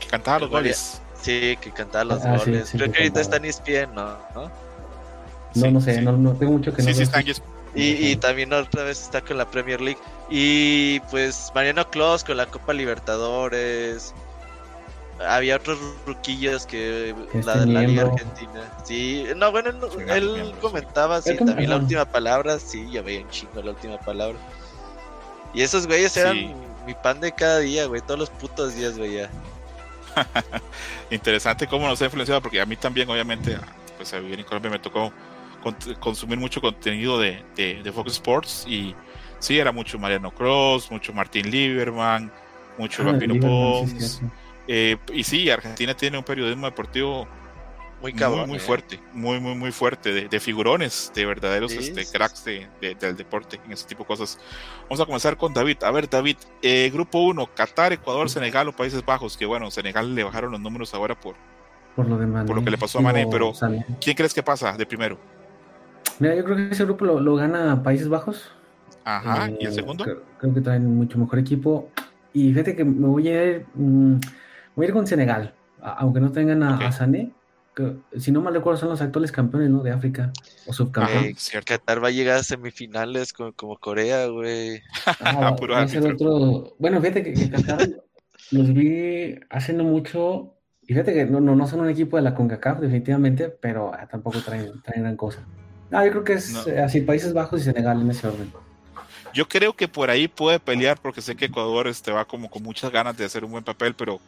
[0.00, 1.00] Que cantaba los goles.
[1.20, 2.70] Sí, que cantaba los ah, goles.
[2.70, 4.16] Creo que ahorita está en ESPN, ¿no?
[5.54, 6.94] No, no, sé, no, no, tengo mucho que no.
[6.94, 7.26] Sí, está en
[7.74, 10.00] y, y, también otra vez está con la Premier League.
[10.28, 14.14] Y pues Mariano Clos con la Copa Libertadores
[15.28, 18.72] había otros ruquillos que la de la Liga Argentina.
[18.84, 19.70] Sí, no, bueno,
[20.08, 24.38] él, comentaba, sí, también la última palabra, sí, ya veía un chingo la última palabra.
[25.54, 26.54] Y esos güeyes eran
[26.86, 29.30] mi pan de cada día, güey, todos los putos días veía.
[31.10, 33.58] Interesante cómo nos ha influenciado, porque a mí también, obviamente,
[33.96, 35.12] pues a vivir en Colombia me tocó
[36.00, 38.96] consumir mucho contenido de, de, Fox Sports y
[39.38, 42.32] sí, era mucho Mariano Cross, mucho Martín Lieberman,
[42.78, 44.20] mucho ah, Pons.
[44.68, 47.26] Eh, y sí, Argentina tiene un periodismo deportivo
[48.02, 48.12] muy,
[48.46, 48.60] muy, eh.
[48.60, 52.66] fuerte, muy, muy, muy fuerte, de, figurones, de verdaderos este, cracks de,
[52.98, 54.38] del deporte, en ese tipo de cosas.
[54.84, 55.84] Vamos a comenzar con David.
[55.84, 60.14] A ver, David, eh, grupo 1, Qatar, Ecuador, Senegal o Países Bajos, que bueno, Senegal
[60.14, 61.36] le bajaron los números ahora por,
[61.94, 63.52] por, lo, de por lo que le pasó a Mané, pero
[64.00, 65.16] ¿quién crees que pasa de primero?
[66.18, 68.50] Mira, yo creo que ese grupo lo, gana Países Bajos.
[69.04, 70.04] Ajá, ¿y el segundo?
[70.04, 71.88] Creo, que traen mucho mejor equipo.
[72.32, 73.66] Y fíjate que me voy a ir.
[73.74, 74.16] Mm,
[74.74, 77.32] Voy a ir con Senegal, aunque no tengan a, Sané,
[77.74, 79.82] que, si no mal recuerdo son los actuales campeones ¿no?
[79.82, 80.32] de África
[80.66, 81.52] o subcampeones.
[81.64, 84.82] Qatar va a llegar a semifinales como, como Corea, güey.
[85.20, 85.54] Ah,
[86.78, 87.88] Bueno, fíjate que, Qatar
[88.50, 90.54] los vi hace no mucho.
[90.82, 94.08] Y fíjate que no, no, no son un equipo de la CONCACAF, definitivamente, pero ah,
[94.08, 95.46] tampoco traen, traen gran cosa.
[95.92, 98.50] Ah, yo creo que es eh, así, Países Bajos y Senegal en ese orden.
[99.32, 102.62] Yo creo que por ahí puede pelear, porque sé que Ecuador este, va como con
[102.62, 104.20] muchas ganas de hacer un buen papel, pero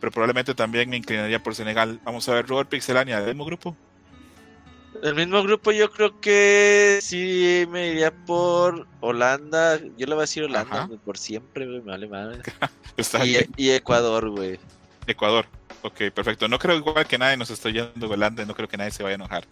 [0.00, 2.00] pero probablemente también me inclinaría por Senegal.
[2.04, 3.76] Vamos a ver, Robert Pixelania, ¿del mismo grupo?
[5.02, 9.78] El mismo grupo yo creo que sí me iría por Holanda.
[9.96, 12.40] Yo le voy a decir Holanda por siempre, güey, me vale madre.
[13.24, 14.58] y, y, Ecuador, güey.
[15.06, 15.46] Ecuador.
[15.82, 16.48] Ok, perfecto.
[16.48, 19.14] No creo igual que nadie nos está yendo Holanda, no creo que nadie se vaya
[19.14, 19.44] a enojar.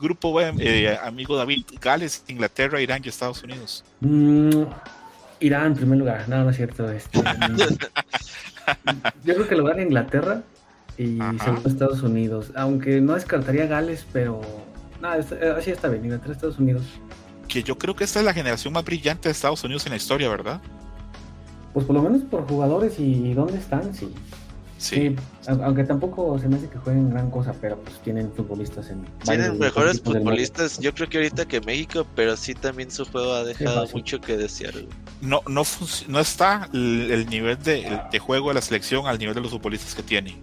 [0.00, 3.84] Grupo B, eh, amigo David, Gales, Inglaterra, Irán y Estados Unidos.
[4.00, 4.62] Mm,
[5.40, 6.90] Irán en primer lugar, no, no es cierto.
[6.90, 7.18] Este,
[9.24, 10.42] yo creo que lo gana Inglaterra
[10.96, 14.40] y segundo Estados Unidos, aunque no descartaría Gales, pero
[15.00, 16.84] nada, eh, así está bien, Inglaterra, Estados Unidos.
[17.48, 19.96] Que yo creo que esta es la generación más brillante de Estados Unidos en la
[19.96, 20.60] historia, ¿verdad?
[21.72, 24.12] Pues por lo menos por jugadores y dónde están, sí.
[24.80, 25.14] Sí.
[25.46, 29.04] aunque tampoco se me hace que jueguen gran cosa, pero pues tienen futbolistas en.
[29.22, 33.44] Tienen mejores futbolistas, yo creo que ahorita que México, pero sí también su juego ha
[33.44, 34.72] dejado mucho que desear.
[35.20, 35.64] No, no,
[36.08, 40.02] no está el, nivel de, juego de la selección al nivel de los futbolistas que
[40.02, 40.38] tiene.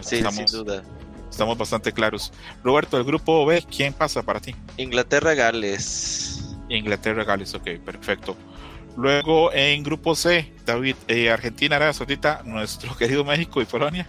[0.00, 0.84] sí, sin duda.
[1.28, 2.32] Estamos bastante claros.
[2.62, 4.54] Roberto, el grupo B, ¿quién pasa para ti?
[4.76, 6.54] Inglaterra-Gales.
[6.68, 8.36] Inglaterra-Gales, ok, perfecto.
[8.96, 14.06] Luego en grupo C, David, eh, Argentina, Arabia Saudita, nuestro querido México y Polonia.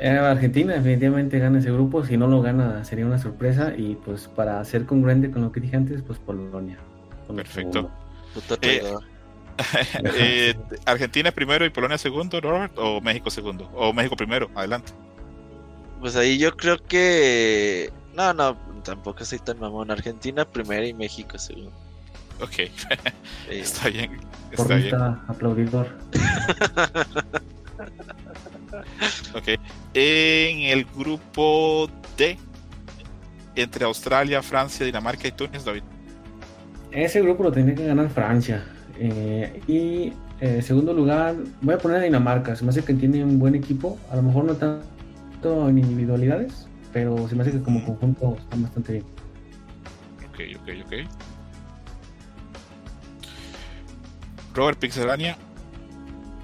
[0.00, 4.28] Eh, Argentina definitivamente gana ese grupo, si no lo gana sería una sorpresa y pues
[4.28, 6.78] para ser congruente con lo que dije antes, pues Polonia.
[7.34, 7.90] Perfecto.
[10.14, 10.54] Eh,
[10.84, 14.92] Argentina primero y Polonia segundo, Robert, o México segundo, o México primero, adelante.
[15.98, 17.90] Pues ahí yo creo que...
[18.14, 19.90] No, no, tampoco soy tan mamón.
[19.90, 21.72] Argentina primero y México segundo.
[22.40, 22.58] Ok,
[23.50, 24.20] está bien.
[24.50, 24.94] Está bien.
[25.26, 25.88] aplaudidor.
[29.34, 29.48] ok.
[29.94, 32.38] En el grupo D,
[33.56, 35.82] entre Australia, Francia, Dinamarca y Túnez, David.
[36.90, 38.64] Ese grupo lo tenía que ganar Francia.
[38.98, 42.56] Eh, y en eh, segundo lugar, voy a poner a Dinamarca.
[42.56, 43.98] Se me hace que tiene un buen equipo.
[44.10, 48.62] A lo mejor no tanto en individualidades, pero se me hace que como conjunto están
[48.62, 49.04] bastante bien.
[50.28, 51.27] Ok, ok, ok.
[54.54, 55.36] Robert Pixelania.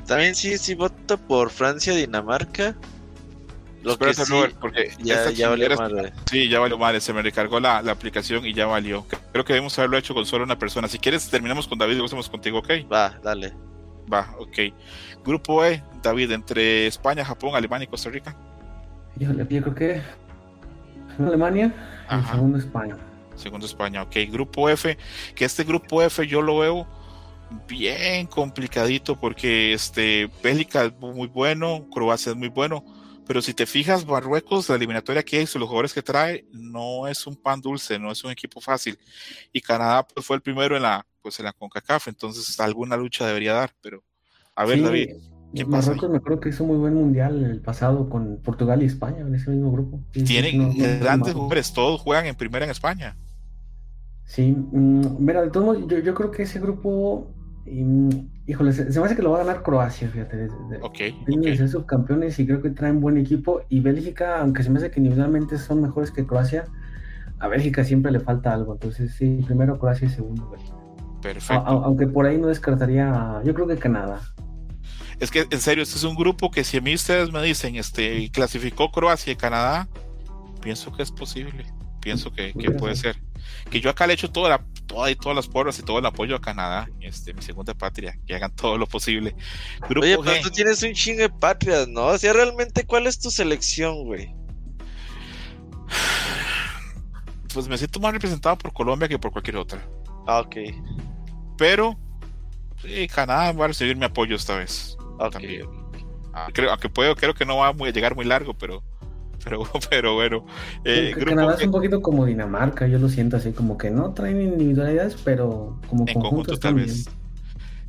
[0.07, 2.75] También sí, sí voto por Francia, Dinamarca.
[3.83, 6.13] Lo que sí, Robert, porque ya, ya valió mal.
[6.31, 6.99] Sí, ya valió mal.
[7.01, 9.07] Se me recargó la, la, aplicación y ya valió.
[9.33, 10.89] Creo que debemos haberlo hecho con solo una persona.
[10.89, 12.71] Si quieres, terminamos con David y hacemos contigo, ¿ok?
[12.91, 13.53] Va, dale.
[14.11, 14.59] Va, ok.
[15.25, 18.35] Grupo E, David, entre España, Japón, Alemania y Costa Rica.
[19.17, 20.03] Yo, yo creo que
[21.19, 21.73] Alemania
[22.11, 22.97] y segundo España.
[23.37, 24.17] Segundo España, ok.
[24.31, 24.97] Grupo F,
[25.35, 26.87] que este grupo F yo lo veo
[27.69, 32.85] bien complicadito porque este Bélgica es muy bueno, Croacia es muy bueno,
[33.27, 37.27] pero si te fijas, Marruecos, la eliminatoria que hizo, los jugadores que trae, no es
[37.27, 38.99] un pan dulce, no es un equipo fácil.
[39.53, 43.27] Y Canadá pues, fue el primero en la, pues, en la CONCACAF, entonces alguna lucha
[43.27, 44.03] debería dar, pero
[44.55, 45.11] a ver, David.
[45.67, 49.35] Marruecos me acuerdo que hizo muy buen mundial el pasado con Portugal y España en
[49.35, 50.01] ese mismo grupo.
[50.11, 53.17] Tienen grandes jugadores, todos juegan en primera en España.
[54.25, 57.33] Sí, mm, mira, de todos modos, yo, yo creo que ese grupo
[57.67, 60.49] híjole, se, me hace que lo va a ganar Croacia, fíjate.
[60.83, 60.99] Ok.
[61.27, 63.63] Tienen ser subcampeones y creo que traen buen equipo.
[63.69, 66.67] Y Bélgica, aunque se me hace que individualmente son mejores que Croacia,
[67.39, 68.75] a Bélgica siempre le falta algo.
[68.75, 70.77] Entonces, sí, primero Croacia y segundo Bélgica.
[71.23, 71.65] Perfecto.
[71.67, 74.21] aunque por ahí no descartaría, yo creo que Canadá.
[75.21, 77.77] Es que, en serio, este es un grupo que si a mí ustedes me dicen,
[77.77, 79.89] este, clasificó Croacia y Canadá,
[80.61, 81.65] pienso que es posible.
[82.01, 83.17] Pienso que, que puede ser.
[83.71, 84.65] Que yo acá le echo toda la
[84.95, 88.35] todas todas las porras y todo el apoyo a Canadá, este, mi segunda patria, que
[88.35, 89.35] hagan todo lo posible.
[89.89, 92.07] Oye, pero tú tienes un chingo de patrias, ¿no?
[92.07, 94.35] O sea, realmente, ¿cuál es tu selección, güey?
[97.53, 99.87] Pues me siento más representado por Colombia que por cualquier otra.
[100.27, 100.57] Ah, ok.
[101.57, 101.99] Pero,
[102.83, 104.97] sí, Canadá va a recibir mi apoyo esta vez.
[105.31, 105.69] También.
[106.33, 108.83] Ah, creo, aunque puedo, creo que no va a llegar muy largo, pero
[109.43, 110.45] pero, pero bueno.
[110.85, 114.41] Eh, Canadá es un poquito como Dinamarca, yo lo siento así, como que no traen
[114.41, 117.09] individualidades, pero como en conjunto tal vez.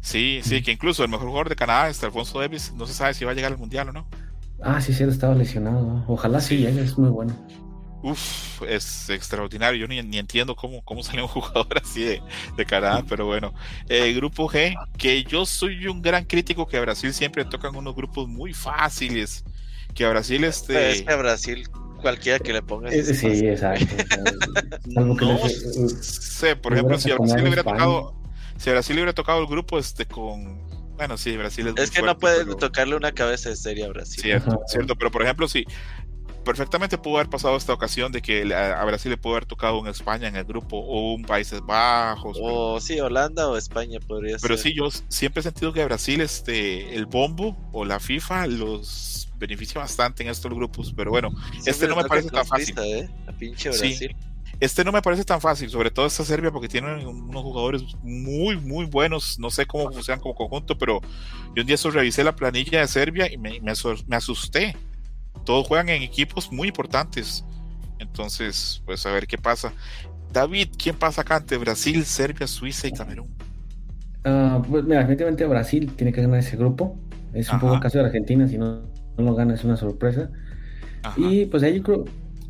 [0.01, 3.13] Sí, sí, que incluso el mejor jugador de Canadá, este Alfonso Davis, no se sabe
[3.15, 4.07] si va a llegar al mundial o no.
[4.61, 6.03] Ah, sí, sí, estaba lesionado.
[6.07, 7.33] Ojalá sí, es muy bueno.
[8.03, 9.79] Uf, es extraordinario.
[9.79, 12.21] Yo ni, ni, entiendo cómo, cómo sale un jugador así de,
[12.55, 13.51] de Canadá, pero bueno.
[13.89, 17.95] Eh, grupo G, que yo soy un gran crítico que a Brasil siempre tocan unos
[17.95, 19.43] grupos muy fáciles
[19.95, 21.67] que a Brasil este es que a Brasil
[22.01, 23.95] cualquiera que le ponga eh, sí exacto
[24.85, 25.15] no
[26.01, 28.13] sé por ejemplo si a Brasil le hubiera tocado
[28.57, 30.61] si a Brasil le hubiera tocado el grupo este con
[30.97, 34.21] bueno sí Brasil es, es que no puede tocarle una cabeza de serie a Brasil
[34.21, 35.65] cierto cierto pero por ejemplo si
[36.45, 39.87] perfectamente pudo haber pasado esta ocasión de que a Brasil le pudo haber tocado en
[39.87, 42.37] España en el grupo o un Países Bajos.
[42.39, 44.47] O sí, Holanda o España podría ser.
[44.47, 48.47] Pero sí, yo siempre he sentido que a Brasil este, el bombo o la FIFA
[48.47, 51.29] los beneficia bastante en estos grupos, pero bueno,
[51.65, 52.75] este no me parece tan fácil.
[52.79, 53.09] ¿eh?
[53.37, 54.15] pinche Brasil.
[54.59, 58.57] Este no me parece tan fácil, sobre todo esta Serbia, porque tiene unos jugadores muy,
[58.57, 59.37] muy buenos.
[59.37, 61.01] No sé cómo funcionan como conjunto, pero
[61.53, 63.73] yo un día eso revisé la planilla de Serbia y me, me,
[64.07, 64.77] me asusté.
[65.43, 67.43] Todos juegan en equipos muy importantes.
[67.99, 69.73] Entonces, pues a ver qué pasa.
[70.31, 73.27] David, ¿quién pasa acá ante Brasil, Serbia, Suiza y Camerún?
[74.25, 76.97] Uh, pues mira, definitivamente Brasil tiene que ganar ese grupo.
[77.33, 78.81] Es un poco el caso de Argentina, si no,
[79.17, 80.29] no lo gana es una sorpresa.
[81.03, 81.19] Ajá.
[81.19, 82.05] Y pues ahí yo creo,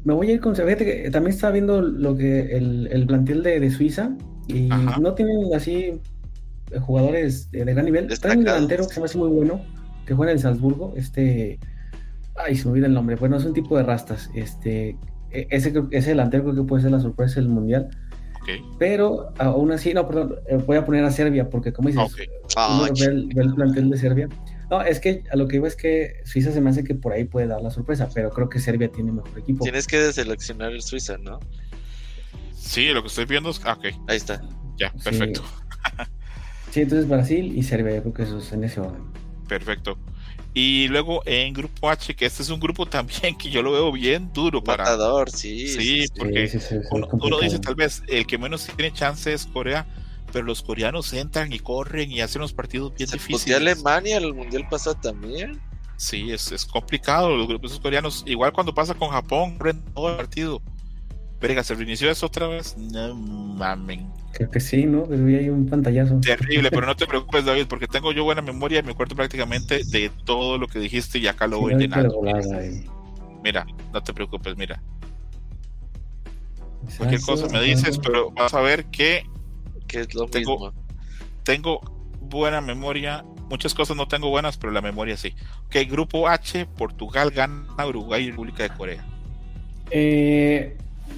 [0.05, 0.55] me voy a ir con.
[0.55, 4.15] Fíjate que también estaba viendo lo que el, el plantel de, de, Suiza
[4.47, 4.99] y Ajá.
[4.99, 5.99] no tienen así
[6.81, 8.07] jugadores de, de gran nivel.
[8.19, 9.61] Traen un delantero que se me hace muy bueno,
[10.05, 10.93] que juega en el Salzburgo.
[10.95, 11.59] Este.
[12.35, 13.15] Ay, se me olvida el nombre.
[13.15, 14.29] Bueno, es un tipo de rastas.
[14.35, 14.95] Este.
[15.31, 17.89] Ese, ese delantero creo que puede ser la sorpresa del mundial.
[18.43, 18.61] Okay.
[18.77, 20.35] Pero aún así, no, perdón,
[20.67, 22.27] voy a poner a Serbia, porque como dices, okay.
[22.55, 24.29] uno ve, el, ve, el, plantel de Serbia.
[24.69, 27.13] No, es que a lo que iba es que Suiza se me hace que por
[27.13, 29.63] ahí puede dar la sorpresa, pero creo que Serbia tiene mejor equipo.
[29.63, 31.39] Tienes que deseleccionar el Suiza, ¿no?
[32.53, 33.61] Sí, lo que estoy viendo es.
[33.63, 33.85] Ah, ok.
[34.07, 34.41] Ahí está.
[34.77, 35.43] Ya, perfecto.
[35.43, 36.01] Sí,
[36.71, 39.03] sí entonces Brasil y Serbia, yo creo que eso es en ese orden.
[39.47, 39.97] Perfecto.
[40.53, 43.91] Y luego en grupo H, que este es un grupo también que yo lo veo
[43.91, 44.85] bien duro para.
[44.85, 45.67] Matador, sí.
[45.67, 49.45] Sí, porque sí, sí, uno, uno, dice tal vez el que menos tiene chance es
[49.45, 49.85] Corea,
[50.35, 53.55] pero los coreanos entran y corren y hacen unos partidos bien Se difíciles.
[53.55, 55.61] Alemania el mundial pasado también.
[55.95, 57.37] Sí, es, es complicado.
[57.37, 60.61] Los grupos coreanos, igual cuando pasa con Japón, corren todo el partido.
[61.39, 62.75] Verga, ¿se reinició eso otra vez?
[62.77, 64.11] No mamen.
[64.33, 65.05] Creo que sí, ¿no?
[65.07, 66.19] Pero hay un pantallazo.
[66.19, 69.85] Terrible, pero no te preocupes, David, porque tengo yo buena memoria y me acuerdo prácticamente
[69.85, 72.21] de todo lo que dijiste y acá lo voy sí, llenando.
[73.41, 74.83] Mira, no te preocupes, mira.
[76.97, 79.23] Cualquier cosa me dices, pero vas a ver que,
[79.95, 80.73] que es lo tengo, mismo.
[81.43, 81.81] tengo
[82.21, 83.23] buena memoria.
[83.49, 85.33] Muchas cosas no tengo buenas, pero la memoria sí.
[85.67, 89.05] Ok, grupo H, Portugal gana Uruguay y República de Corea.
[89.91, 90.75] Eh,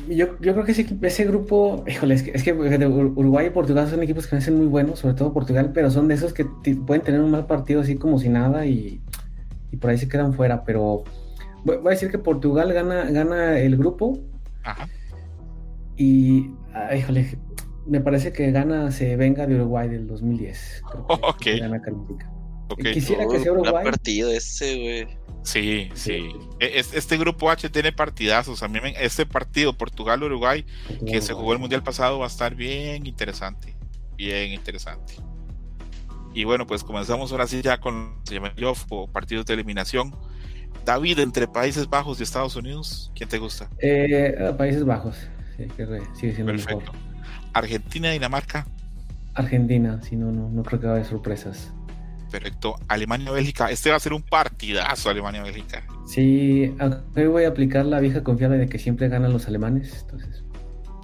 [0.10, 3.90] yo, yo creo que ese, ese grupo, híjole, es que, es que, Uruguay y Portugal
[3.90, 6.46] son equipos que me hacen muy buenos, sobre todo Portugal, pero son de esos que
[6.86, 9.02] pueden tener un mal partido así como si nada y,
[9.72, 10.66] y por ahí se quedan fuera.
[10.66, 11.04] Pero
[11.64, 14.20] voy, voy, a decir que Portugal gana, gana el grupo.
[14.64, 14.90] Ajá.
[15.96, 17.40] Y, ah, híjole,
[17.88, 20.84] me parece que gana se venga de Uruguay del 2010.
[20.92, 21.60] Creo que ok.
[21.62, 22.32] Gana califica.
[22.70, 22.94] Okay.
[22.94, 23.84] Quisiera que sea Uruguay.
[23.84, 25.18] partido ese, güey.
[25.44, 26.30] Sí, sí.
[26.60, 28.64] Este grupo H tiene partidazos.
[28.64, 30.66] A mí me, este partido Portugal-Uruguay
[31.06, 33.74] que se jugó el mundial pasado va a estar bien interesante.
[34.18, 35.14] Bien interesante.
[36.34, 38.54] Y bueno, pues comenzamos ahora sí ya con se llama
[38.90, 40.14] o partidos de eliminación.
[40.84, 43.70] David, entre Países Bajos y Estados Unidos, ¿quién te gusta?
[43.80, 45.18] Eh, Países Bajos.
[45.56, 46.92] Sí, que sigue siendo Perfecto.
[46.92, 47.07] Mejor.
[47.54, 48.66] Argentina, Dinamarca.
[49.34, 51.72] Argentina, si no, no, creo que va a haber sorpresas.
[52.32, 52.76] Perfecto.
[52.88, 53.72] Alemania-Bélgica.
[53.72, 55.84] Este va a ser un partidazo, Alemania-Bélgica.
[56.06, 56.76] Sí,
[57.16, 60.02] hoy voy a aplicar la vieja confiable de que siempre ganan los alemanes.
[60.02, 60.44] Entonces,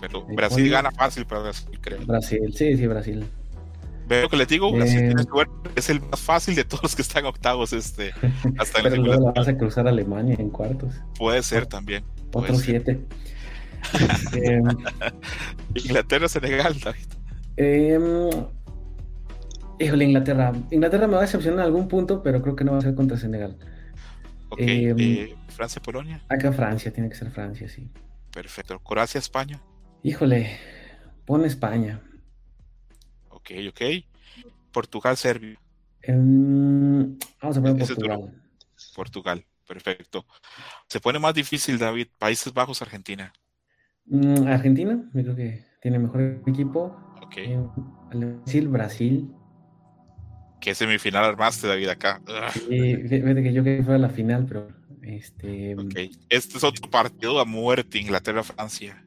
[0.03, 2.05] pero eh, Brasil gana fácil para Brasil, creo.
[2.05, 3.25] Brasil, sí, sí, Brasil.
[4.05, 5.45] Veo que les digo, Brasil eh,
[5.77, 7.71] Es el más fácil de todos los que están octavos.
[7.71, 8.11] Este,
[8.59, 10.93] hasta pero en luego vas a cruzar Alemania en cuartos.
[11.17, 12.03] Puede ser también.
[12.33, 12.99] Otro siete.
[14.33, 14.63] Em,
[15.75, 17.07] Inglaterra Senegal, David.
[17.57, 18.29] Em,
[19.79, 20.53] híjole, Inglaterra.
[20.71, 22.95] Inglaterra me va a decepcionar en algún punto, pero creo que no va a ser
[22.95, 23.57] contra Senegal.
[24.49, 26.21] Okay, em, eh, Francia, Polonia.
[26.29, 27.89] Acá Francia, tiene que ser Francia, sí.
[28.31, 28.79] Perfecto.
[28.79, 29.61] Croacia, España.
[30.03, 30.57] Híjole,
[31.25, 32.01] pon España.
[33.29, 33.81] Ok, ok.
[34.71, 35.59] Portugal, Serbia.
[36.07, 38.43] Vamos a poner Portugal.
[38.95, 40.25] Portugal, perfecto.
[40.87, 42.07] Se pone más difícil, David.
[42.17, 43.31] Países Bajos, Argentina.
[44.05, 46.95] Mm, Argentina, yo creo que tiene mejor equipo.
[47.21, 47.37] Ok.
[47.37, 47.59] Eh,
[48.13, 49.31] Brasil, Brasil.
[50.59, 52.21] ¿Qué semifinal armaste, David, acá?
[52.53, 54.67] Sí, fíjate que yo quería fuera la final, pero
[55.01, 55.75] este.
[56.29, 59.03] Este es otro partido a muerte, Inglaterra-Francia.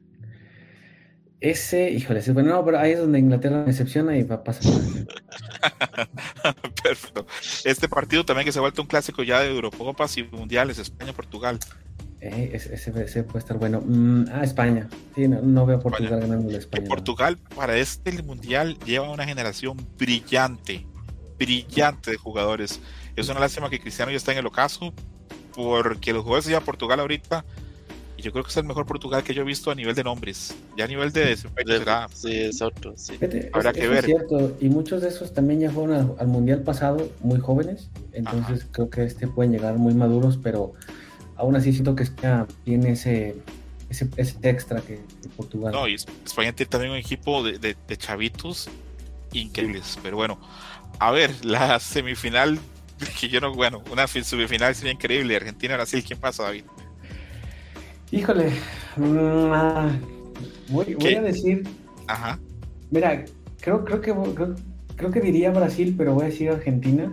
[1.39, 4.73] Ese, híjole, bueno, no, pero ahí es donde Inglaterra me decepciona y va a pasar.
[6.83, 7.27] Perfecto.
[7.63, 11.59] Este partido también que se ha vuelto un clásico ya de Eurocopas y Mundiales, España-Portugal.
[12.19, 13.81] Eh, ese, ese, ese, puede estar bueno.
[13.85, 14.89] Mm, ah, España.
[15.15, 16.87] Sí, no, no veo a Portugal bueno, ganando la España.
[16.87, 20.85] Portugal para este mundial lleva una generación brillante,
[21.37, 22.79] brillante de jugadores.
[23.15, 24.93] Es una lástima que Cristiano ya está en el ocaso,
[25.55, 27.45] porque los jugadores de Portugal ahorita,
[28.17, 30.03] y yo creo que es el mejor Portugal que yo he visto a nivel de
[30.03, 30.55] nombres.
[30.75, 32.07] Ya a nivel de desempeño De- será.
[32.11, 32.93] Sí, es otro.
[32.97, 33.13] Sí.
[33.13, 33.99] Fíjate, Habrá es- que ver.
[33.99, 37.89] Es cierto, y muchos de esos también ya fueron al, al mundial pasado muy jóvenes,
[38.11, 40.73] entonces creo que este pueden llegar muy maduros, pero
[41.37, 43.35] aún así siento que España tiene ese,
[43.89, 45.71] ese, ese extra que, que Portugal.
[45.73, 48.69] No, y España tiene también un equipo de, de- de chavitos
[49.33, 49.97] increíbles.
[50.03, 50.39] Pero bueno,
[50.99, 52.59] a ver, la semifinal,
[53.19, 55.35] que yo no, bueno, una fi- semifinal sería increíble.
[55.35, 56.63] Argentina-Brasil, ¿quién pasa, David?
[58.11, 58.51] Híjole,
[58.95, 59.91] mm, ah,
[60.69, 61.63] Voy, voy a decir.
[62.07, 62.39] Ajá.
[62.89, 63.25] Mira,
[63.59, 64.13] creo, creo, que,
[64.95, 67.11] creo, que diría Brasil, pero voy a decir Argentina.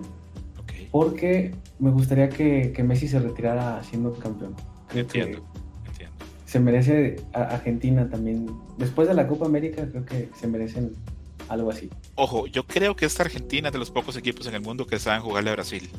[0.90, 4.54] Porque me gustaría que, que, Messi se retirara siendo campeón.
[4.94, 5.44] entiendo,
[5.86, 6.16] entiendo.
[6.46, 8.46] Se merece Argentina también.
[8.78, 10.92] Después de la Copa América, creo que se merecen
[11.48, 11.90] algo así.
[12.14, 14.98] Ojo, yo creo que esta Argentina es de los pocos equipos en el mundo que
[14.98, 15.90] saben jugarle a Brasil.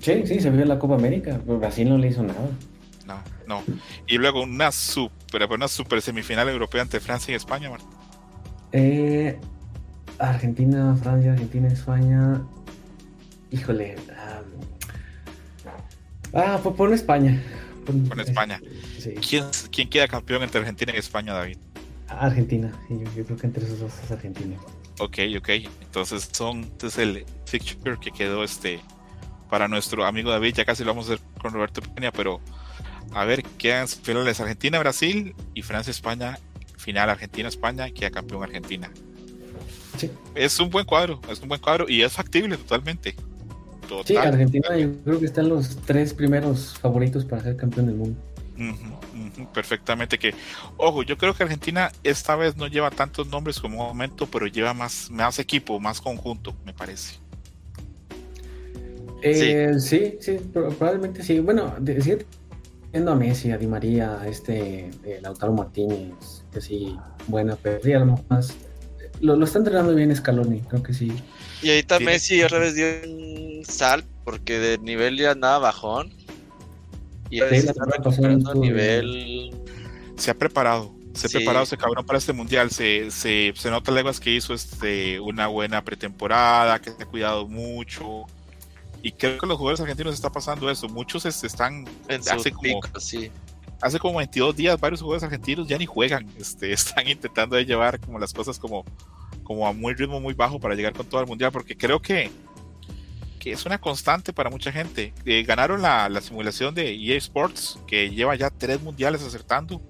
[0.00, 2.48] Sí, sí, se vio en la Copa América, pero Brasil no le hizo nada.
[3.06, 3.62] No, no.
[4.06, 7.70] Y luego una super, una super semifinal europea ante Francia y España,
[8.72, 9.38] Eh,
[10.18, 12.42] Argentina, Francia, Argentina, España.
[13.50, 13.96] Híjole.
[16.34, 17.42] Ah, por, por España.
[17.84, 18.60] Por, España.
[19.28, 21.58] ¿Quién, ¿Quién queda campeón entre Argentina y España, David?
[22.08, 24.56] Argentina, sí, yo, creo que entre esos dos es Argentina.
[24.98, 25.48] Ok, ok.
[25.82, 28.80] Entonces son, entonces el fixture que quedó este
[29.50, 32.40] para nuestro amigo David, ya casi lo vamos a hacer con Roberto Peña, pero
[33.12, 36.38] a ver, quedan finales Argentina-Brasil y Francia-España,
[36.76, 38.90] final Argentina-España, queda campeón Argentina.
[39.96, 40.10] Sí.
[40.34, 43.14] Es un buen cuadro, es un buen cuadro y es factible totalmente.
[44.04, 48.16] Sí, Argentina yo creo que están los tres primeros favoritos para ser campeón del mundo
[49.52, 50.34] perfectamente que,
[50.76, 54.46] ojo, yo creo que Argentina esta vez no lleva tantos nombres como un momento, pero
[54.46, 57.18] lleva más, más equipo, más conjunto, me parece.
[59.22, 60.18] Eh, sí.
[60.20, 61.40] sí, probablemente sí.
[61.40, 62.26] Bueno, decir
[62.92, 66.96] viendo a Messi, a Di María, a este eh, Lautaro Martínez, que sí,
[67.26, 68.54] buena, pero a lo mejor más.
[69.20, 71.12] Lo, lo está entrenando bien Scaloni, creo que sí.
[71.64, 76.12] Y ahorita Messi otra vez dio un sal porque de nivel ya andaba bajón
[77.30, 77.40] y
[78.60, 79.50] nivel.
[80.16, 80.94] Se ha preparado.
[81.14, 82.70] Se ha preparado ese cabrón para este mundial.
[82.70, 87.46] Se, se, se nota leguas que hizo este, una buena pretemporada, que se ha cuidado
[87.46, 88.24] mucho.
[89.02, 90.88] Y creo que los jugadores argentinos está pasando eso.
[90.88, 91.86] Muchos este, están.
[92.30, 92.80] hace, como,
[93.80, 96.28] hace como 22 días, varios jugadores argentinos ya ni juegan.
[96.38, 98.84] Este, están intentando llevar como las cosas como,
[99.44, 101.52] como a muy ritmo muy bajo para llegar con todo el mundial.
[101.52, 102.30] Porque creo que
[103.44, 105.12] que es una constante para mucha gente.
[105.26, 109.82] Eh, ganaron la, simulación de EA Sports, que lleva ya tres mundiales acertando.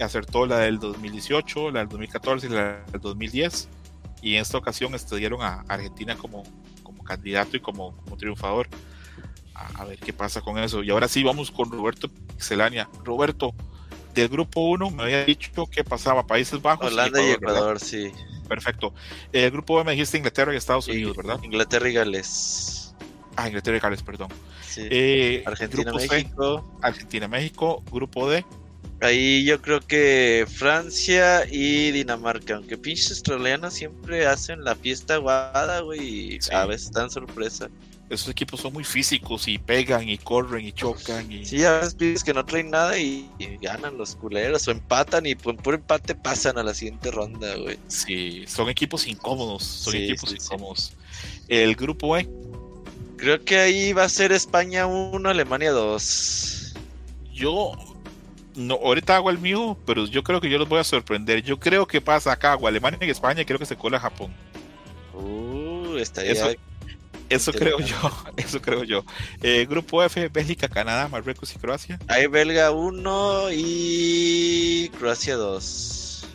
[0.00, 3.68] Acertó la del 2018, la del 2014 y la del 2010.
[4.22, 6.44] Y en esta ocasión estudiaron a Argentina como,
[6.82, 8.68] como candidato y como, como triunfador.
[9.54, 10.82] A, ver qué pasa con eso.
[10.82, 12.88] Y ahora sí vamos con Roberto Pixelania.
[13.04, 13.54] Roberto,
[14.14, 16.90] del grupo 1 me había dicho que pasaba Países Bajos.
[16.90, 18.10] Holanda y Ecuador, sí.
[18.48, 18.94] Perfecto.
[19.32, 21.38] El grupo B me dijiste Inglaterra y Estados Unidos, ¿verdad?
[21.42, 22.94] Inglaterra y Gales.
[23.36, 24.28] Ah, Inglaterra y Gales, perdón.
[24.76, 26.78] Eh, Argentina, México.
[26.82, 28.44] Argentina, México, grupo D.
[29.00, 35.80] Ahí yo creo que Francia y Dinamarca, aunque pinches australianos siempre hacen la fiesta guada,
[35.80, 37.68] güey, y a veces dan sorpresa.
[38.10, 41.30] Esos equipos son muy físicos y pegan y corren y chocan.
[41.32, 41.44] Y...
[41.44, 43.28] Sí, a veces que no traen nada y,
[43.62, 47.78] ganan los culeros o empatan y por puro empate pasan a la siguiente ronda, güey.
[47.88, 50.92] Sí, son equipos incómodos, son equipos incómodos.
[51.48, 52.28] El grupo E,
[53.16, 56.74] Creo que ahí va a ser España 1, Alemania 2.
[57.32, 57.72] Yo
[58.54, 61.42] no, ahorita hago el mío, pero yo creo que yo los voy a sorprender.
[61.42, 64.32] Yo creo que pasa acá, Alemania y España, y creo que se cola Japón.
[65.14, 66.52] Uh, estaría eso,
[67.28, 67.96] eso creo yo,
[68.36, 69.04] eso creo yo.
[69.42, 71.98] Eh, grupo F, Bélgica, Canadá, Marruecos y Croacia.
[72.08, 76.26] Hay Belga 1 y Croacia 2.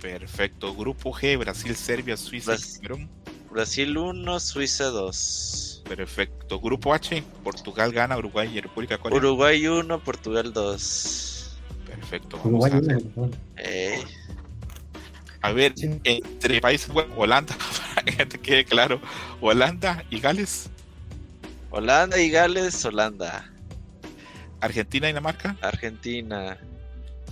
[0.00, 0.74] Perfecto.
[0.74, 3.08] Grupo G, Brasil, Serbia, Suiza, Brasil,
[3.50, 5.82] Brasil 1, Suiza 2.
[5.88, 6.60] Perfecto.
[6.60, 9.18] Grupo H, Portugal gana, Uruguay y República Corea.
[9.18, 11.58] Uruguay 1, Portugal 2.
[11.86, 12.40] Perfecto.
[12.44, 12.72] Uruguay
[13.56, 14.04] eh.
[15.40, 15.74] A ver,
[16.04, 17.56] entre países, Holanda,
[17.94, 19.00] para que te quede claro,
[19.40, 20.68] Holanda y Gales.
[21.70, 23.50] Holanda y Gales, Holanda.
[24.60, 25.56] Argentina y Dinamarca.
[25.60, 26.58] Argentina.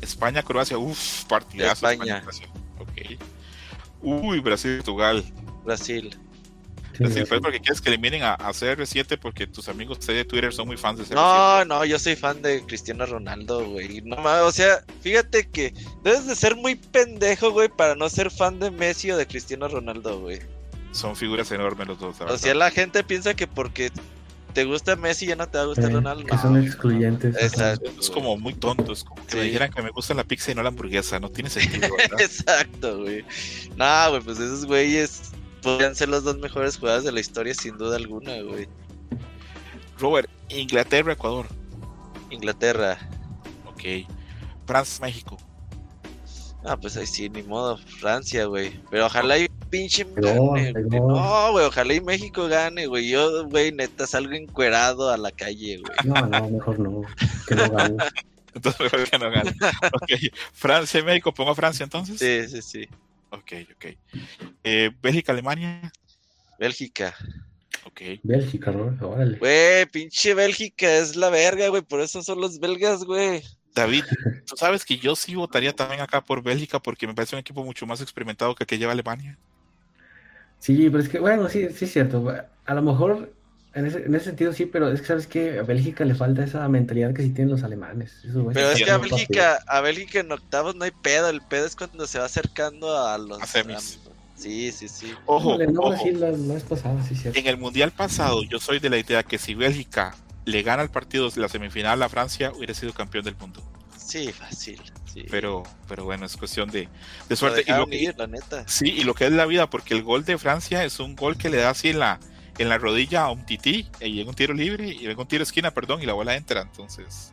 [0.01, 1.89] España, Croacia, uff, partidazo.
[1.89, 2.23] España.
[2.79, 3.19] ok.
[4.03, 5.25] Uy, Brasil, Portugal.
[5.65, 6.17] Brasil.
[6.97, 10.77] Sí, porque quieres que eliminen a, a, CR7 porque tus amigos de Twitter son muy
[10.77, 11.15] fans de CR7.
[11.15, 14.01] No, no, yo soy fan de Cristiano Ronaldo, güey.
[14.03, 18.59] No o sea, fíjate que debes de ser muy pendejo, güey, para no ser fan
[18.59, 20.41] de Messi o de Cristiano Ronaldo, güey.
[20.93, 22.21] Son figuras enormes los dos.
[22.21, 23.91] O sea, la gente piensa que porque
[24.57, 26.25] te gusta Messi ya no te va a gustar Ronaldo.
[26.25, 27.37] Que son excluyentes.
[27.39, 27.91] Exacto.
[28.01, 30.55] Es como muy tonto, es como que me dijeran que me gusta la pizza y
[30.55, 32.21] no la hamburguesa, no tiene sentido, ¿verdad?
[32.23, 33.23] Exacto, güey.
[33.77, 35.33] Nah, güey, pues esos güeyes
[35.67, 38.69] podrían ser los dos mejores jugadores de la historia, sin duda alguna, güey.
[39.99, 41.49] Robert, Inglaterra, Ecuador.
[42.31, 42.97] Inglaterra.
[43.67, 44.09] Ok.
[44.65, 45.37] Francia, México.
[46.65, 47.79] Ah, pues ahí sí, ni modo.
[47.79, 48.81] Francia, güey.
[48.91, 53.09] Pero ojalá y pinche gane, No, güey, ojalá y México gane, güey.
[53.09, 55.93] Yo, güey, neta, salgo encuerado a la calle, güey.
[56.05, 57.03] No, no, mejor no.
[57.49, 57.97] Que no gane.
[58.55, 59.51] Entonces mejor que no gane.
[59.95, 62.19] Ok, Francia y México, pongo a Francia entonces.
[62.19, 62.89] Sí, sí, sí.
[63.31, 63.85] Ok, ok.
[64.65, 65.93] Eh, Bélgica, Alemania.
[66.59, 67.15] Bélgica.
[67.85, 68.01] Ok.
[68.23, 69.39] Bélgica, Robert, órale.
[69.39, 71.83] Güey, pinche Bélgica es la verga, güey.
[71.83, 73.43] Por eso son los belgas, güey.
[73.75, 74.05] David,
[74.47, 77.63] tú sabes que yo sí votaría también acá por Bélgica porque me parece un equipo
[77.63, 79.39] mucho más experimentado que el que lleva Alemania.
[80.59, 82.27] Sí, pero es que, bueno, sí, sí es cierto.
[82.65, 83.36] A lo mejor
[83.77, 86.43] en ese, en ese sentido sí, pero es que sabes que a Bélgica le falta
[86.43, 88.13] esa mentalidad que sí tienen los alemanes.
[88.29, 88.99] Eso, güey, Pero es que a.
[88.99, 91.29] Bélgica, a Bélgica en octavos no hay pedo.
[91.29, 93.41] El pedo es cuando se va acercando a los.
[93.43, 94.01] A semis.
[94.37, 95.13] Sí, sí, sí.
[95.27, 95.89] Ojo, ojo.
[95.91, 97.39] Brasil la, la vez pasada, sí, cierto.
[97.39, 100.91] En el mundial pasado, yo soy de la idea que si Bélgica le gana el
[100.91, 103.63] partido de la semifinal a Francia, hubiera sido campeón del mundo.
[103.99, 104.81] Sí, fácil.
[105.13, 105.25] Sí.
[105.31, 106.89] Pero, pero bueno, es cuestión de, de
[107.31, 107.63] Lo suerte.
[107.63, 108.65] Y lo dejaron que- ir, la neta.
[108.69, 111.37] sí, y lo que es la vida, porque el gol de Francia es un gol
[111.39, 112.21] que le da así en la,
[112.59, 115.43] en la rodilla a un tití, y en un tiro libre, y en un tiro
[115.43, 116.63] esquina, perdón, y la bola entra.
[116.63, 117.33] Entonces,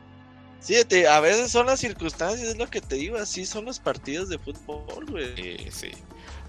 [0.59, 3.17] Sí, te- a veces son las circunstancias, es lo que te digo.
[3.17, 5.33] Así son los partidos de fútbol, güey.
[5.35, 5.91] eh, sí.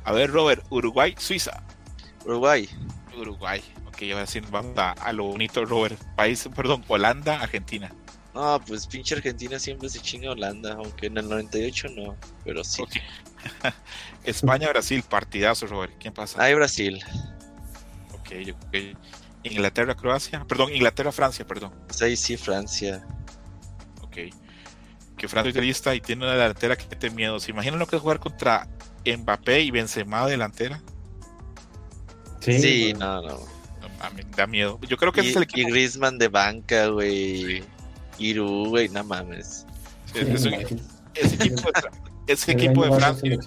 [0.05, 1.64] A ver, Robert, Uruguay, Suiza.
[2.24, 2.68] Uruguay.
[3.18, 3.60] Uruguay.
[3.88, 5.98] Ok, ahora sí vamos a, a lo bonito, Robert.
[6.14, 7.92] País, perdón, Holanda, Argentina.
[8.34, 12.82] No, pues pinche Argentina siempre se chinga Holanda, aunque en el 98 no, pero sí.
[14.24, 15.92] España, Brasil, partidazo, Robert.
[15.98, 16.42] ¿Quién pasa?
[16.42, 17.01] Hay Brasil,
[18.43, 18.77] Ok, ok.
[19.44, 20.44] Inglaterra, Croacia.
[20.47, 21.73] Perdón, Inglaterra, Francia, perdón.
[21.86, 23.05] pues ahí sí Francia.
[24.02, 24.16] Ok.
[25.16, 27.39] Que Francia es lista y tiene una delantera que te miedo.
[27.40, 28.66] ¿Se imaginan lo que es jugar contra
[29.06, 30.81] Mbappé y Benzema delantera?
[32.40, 33.23] Sí, bueno.
[33.23, 33.39] no, no.
[33.81, 34.78] No mames, da miedo.
[34.89, 35.69] Yo creo que ese Y, es el y equipo.
[35.70, 37.62] Griezmann de banca, güey.
[38.19, 39.66] Iru, güey, no mames.
[40.15, 40.77] es- es un- Sí,
[41.15, 43.39] ese equipo de, ese el equipo de a Francia.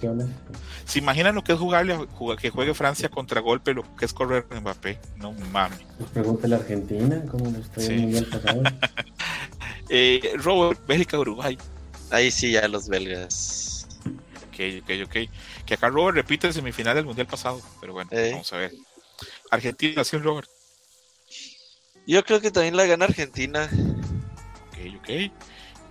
[0.88, 4.12] ¿Se imaginan lo que es jugarle, jugar- que juegue Francia contra golpe, lo que es
[4.14, 4.98] correr a Mbappé?
[5.16, 5.78] No mames.
[6.14, 7.92] Pregúntale a Argentina, cómo le está Sí.
[7.92, 8.62] el mundial pasado.
[9.90, 11.56] Eh, Robert, Bélgica, Uruguay.
[12.10, 13.86] Ahí sí ya los belgas.
[14.48, 15.16] Ok, ok, ok.
[15.64, 17.60] Que acá Robert repite el semifinal del mundial pasado.
[17.80, 18.32] Pero bueno, Eh.
[18.32, 18.72] vamos a ver.
[19.50, 20.48] Argentina, sí, Robert.
[22.06, 23.70] Yo creo que también la gana Argentina.
[24.68, 25.32] Ok, ok.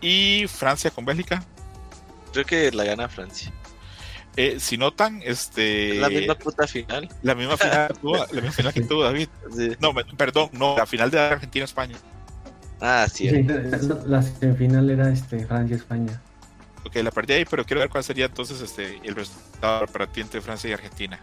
[0.02, 1.44] Y Francia con Bélgica.
[2.34, 3.52] Creo que la gana Francia.
[4.38, 5.96] Eh, si notan, este.
[5.96, 7.10] Es la misma puta final.
[7.24, 9.30] la misma final, que tuvo- la misma final que tuvo David.
[9.56, 9.72] Sí.
[9.80, 11.98] No, me- perdón, no, la final de Argentina-España.
[12.80, 13.30] Ah, sí.
[13.30, 13.44] Sí,
[14.06, 16.22] la, semifinal era este, Francia-España.
[16.86, 20.22] Ok, la perdí ahí, pero quiero ver cuál sería entonces este, el resultado para ti
[20.22, 21.20] entre Francia y Argentina.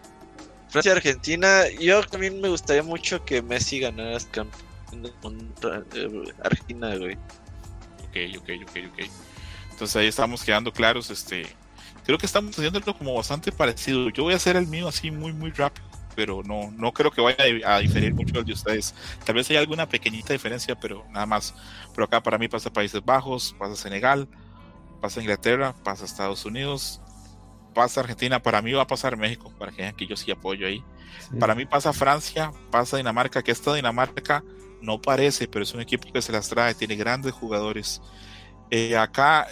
[0.69, 4.65] Francia Argentina, yo también me gustaría mucho que Messi ganara el campeón
[5.23, 7.15] mundo, eh, Argentina, güey.
[7.15, 8.99] Ok, ok, ok, ok.
[9.71, 11.09] Entonces ahí estamos quedando claros.
[11.09, 11.47] Este,
[12.05, 14.09] creo que estamos haciéndolo como bastante parecido.
[14.09, 17.19] Yo voy a hacer el mío así muy, muy rápido, pero no, no creo que
[17.19, 18.93] vaya a diferir mucho del de ustedes.
[19.25, 21.53] Tal vez haya alguna pequeñita diferencia, pero nada más.
[21.93, 24.29] Pero acá para mí pasa Países Bajos, pasa Senegal,
[25.01, 27.01] pasa Inglaterra, pasa Estados Unidos,
[27.73, 28.41] pasa Argentina.
[28.41, 30.83] Para mí va a pasar México, para que vean que yo sí apoyo ahí.
[31.19, 31.37] Sí.
[31.39, 34.43] Para mí pasa Francia, pasa Dinamarca, que esta Dinamarca
[34.81, 38.01] no parece, pero es un equipo que se las trae, tiene grandes jugadores.
[38.69, 39.47] Eh, acá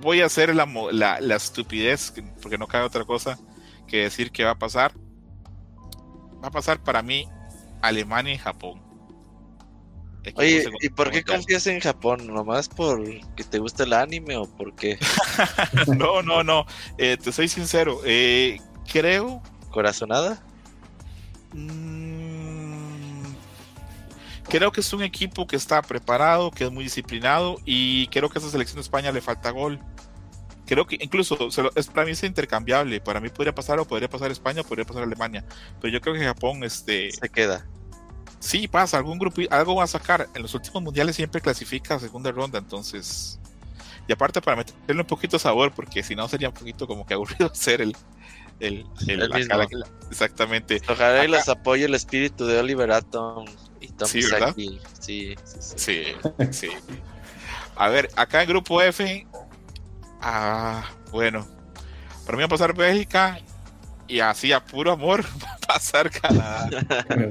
[0.00, 3.38] voy a hacer la, la, la estupidez, que- porque no cabe otra cosa
[3.86, 4.92] que decir que va a pasar.
[6.42, 7.26] Va a pasar para mí
[7.82, 8.82] Alemania y Japón.
[10.34, 12.26] Oye, ¿y por qué confías en Japón?
[12.26, 13.02] ¿Nomás por
[13.34, 14.98] que te gusta el anime o por qué?
[15.96, 16.66] No, no, no.
[16.98, 18.00] eh, te soy sincero.
[18.04, 18.58] eh,
[18.90, 20.42] creo ¿Corazonada?
[21.52, 21.87] Mm,
[24.48, 28.38] Creo que es un equipo que está preparado, que es muy disciplinado y creo que
[28.38, 29.78] a esa selección de España le falta gol.
[30.64, 33.00] Creo que incluso se lo- es, para mí es intercambiable.
[33.00, 35.44] Para mí podría pasar o podría pasar España o podría pasar Alemania.
[35.80, 37.66] Pero yo creo que Japón, este, Se queda.
[38.38, 40.28] sí pasa, algún grupo, algo va a sacar.
[40.34, 43.38] En los últimos mundiales siempre clasifica a segunda ronda, entonces.
[44.06, 47.04] Y aparte para meterle un poquito de sabor, porque si no sería un poquito como
[47.06, 47.94] que aburrido ser el,
[48.60, 49.56] el, el- El la- mismo.
[49.56, 50.80] la- la- exactamente.
[50.88, 53.44] Ojalá y les apoye el espíritu de Oliver Atom
[54.06, 54.54] Sí, ¿verdad?
[54.54, 55.60] Sí, sí, sí.
[55.76, 56.04] Sí,
[56.52, 56.68] sí.
[57.76, 59.26] A ver, acá en grupo F,
[60.20, 61.46] ah, bueno,
[62.26, 63.40] para mí va a pasar Bélgica
[64.06, 66.68] y así a puro amor va a pasar Canadá.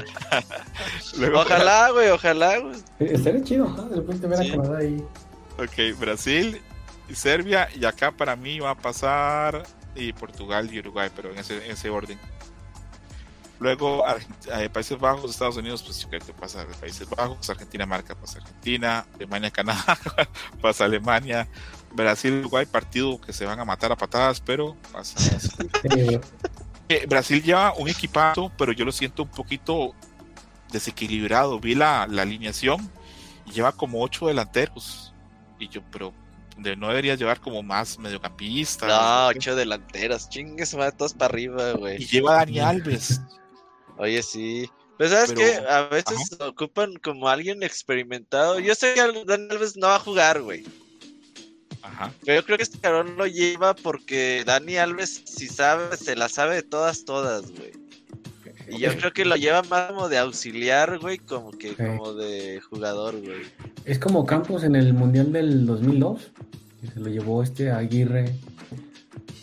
[1.18, 2.76] Luego, Ojalá, güey, ojalá, güey.
[3.00, 3.84] Estaría chido, ¿no?
[3.90, 4.50] De repente ver Sí.
[4.50, 5.04] a Canadá ahí.
[5.58, 6.62] Ok, Brasil
[7.10, 9.64] y Serbia y acá para mí va a pasar
[9.96, 12.20] y Portugal y Uruguay, pero en ese, en ese orden.
[13.60, 14.04] Luego
[14.54, 18.14] eh, Países Bajos, Estados Unidos, pues yo creo que pasa de Países Bajos, Argentina marca,
[18.16, 19.98] pasa Argentina, Alemania, Canadá,
[20.62, 21.48] pasa Alemania,
[21.94, 25.18] Brasil, Uruguay, partido que se van a matar a patadas, pero pasa.
[26.90, 29.94] Eh, Brasil lleva un equipazo, pero yo lo siento un poquito
[30.72, 31.60] desequilibrado.
[31.60, 32.90] Vi la, la alineación
[33.46, 35.14] y lleva como ocho delanteros.
[35.60, 36.14] Y yo, pero
[36.58, 38.88] de, no debería llevar como más mediocampistas.
[38.88, 42.02] No, ocho delanteras, chingues, va todos para arriba, güey.
[42.02, 43.22] Y lleva a Dani Alves.
[43.98, 44.70] Oye, sí.
[44.98, 48.60] Pero sabes que a veces ocupan como alguien experimentado.
[48.60, 50.64] Yo sé que Dani Alves no va a jugar, güey.
[51.84, 52.12] Ajá.
[52.26, 56.30] Pero yo creo que este cabrón lo lleva porque Dani Alves, si sabe, se la
[56.30, 57.72] sabe de todas, todas, güey.
[58.70, 62.60] Y yo creo que lo lleva más como de auxiliar, güey, como que como de
[62.60, 63.44] jugador, güey.
[63.86, 66.32] Es como Campos en el Mundial del 2002,
[66.82, 68.36] que se lo llevó este Aguirre.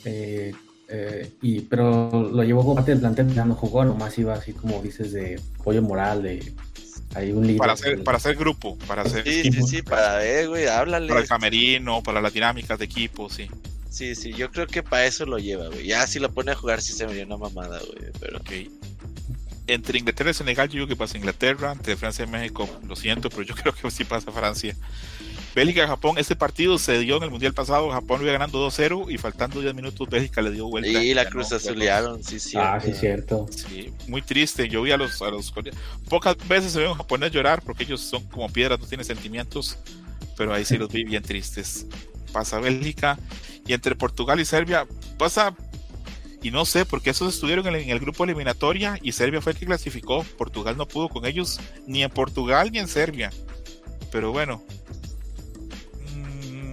[0.04, 0.52] Eh,
[0.88, 4.52] eh, y, pero lo llevó como parte del plantel, ya no jugó, nomás iba así
[4.52, 6.52] como dices de pollo moral, de
[7.14, 7.58] hay un líder.
[7.58, 9.24] Para hacer, para hacer grupo, para hacer.
[9.24, 11.08] Sí, sí, sí, para ver, güey, háblale.
[11.08, 13.48] Para el camerino, para las dinámicas de equipo, sí.
[13.88, 15.86] Sí, sí, yo creo que para eso lo lleva, güey.
[15.86, 18.10] Ya si lo pone a jugar, sí se me dio una mamada, güey.
[18.20, 18.38] Pero.
[18.38, 18.50] Ok
[19.66, 23.30] entre Inglaterra y Senegal, yo digo que pasa Inglaterra, entre Francia y México, lo siento,
[23.30, 24.76] pero yo creo que sí pasa Francia.
[25.54, 29.18] Bélgica Japón, este partido se dio en el Mundial pasado, Japón iba ganando 2-0 y
[29.18, 31.02] faltando 10 minutos Bélgica le dio vuelta.
[31.02, 32.56] Y la cruz azulearon, sí, sí.
[32.58, 33.46] Ah, sí, cierto.
[33.50, 34.68] Sí, muy triste.
[34.68, 35.52] Yo vi a los, a los
[36.08, 39.78] pocas veces se ven a japonés llorar porque ellos son como piedras, no tienen sentimientos,
[40.36, 41.86] pero ahí sí los vi bien tristes.
[42.32, 43.16] Pasa Bélgica
[43.64, 44.86] y entre Portugal y Serbia
[45.18, 45.54] pasa
[46.44, 49.64] y no sé, porque esos estuvieron en el, grupo eliminatoria y Serbia fue el que
[49.64, 50.24] clasificó.
[50.36, 53.30] Portugal no pudo con ellos, ni en Portugal ni en Serbia.
[54.12, 54.62] Pero bueno.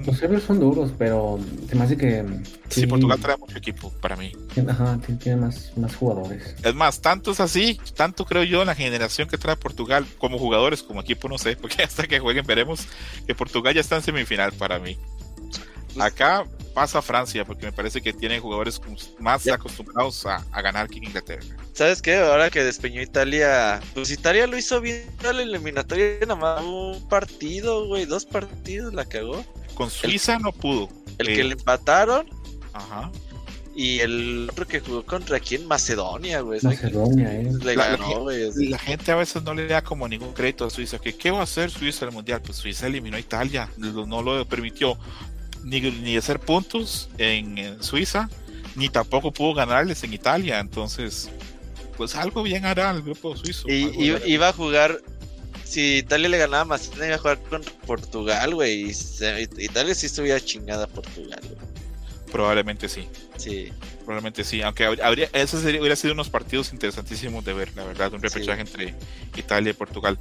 [0.02, 2.26] Mm, Los serbios son duros, pero se me hace que.
[2.70, 4.32] Sí, Portugal trae mucho equipo para mí.
[4.68, 6.56] Ajá, tiene más, más jugadores.
[6.64, 10.38] Es más, tanto es así, tanto creo yo en la generación que trae Portugal, como
[10.38, 12.88] jugadores, como equipo, no sé, porque hasta que jueguen veremos
[13.28, 14.98] que Portugal ya está en semifinal para mí.
[16.00, 18.82] Acá pasa Francia, porque me parece que tiene jugadores
[19.20, 21.44] más acostumbrados a, ganar que Inglaterra.
[21.74, 22.18] ¿Sabes qué?
[22.18, 27.08] Ahora que despeñó Italia, pues Italia lo hizo bien en la eliminatoria, nada más un
[27.10, 29.44] partido, güey, dos partidos la cagó.
[29.74, 30.90] Con Suiza no pudo.
[31.18, 32.28] El que eh, le empataron.
[32.74, 33.12] Ajá.
[33.74, 35.66] Y el otro que jugó contra quién?
[35.66, 36.60] Macedonia, güey.
[36.62, 37.52] Macedonia, eh.
[37.64, 38.52] Le ganó, güey.
[38.70, 41.00] La, gente a veces no le da como ningún crédito a Suiza.
[41.00, 42.42] que ¿Qué va a hacer Suiza en el mundial?
[42.42, 44.98] Pues Suiza eliminó a Italia, no lo permitió
[45.64, 48.30] ni, hacer puntos en, Suiza,
[48.76, 50.60] ni tampoco pudo ganarles en Italia.
[50.60, 51.30] Entonces,
[51.98, 53.70] pues algo bien hará el grupo suizo.
[53.70, 55.02] Y iba a jugar,
[55.72, 58.92] si Italia le ganaba más, iba a jugar con Portugal, güey.
[59.58, 61.40] Italia sí estuviera chingada Portugal,
[62.30, 63.08] Probablemente sí.
[63.38, 63.72] Sí.
[64.00, 68.14] Probablemente sí, aunque habría, eso sería, hubiera sido unos partidos interesantísimos de ver, la verdad,
[68.14, 68.96] un repechaje entre
[69.36, 70.18] Italia y Portugal.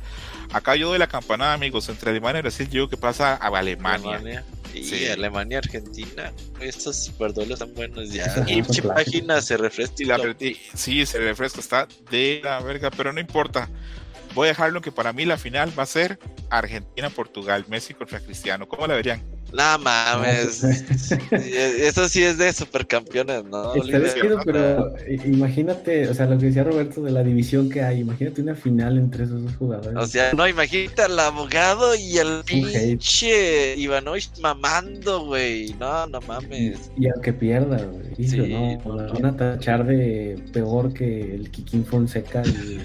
[0.52, 3.47] Acá yo doy la campanada, amigos, entre Alemania y Brasil, yo digo que pasa a
[3.47, 4.44] Alemania.
[4.72, 8.44] Y Alemania, Argentina, estos superduelos están buenos ya.
[8.47, 10.16] Y página se refresca.
[10.74, 13.68] sí, se refresca, está de la verga, pero no importa.
[14.35, 16.19] Voy a dejarlo que para mí la final va a ser
[16.51, 18.69] Argentina-Portugal, Messi contra Cristiano.
[18.69, 19.23] ¿Cómo la verían?
[19.52, 20.62] No mames.
[21.32, 23.74] Eso sí es de supercampeones, ¿no?
[23.74, 24.94] Está pero
[25.24, 28.96] imagínate, o sea, lo que decía Roberto de la división que hay, imagínate una final
[28.96, 29.96] entre esos dos jugadores.
[29.96, 35.74] O sea, no, imagínate al abogado y al pinche Ivanovich mamando, güey.
[35.80, 36.90] No, no mames.
[36.96, 38.28] Y, aunque pierda, güey.
[38.28, 42.80] Sí, no, van a tachar de peor que el Kikín Fonseca y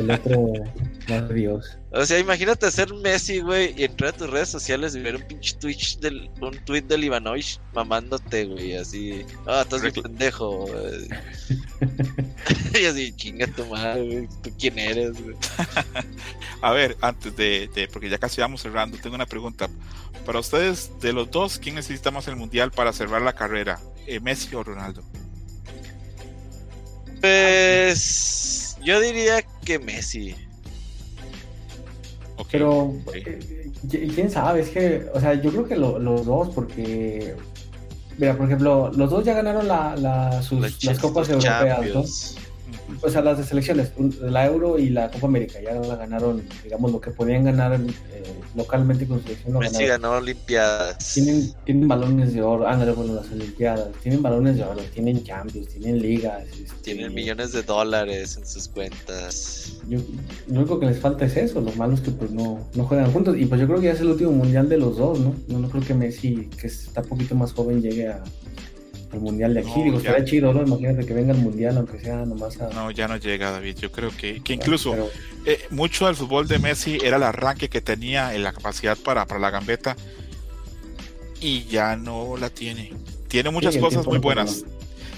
[0.00, 0.52] el otro,
[1.34, 1.76] Dios.
[1.96, 5.22] O sea, imagínate ser Messi, güey, y entrar a tus redes sociales y ver un
[5.22, 9.24] pinche Twitch del, un tweet del Ivanovich mamándote, güey, así.
[9.46, 10.66] Ah, estás de pendejo.
[12.80, 14.28] y así, chinga tu madre, güey.
[14.42, 15.36] ¿Tú quién eres, güey?
[16.62, 19.68] a ver, antes de, de, porque ya casi vamos cerrando, tengo una pregunta.
[20.26, 23.78] Para ustedes, de los dos, ¿quién necesita más el mundial para cerrar la carrera?
[24.08, 25.04] Eh, ¿Messi o Ronaldo?
[27.20, 28.76] Pues.
[28.82, 30.34] Yo diría que Messi.
[32.50, 33.70] Pero, eh,
[34.14, 37.34] quién sabe, es que, o sea, yo creo que los dos, porque,
[38.18, 42.04] mira, por ejemplo, los dos ya ganaron la, sus, las copas europeas, ¿no?
[43.02, 46.92] O sea, las de selecciones, la Euro y la Copa América, ya la ganaron, digamos,
[46.92, 48.22] lo que podían ganar eh,
[48.54, 49.58] localmente con selección.
[49.58, 51.14] Messi ganó Olimpiadas.
[51.14, 55.22] Tienen, tienen balones de oro, ah, no, bueno, las Olimpiadas, tienen balones de oro, tienen
[55.24, 56.44] Champions, tienen ligas.
[56.48, 59.78] Este, tienen millones de dólares en sus cuentas.
[59.88, 59.98] Yo,
[60.48, 63.12] lo único que les falta es eso, lo malo es que pues no, no juegan
[63.12, 65.34] juntos, y pues yo creo que ya es el último mundial de los dos, ¿no?
[65.48, 68.22] No, no creo que Messi, que está un poquito más joven, llegue a
[69.14, 69.82] el mundial de aquí.
[69.82, 70.62] Digo, estaría chido, ¿no?
[70.62, 72.68] Imagínate que venga el mundial, aunque sea nomás a...
[72.70, 73.76] No, ya no llega, David.
[73.78, 74.94] Yo creo que, que incluso
[75.44, 79.26] eh, mucho del fútbol de Messi era el arranque que tenía en la capacidad para,
[79.26, 79.96] para la gambeta
[81.40, 82.92] y ya no la tiene.
[83.28, 84.64] Tiene muchas cosas muy buenas.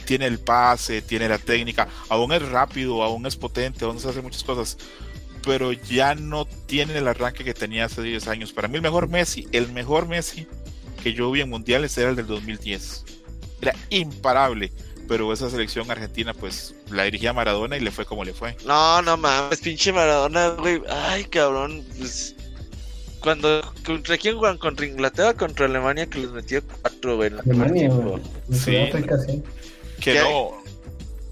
[0.05, 4.23] Tiene el pase, tiene la técnica, aún es rápido, aún es potente, aún se hace
[4.23, 4.79] muchas cosas
[5.45, 8.53] pero ya no tiene el arranque que tenía hace 10 años.
[8.53, 10.49] Para mí el mejor Messi, el mejor Messi
[11.07, 13.05] que yo vi en mundiales era el del 2010.
[13.61, 14.73] Era imparable,
[15.09, 18.57] pero esa selección argentina pues la dirigía Maradona y le fue como le fue.
[18.67, 20.83] No, no mames, pinche Maradona, güey.
[20.89, 22.35] Ay, cabrón, pues
[23.21, 28.23] cuando contra quién juegan contra Inglaterra contra Alemania que les metió cuatro güey Alemania güey
[28.53, 28.89] sí.
[30.01, 30.53] que no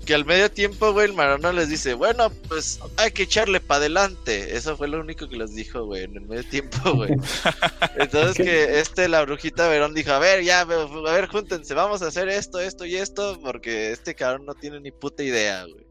[0.04, 3.78] que al medio tiempo, güey, el Maradona les dice, bueno, pues hay que echarle para
[3.78, 4.56] adelante.
[4.56, 7.10] Eso fue lo único que les dijo, güey, en el medio tiempo, güey.
[7.98, 12.08] Entonces que este, la brujita Verón dijo, a ver, ya, a ver, júntense, vamos a
[12.08, 15.86] hacer esto, esto y esto, porque este cabrón no tiene ni puta idea, güey.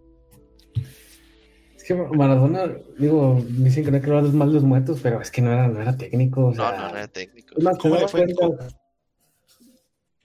[1.75, 5.21] Es que Maradona, digo, dicen que no hay que hablar mal de los muertos, pero
[5.21, 6.45] es que no era, no era técnico.
[6.45, 7.55] O sea, no, no, era técnico.
[7.79, 8.25] ¿Cómo, le fue,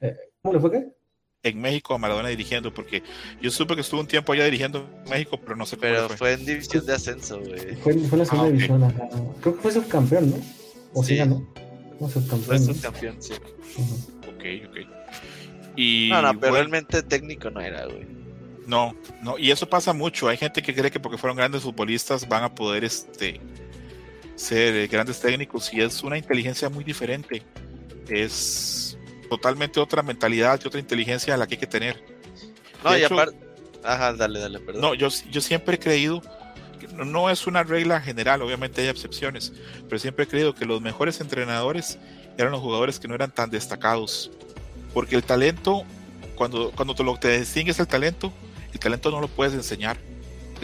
[0.00, 0.97] eh, ¿Cómo le fue qué?
[1.42, 3.02] En México a Maradona dirigiendo, porque
[3.40, 6.08] yo supe que estuvo un tiempo allá dirigiendo en México, pero no sé cómo Pero
[6.10, 6.32] fue.
[6.32, 7.76] en división de ascenso, güey.
[7.76, 8.94] Fue, fue la segunda ah, división,
[9.40, 10.36] creo que fue subcampeón, ¿no?
[10.94, 11.46] O sí, ganó.
[12.00, 12.42] No, subcampeón.
[12.44, 13.34] Fue subcampeón, sí.
[13.34, 14.76] Ok, ok.
[15.76, 18.06] Y, no, no, pero realmente técnico no era, güey.
[18.66, 20.28] No, no, y eso pasa mucho.
[20.28, 23.40] Hay gente que cree que porque fueron grandes futbolistas van a poder este,
[24.34, 27.42] ser grandes técnicos y es una inteligencia muy diferente.
[28.08, 28.87] Es
[29.28, 32.02] totalmente otra mentalidad y otra inteligencia a la que hay que tener.
[32.84, 33.36] No, y aparte.
[33.84, 34.82] Ajá, dale, dale, perdón.
[34.82, 36.20] No, yo, yo siempre he creído,
[36.80, 39.52] que no es una regla general, obviamente hay excepciones,
[39.88, 41.98] pero siempre he creído que los mejores entrenadores
[42.36, 44.30] eran los jugadores que no eran tan destacados.
[44.94, 45.84] Porque el talento,
[46.34, 48.32] cuando, cuando te, lo, te distingues el talento,
[48.72, 49.96] el talento no lo puedes enseñar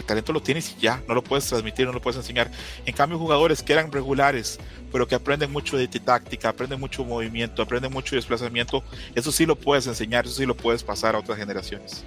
[0.01, 2.51] el talento lo tienes y ya, no lo puedes transmitir, no lo puedes enseñar.
[2.87, 4.59] En cambio, jugadores que eran regulares,
[4.93, 8.83] pero que aprenden mucho de táctica, aprenden mucho movimiento, aprenden mucho de desplazamiento,
[9.15, 12.05] eso sí lo puedes enseñar, eso sí lo puedes pasar a otras generaciones.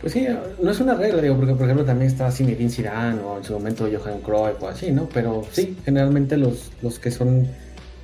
[0.00, 0.26] Pues sí,
[0.62, 3.54] no es una regla, digo, porque por ejemplo también está Zinedine Zidane o en su
[3.54, 5.08] momento Johan Cruyff o así, ¿no?
[5.08, 7.48] Pero sí, generalmente los, los que son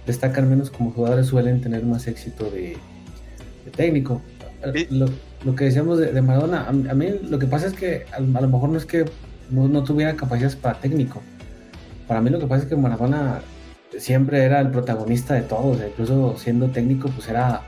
[0.06, 2.77] destacan menos como jugadores suelen tener más éxito de,
[3.77, 4.20] técnico.
[4.90, 5.06] Lo,
[5.44, 8.48] lo que decíamos de, de Maradona, a, mí lo que pasa es que a, lo
[8.48, 9.05] mejor no es que
[9.51, 11.20] no, tuviera capacidades para técnico.
[12.06, 13.40] Para mí lo que pasa es que Maradona
[13.98, 17.62] siempre era el protagonista de todo, incluso siendo técnico, pues era...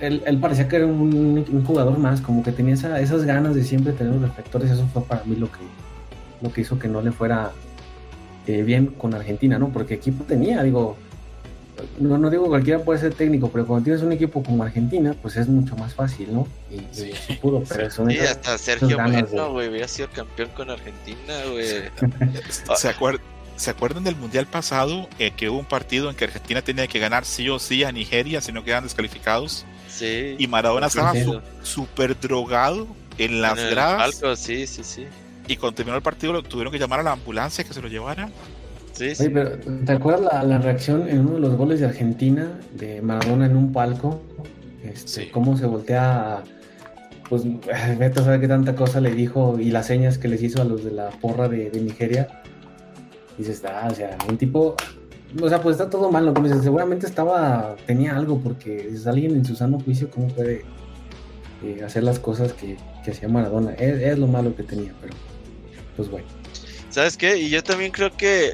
[0.00, 4.14] Él, parecía que era un, jugador más, como que tenía esas ganas de siempre tener
[4.14, 5.58] los reflectores, eso fue para mí lo que,
[6.40, 7.50] lo que hizo que no le fuera
[8.46, 9.68] eh, bien con Argentina, ¿no?
[9.68, 10.96] Porque equipo tenía, digo,
[11.98, 15.36] no, no digo cualquiera puede ser técnico, pero cuando tienes un equipo como Argentina, pues
[15.36, 16.46] es mucho más fácil, ¿no?
[16.70, 17.12] Y, sí.
[17.40, 21.66] pudo, pero sí, hasta Sergio Bueno, güey, hubiera sido campeón con Argentina, güey.
[22.76, 22.88] ¿Se,
[23.60, 26.98] ¿Se acuerdan del Mundial pasado eh, que hubo un partido en que Argentina tenía que
[26.98, 29.66] ganar sí o sí a Nigeria si no quedan descalificados?
[29.86, 30.34] Sí.
[30.38, 31.12] Y Maradona estaba
[31.62, 32.86] súper drogado
[33.18, 34.18] en las gradas.
[34.36, 35.06] sí, sí, sí.
[35.46, 37.88] Y cuando terminó el partido lo tuvieron que llamar a la ambulancia que se lo
[37.88, 38.30] llevara.
[39.00, 43.46] Sí, pero ¿te acuerdas la, reacción en uno de los goles de Argentina de Maradona
[43.46, 44.20] en un palco?
[44.84, 46.42] Este, Cómo se voltea,
[47.28, 47.44] pues
[47.98, 50.84] Beto sabe qué tanta cosa le dijo y las señas que les hizo a los
[50.84, 52.42] de la porra de, Nigeria.
[53.38, 54.76] Y dices, ah, o sea, un tipo,
[55.40, 59.56] o sea, pues está todo mal, seguramente estaba, tenía algo, porque es alguien en su
[59.56, 60.62] sano juicio, ¿cómo puede
[61.64, 63.72] eh, hacer las cosas que, que hacía Maradona?
[63.72, 65.14] Es, es lo malo que tenía, pero
[65.96, 66.39] pues bueno.
[66.90, 67.36] ¿Sabes qué?
[67.38, 68.52] Y yo también creo que,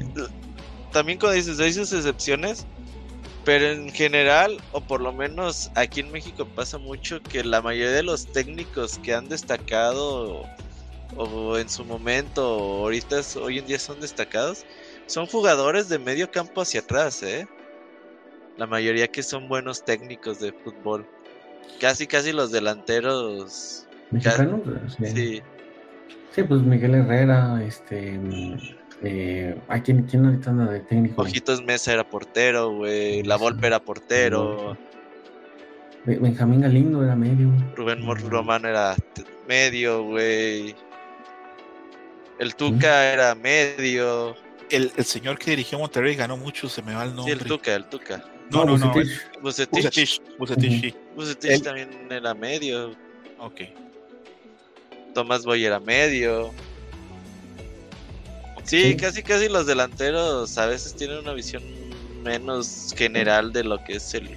[0.91, 2.67] también cuando dices, hay sus excepciones,
[3.43, 7.91] pero en general, o por lo menos aquí en México pasa mucho que la mayoría
[7.91, 10.43] de los técnicos que han destacado
[11.15, 14.65] o en su momento o ahorita hoy en día son destacados,
[15.07, 17.47] son jugadores de medio campo hacia atrás, ¿eh?
[18.57, 21.07] La mayoría que son buenos técnicos de fútbol.
[21.79, 23.87] Casi, casi los delanteros.
[24.11, 24.61] ¿Mexicanos?
[24.97, 25.05] sí.
[25.07, 25.41] Sí,
[26.43, 28.19] pues Miguel Herrera, este.
[29.03, 31.21] Eh, ¿quién, ¿Quién ahorita anda de técnico?
[31.21, 33.23] Ojitos Mesa era portero, güey.
[33.23, 34.77] La Volpe era portero.
[36.05, 37.51] Benjamín Galindo era medio.
[37.75, 38.95] Rubén Romano era
[39.47, 40.75] medio, güey.
[42.39, 44.35] El Tuca era medio.
[44.69, 47.35] El, el, señor que dirigió Monterrey ganó mucho, se me va el nombre.
[47.35, 48.23] Sí, el Tuca, el Tuca.
[48.49, 48.93] No, no, no.
[49.41, 50.21] Bucetich.
[50.37, 50.95] Bucetich, sí.
[51.15, 52.91] Bucetich también era medio.
[53.39, 53.61] Ok.
[55.17, 56.51] Tomás Boy era medio.
[58.65, 61.63] Sí, casi casi los delanteros a veces tienen una visión
[62.23, 64.29] menos general de lo que es el,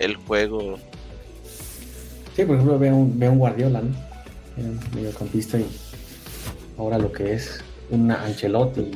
[0.00, 0.76] el juego.
[2.34, 3.94] Sí, por ejemplo, veo un, veo un Guardiola, ¿no?
[4.56, 5.68] Un mediocampista y
[6.76, 8.90] ahora lo que es una Ancelotti.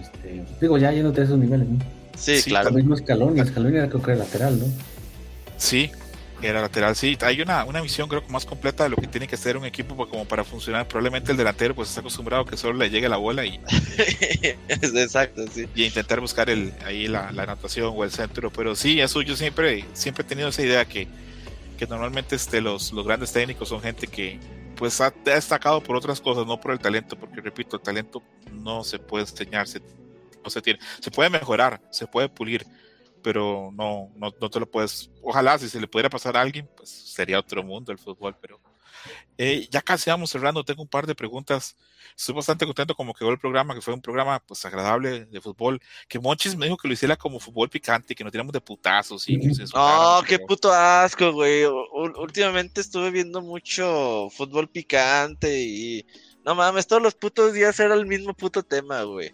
[0.00, 1.80] Este, digo, ya yéndote a esos niveles, ¿no?
[2.16, 2.70] Sí, claro.
[2.70, 4.64] El mismo Scaloni, Scaloni era creo que era lateral, ¿no?
[5.58, 5.90] Sí,
[6.42, 7.16] Era lateral, sí.
[7.20, 9.64] Hay una, una visión creo que más completa de lo que tiene que ser un
[9.64, 10.88] equipo como para funcionar.
[10.88, 13.60] Probablemente el delantero pues está acostumbrado a que solo le llegue la bola y...
[14.68, 15.68] Exacto, sí.
[15.74, 18.50] Y intentar buscar el, ahí la, la, anotación o el centro.
[18.50, 21.06] Pero sí, eso yo siempre, siempre he tenido esa idea que,
[21.78, 24.40] que normalmente este, los, los grandes técnicos son gente que
[24.74, 28.20] pues ha destacado por otras cosas, no por el talento, porque repito, el talento
[28.50, 29.80] no se puede enseñarse,
[30.42, 30.80] no se tiene.
[31.00, 32.66] Se puede mejorar, se puede pulir
[33.22, 35.10] pero no, no, no, te lo puedes.
[35.22, 38.60] Ojalá si se le pudiera pasar a alguien, pues sería otro mundo el fútbol, pero
[39.38, 40.64] eh, ya casi vamos cerrando.
[40.64, 41.76] Tengo un par de preguntas.
[42.16, 45.80] Estoy bastante contento como quedó el programa, que fue un programa pues agradable de fútbol.
[46.08, 49.28] Que Monchis me dijo que lo hiciera como fútbol picante, que no tiramos de putazos.
[49.28, 49.40] Y
[49.74, 51.64] oh, qué puto asco, güey.
[51.64, 56.06] Últimamente estuve viendo mucho fútbol picante y
[56.44, 59.32] no mames, todos los putos días era el mismo puto tema, güey.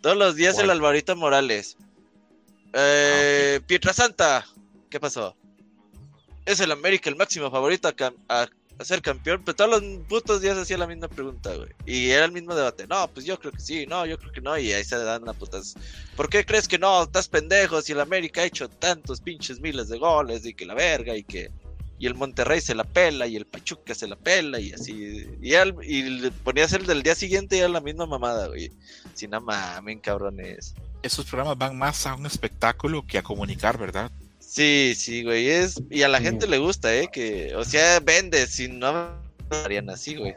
[0.00, 1.76] Todos los días el Alvarito Morales.
[2.72, 4.46] Eh, Pietrasanta,
[4.88, 5.36] ¿qué pasó?
[6.44, 7.88] Es el América el máximo favorito
[8.28, 8.48] a,
[8.82, 11.68] ser campeón, pero todos los putos días hacía la misma pregunta, güey.
[11.84, 12.86] Y era el mismo debate.
[12.86, 14.56] No, pues yo creo que sí, no, yo creo que no.
[14.56, 15.74] Y ahí se dan las putas.
[16.16, 17.02] ¿Por qué crees que no?
[17.02, 20.74] Estás pendejo si el América ha hecho tantos pinches miles de goles y que la
[20.74, 21.50] verga y que.
[21.98, 25.28] Y el Monterrey se la pela y el Pachuca se la pela y así.
[25.42, 28.72] Y, él, y ponías el del día siguiente y era la misma mamada, güey.
[29.12, 34.10] Si no mamen, cabrones esos programas van más a un espectáculo que a comunicar, ¿verdad?
[34.38, 38.46] Sí, sí, güey, es y a la gente le gusta, eh, que o sea, vende,
[38.46, 39.10] si no
[39.50, 40.34] harían así, güey.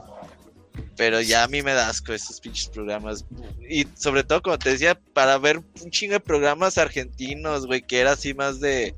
[0.96, 3.26] Pero ya a mí me da asco esos pinches programas.
[3.68, 8.00] Y sobre todo, como te decía, para ver un chingo de programas argentinos, güey, que
[8.00, 8.96] era así más de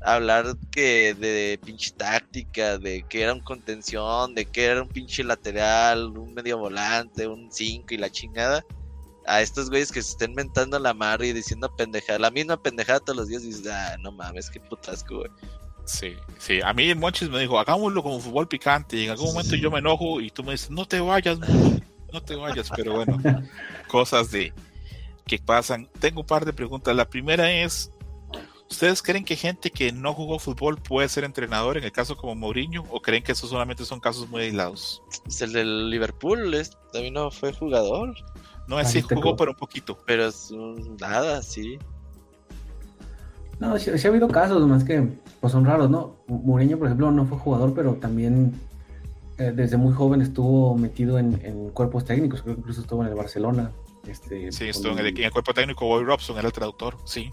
[0.00, 5.22] hablar que de pinche táctica, de que era un contención, de que era un pinche
[5.22, 8.64] lateral, un medio volante, un 5 y la chingada
[9.26, 13.00] a estos güeyes que se estén mentando la mar y diciendo pendejada, la misma pendejada
[13.00, 15.30] todos los días, y dices, ah, no mames, qué putasco, güey.
[15.84, 19.56] Sí, sí, a mí Monchis me dijo, hagámoslo como fútbol picante, y en algún momento
[19.56, 21.38] yo me enojo y tú me dices, no te vayas,
[22.12, 23.18] no te vayas, pero bueno,
[23.88, 24.52] cosas de
[25.30, 25.88] que pasan.
[26.00, 26.94] Tengo un par de preguntas.
[26.96, 27.92] La primera es,
[28.68, 32.34] ¿ustedes creen que gente que no jugó fútbol puede ser entrenador en el caso como
[32.34, 35.02] Mourinho o creen que esos solamente son casos muy aislados?
[35.26, 36.52] Es el del Liverpool,
[36.92, 38.14] también no fue jugador.
[38.70, 39.98] No, así jugó, pero un poquito.
[40.06, 40.30] Pero
[41.00, 41.76] nada, sí.
[43.58, 45.08] No, sí, ha habido casos, más que
[45.40, 46.18] pues son raros, ¿no?
[46.28, 48.52] Mourinho, por ejemplo, no fue jugador, pero también
[49.38, 53.16] eh, desde muy joven estuvo metido en, cuerpos técnicos, creo que incluso estuvo en el
[53.16, 53.72] Barcelona.
[54.06, 57.28] Este, sí, estuvo en el, cuerpo técnico, Boy Robson era el traductor, sí.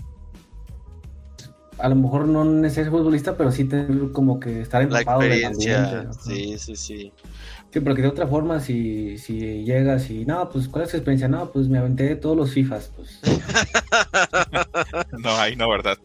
[1.77, 6.11] A lo mejor no necesariamente futbolista, pero sí tener como que estar empapado La experiencia,
[6.13, 7.13] sí, sí, sí.
[7.77, 11.27] Sí, porque de otra forma, si, si llegas y, no, pues, ¿cuál es tu experiencia?
[11.27, 13.19] No, pues me aventé todos los FIFAs, pues.
[15.19, 15.95] no, ahí no, ¿verdad?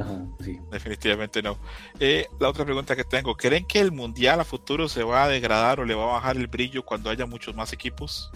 [0.00, 0.56] Ajá, sí.
[0.70, 1.58] Definitivamente no.
[1.98, 5.28] Eh, la otra pregunta que tengo, ¿creen que el Mundial a futuro se va a
[5.28, 8.30] degradar o le va a bajar el brillo cuando haya muchos más equipos?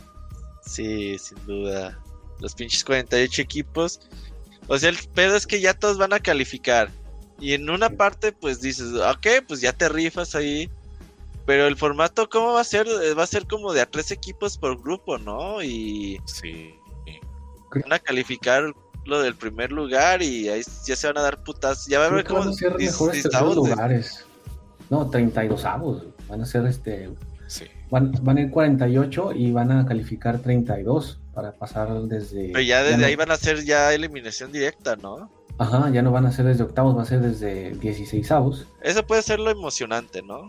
[0.63, 1.97] Sí, sin duda.
[2.41, 4.01] Los pinches 48 equipos.
[4.67, 6.91] O sea, el pedo es que ya todos van a calificar.
[7.39, 10.69] Y en una parte, pues dices, ok, pues ya te rifas ahí
[11.49, 12.87] pero el formato, ¿cómo va a ser?
[13.19, 15.63] Va a ser como de a tres equipos por grupo, ¿no?
[15.63, 16.21] Y.
[16.27, 16.75] Sí.
[17.73, 18.75] Van a calificar
[19.07, 21.87] lo del primer lugar y ahí ya se van a dar putas.
[21.87, 22.41] Ya va a ver cómo.
[22.41, 24.27] Van a ser mejores lugares.
[24.91, 26.03] No, 32 avos.
[26.29, 27.09] Van a ser este.
[27.47, 27.65] Sí.
[27.89, 32.51] Van, van a ir 48 y van a calificar 32 para pasar desde.
[32.53, 35.31] Pero ya desde ahí van a ser ya eliminación directa, ¿no?
[35.57, 38.67] Ajá, ya no van a ser desde octavos, va a ser desde 16 avos.
[38.83, 40.49] Eso puede ser lo emocionante, ¿no?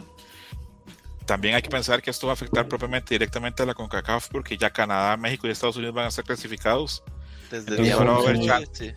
[1.29, 4.57] También hay que pensar que esto va a afectar propiamente directamente a la CONCACAF porque
[4.57, 7.03] ya Canadá, México y Estados Unidos van a ser clasificados.
[7.51, 8.95] Desde Entonces, va, a haber chance,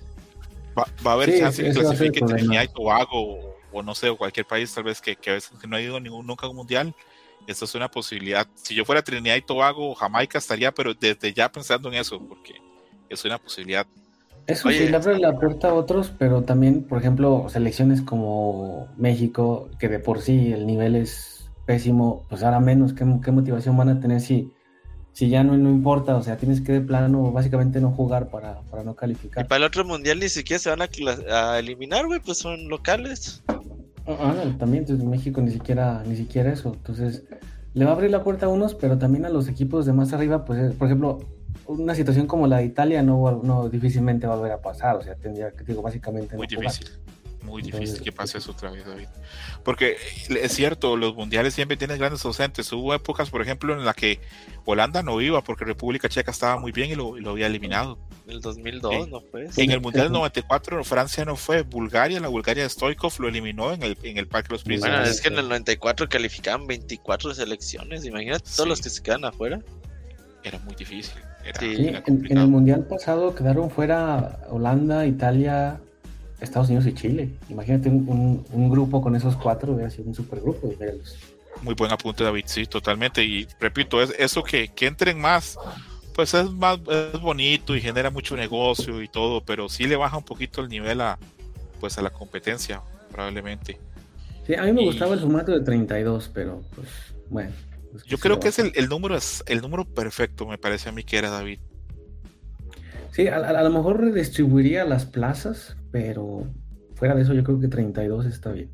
[0.79, 4.73] va, a haber chance que clasifique Trinidad y Tobago o, no sé, o cualquier país
[4.73, 6.95] tal vez que, que a veces que no ha ido ningún, nunca a un mundial.
[7.47, 8.49] Esto es una posibilidad.
[8.55, 12.19] Si yo fuera Trinidad y Tobago o Jamaica estaría, pero desde ya pensando en eso,
[12.19, 12.55] porque
[13.11, 13.87] es una posibilidad.
[14.47, 19.69] Eso sí, le abre la puerta a otros, pero también, por ejemplo, selecciones como México,
[19.79, 21.32] que de por sí el nivel es
[21.67, 24.51] pésimo, pues ahora menos, ¿qué, motivación van a tener si,
[25.13, 26.17] si ya no, no importa?
[26.17, 29.45] O sea, tienes que de plano básicamente no jugar para, para no calificar.
[29.45, 33.43] Y para el otro mundial ni siquiera se van a, eliminar, güey, pues son locales.
[34.07, 36.73] Ah, también desde México ni siquiera, ni siquiera eso.
[36.75, 37.25] Entonces,
[37.75, 40.13] le va a abrir la puerta a unos, pero también a los equipos de más
[40.13, 41.21] arriba, pues, por ejemplo,
[41.67, 44.97] una situación como la de Italia no, no difícilmente va a volver a pasar.
[44.97, 46.37] O sea, tendría que, digo, básicamente.
[46.37, 46.87] Muy difícil.
[47.43, 49.09] Muy difícil que pase eso otra vez, David.
[49.65, 49.97] Porque
[50.29, 52.73] es cierto, los mundiales siempre tienen grandes ausentes.
[52.73, 54.21] Hubo épocas, por ejemplo, en la que
[54.65, 57.99] Holanda no iba porque República Checa estaba muy bien y lo, había eliminado.
[58.27, 59.49] En el 2002 no fue.
[59.57, 61.63] En el Mundial 94 Francia no fue.
[61.63, 64.91] Bulgaria, la Bulgaria de Stoikov lo eliminó en el, en el Parque de los Príncipes.
[64.91, 68.05] Bueno, es que en el 94 calificaban 24 selecciones.
[68.05, 69.61] Imagínate todos los que se quedan afuera.
[70.45, 71.15] Era muy difícil.
[71.59, 75.81] sí, en, el Mundial pasado quedaron fuera Holanda, Italia,
[76.43, 77.31] Estados Unidos y Chile.
[77.49, 80.75] Imagínate un, un, grupo con esos cuatro, hubiera sido un supergrupo.
[81.63, 83.23] Muy buen apunte, David, sí, totalmente.
[83.23, 85.57] Y repito, es eso que, que entren más,
[86.15, 90.17] pues es más es bonito y genera mucho negocio y todo, pero sí le baja
[90.17, 91.19] un poquito el nivel a,
[91.81, 93.79] pues a la competencia, probablemente.
[94.47, 96.89] Sí, a mí me gustaba el formato de 32, pero pues
[97.31, 97.53] bueno.
[98.07, 101.05] Yo creo que es el, el, número es el número perfecto, me parece a mí
[101.05, 101.61] que era David.
[103.13, 106.47] Sí, a, lo mejor redistribuiría las plazas, pero
[106.95, 108.71] fuera de eso yo creo que 32 está bien.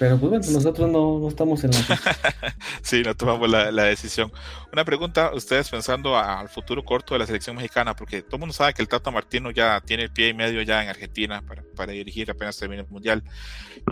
[0.00, 1.78] Pero pues bueno, nosotros no, estamos en la...
[2.82, 4.32] sí, no tomamos la, decisión.
[4.72, 8.52] Una pregunta, ustedes pensando al futuro corto de la selección mexicana, porque todo el mundo
[8.52, 11.62] sabe que el Tata Martino ya tiene el pie y medio ya en Argentina para,
[11.76, 13.22] para dirigir apenas termine el Mundial.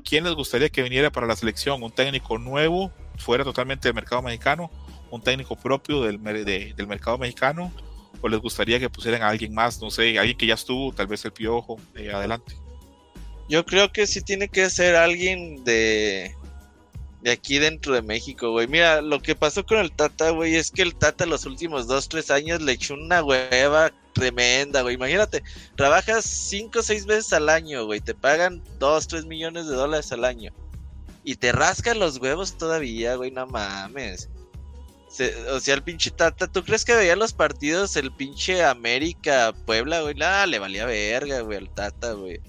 [0.05, 1.81] ¿Quién les gustaría que viniera para la selección?
[1.81, 4.71] ¿Un técnico nuevo, fuera totalmente del mercado mexicano?
[5.11, 7.73] ¿Un técnico propio del, del mercado mexicano?
[8.25, 11.07] O les gustaría que pusieran a alguien más, no sé, alguien que ya estuvo, tal
[11.07, 12.57] vez el piojo, eh, adelante.
[13.51, 16.35] Yo creo que sí tiene que ser alguien de
[17.21, 18.67] de aquí dentro de México, güey.
[18.67, 22.09] Mira, lo que pasó con el Tata, güey, es que el Tata los últimos dos,
[22.09, 24.95] tres años le echó una hueva tremenda, güey.
[24.95, 25.43] Imagínate,
[25.77, 28.01] trabajas cinco o seis veces al año, güey.
[28.01, 30.51] Te pagan dos, tres millones de dólares al año.
[31.25, 34.31] Y te rascan los huevos todavía, güey, no mames
[35.51, 40.03] o sea, el pinche Tata, ¿tú crees que veía los partidos el pinche América, Puebla,
[40.03, 40.15] güey?
[40.15, 42.41] Nada, le valía verga, güey, al Tata, güey.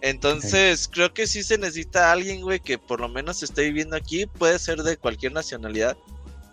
[0.00, 4.26] Entonces, creo que sí se necesita alguien, güey, que por lo menos esté viviendo aquí,
[4.26, 5.96] puede ser de cualquier nacionalidad,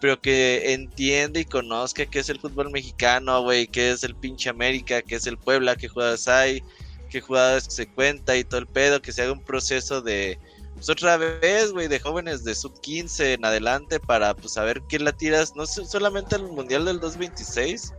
[0.01, 4.49] pero que entienda y conozca qué es el fútbol mexicano, güey, qué es el pinche
[4.49, 6.63] América, qué es el Puebla, qué jugadas hay,
[7.09, 10.39] qué jugadas se cuenta y todo el pedo, que se haga un proceso de,
[10.85, 14.99] pues otra vez, güey, de jóvenes de sub 15 en adelante para pues saber qué
[14.99, 17.93] la tiras, no solamente al Mundial del 2026,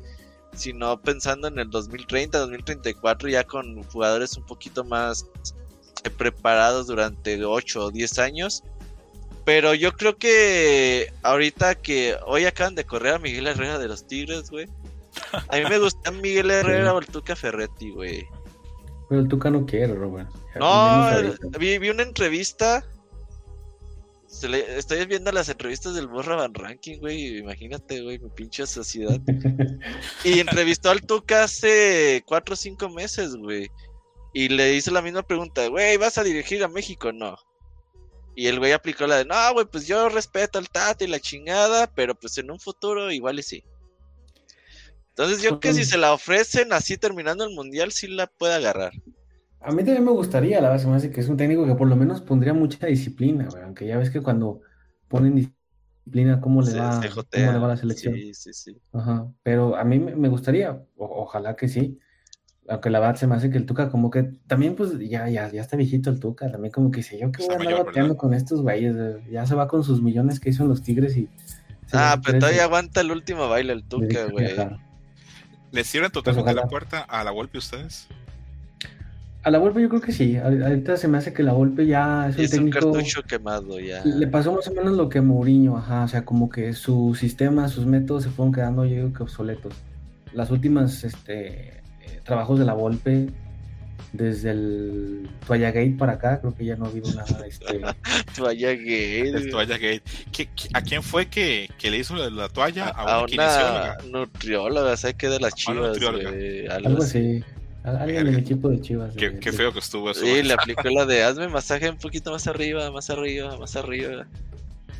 [0.55, 5.27] sino pensando en el 2030, 2034 ya con jugadores un poquito más
[6.05, 8.63] eh, preparados durante 8 o 10 años.
[9.47, 14.07] Pero yo creo que ahorita que hoy acaban de correr a Miguel Herrera de los
[14.07, 14.69] Tigres, güey.
[15.49, 18.29] A mí me gusta Miguel Herrera o el Tuca Ferretti, güey.
[19.09, 20.29] Pero el Tuca no quiere, Robert.
[20.59, 22.85] No, vi, vi, una entrevista.
[24.43, 27.39] estoy viendo las entrevistas del Borra Van Ranking, güey.
[27.39, 29.21] Imagínate, güey, mi pinche sociedad.
[30.25, 33.69] y entrevistó al Tuca hace cuatro o cinco meses, güey.
[34.33, 37.13] Y le hizo la misma pregunta, güey, ¿vas a dirigir a México?
[37.13, 37.37] No.
[38.37, 41.21] Y el güey aplicó la de, no, güey, pues yo respeto al Tata y la
[41.21, 43.65] chingada, pero pues en un futuro igual y sí.
[45.11, 48.55] Entonces yo creo que si se la ofrecen así terminando el mundial, sí la puede
[48.55, 48.93] agarrar.
[49.65, 51.89] A mí también me gustaría, la verdad, me hace que es un técnico que por
[51.89, 54.61] lo menos pondría mucha disciplina, güey, aunque ya ves que cuando
[55.09, 58.15] ponen disciplina, ¿cómo le, va, ¿cómo le va la selección?
[58.15, 58.77] Sí, sí, sí.
[58.93, 61.99] Ajá, pero a mí me gustaría, ojalá que sí,
[62.69, 65.51] aunque la verdad se me hace que el Tuca como que también pues ya, ya,
[65.51, 68.17] ya está viejito el Tuca, también como que sé yo que voy a andar bateando
[68.17, 68.95] con estos güeyes,
[69.31, 71.29] ya se va con sus millones que hizo en los Tigres y...
[71.93, 74.55] Ah, pero todavía aguanta el último baile el Tuca, güey.
[75.71, 78.09] ¿Le cierran pues totalmente la puerta a la golpe ustedes?
[79.45, 80.39] A la Volpe yo creo que sí.
[80.39, 82.87] Ahorita se me hace que la Volpe ya es un técnico.
[82.87, 84.03] Un cartucho quemado ya.
[84.03, 86.05] Le pasó más o menos lo que Mourinho, ajá.
[86.05, 89.75] O sea, como que su sistema, sus métodos se fueron quedando, yo digo que obsoletos.
[90.33, 93.29] Las últimas este, eh, trabajos de la Volpe,
[94.15, 97.27] desde el Toalla Gate para acá, creo que ya no ha habido nada.
[97.47, 97.83] Este...
[98.35, 99.51] toalla Gate.
[99.51, 100.03] Toalla Gate.
[100.73, 102.87] a quién fue que, que, le hizo la, toalla?
[102.87, 105.29] A, a una, nutrióloga, ¿sabes qué?
[105.29, 105.99] De las chivas.
[106.71, 107.45] algo así.
[107.85, 109.15] Alguien del equipo de Chivas.
[109.15, 110.21] Qué, feo que estuvo eso.
[110.21, 114.27] Sí, le aplicó la de hazme masaje un poquito más arriba, más arriba, más arriba.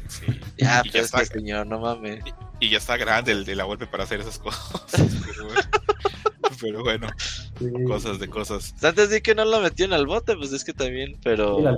[0.07, 0.27] Sí.
[0.59, 2.23] Ya, pero ya está, señor, no mames.
[2.61, 4.71] Y, ya está grande el de la golpe para hacer esas cosas.
[6.61, 7.09] pero bueno,
[7.87, 8.75] cosas de cosas.
[8.83, 11.75] Antes de que no la metió en el bote, pues es que también, pero.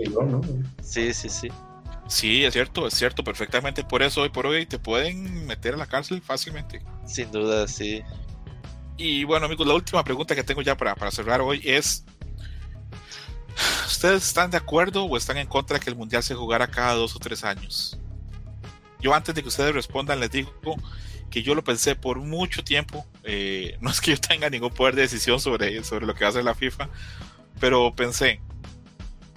[0.82, 1.48] Sí, sí, sí.
[2.08, 3.84] Sí, es cierto, es cierto, perfectamente.
[3.84, 6.80] Por eso hoy por hoy te pueden meter a la cárcel fácilmente.
[7.04, 8.02] Sin duda, sí.
[8.96, 12.04] Y bueno, amigos, la última pregunta que tengo ya para, para cerrar hoy es:
[13.86, 16.94] ¿Ustedes están de acuerdo o están en contra de que el mundial se jugara cada
[16.94, 17.98] dos o tres años?
[19.00, 20.52] Yo, antes de que ustedes respondan, les digo
[21.30, 23.06] que yo lo pensé por mucho tiempo.
[23.24, 26.42] Eh, no es que yo tenga ningún poder de decisión sobre, sobre lo que hace
[26.42, 26.88] la FIFA,
[27.60, 28.40] pero pensé: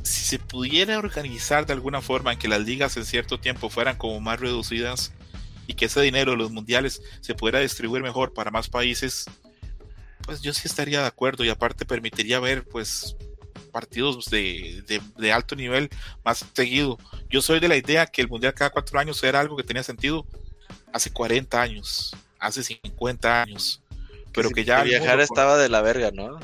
[0.04, 4.22] se pudiera organizar de alguna forma en que las ligas en cierto tiempo fueran como
[4.22, 5.14] más reducidas
[5.68, 9.26] y que ese dinero de los mundiales se pudiera distribuir mejor para más países,
[10.30, 13.16] pues yo sí estaría de acuerdo y aparte permitiría ver pues
[13.72, 14.84] partidos de,
[15.18, 15.90] de, alto nivel
[16.24, 17.00] más seguido.
[17.32, 19.82] Yo soy de la idea que el mundial cada cuatro años era algo que tenía
[19.82, 20.28] sentido
[20.94, 23.82] hace 40 años, hace 50 años,
[24.32, 24.84] pero que, ya...
[24.84, 26.40] viajar estaba de la verga, ¿no?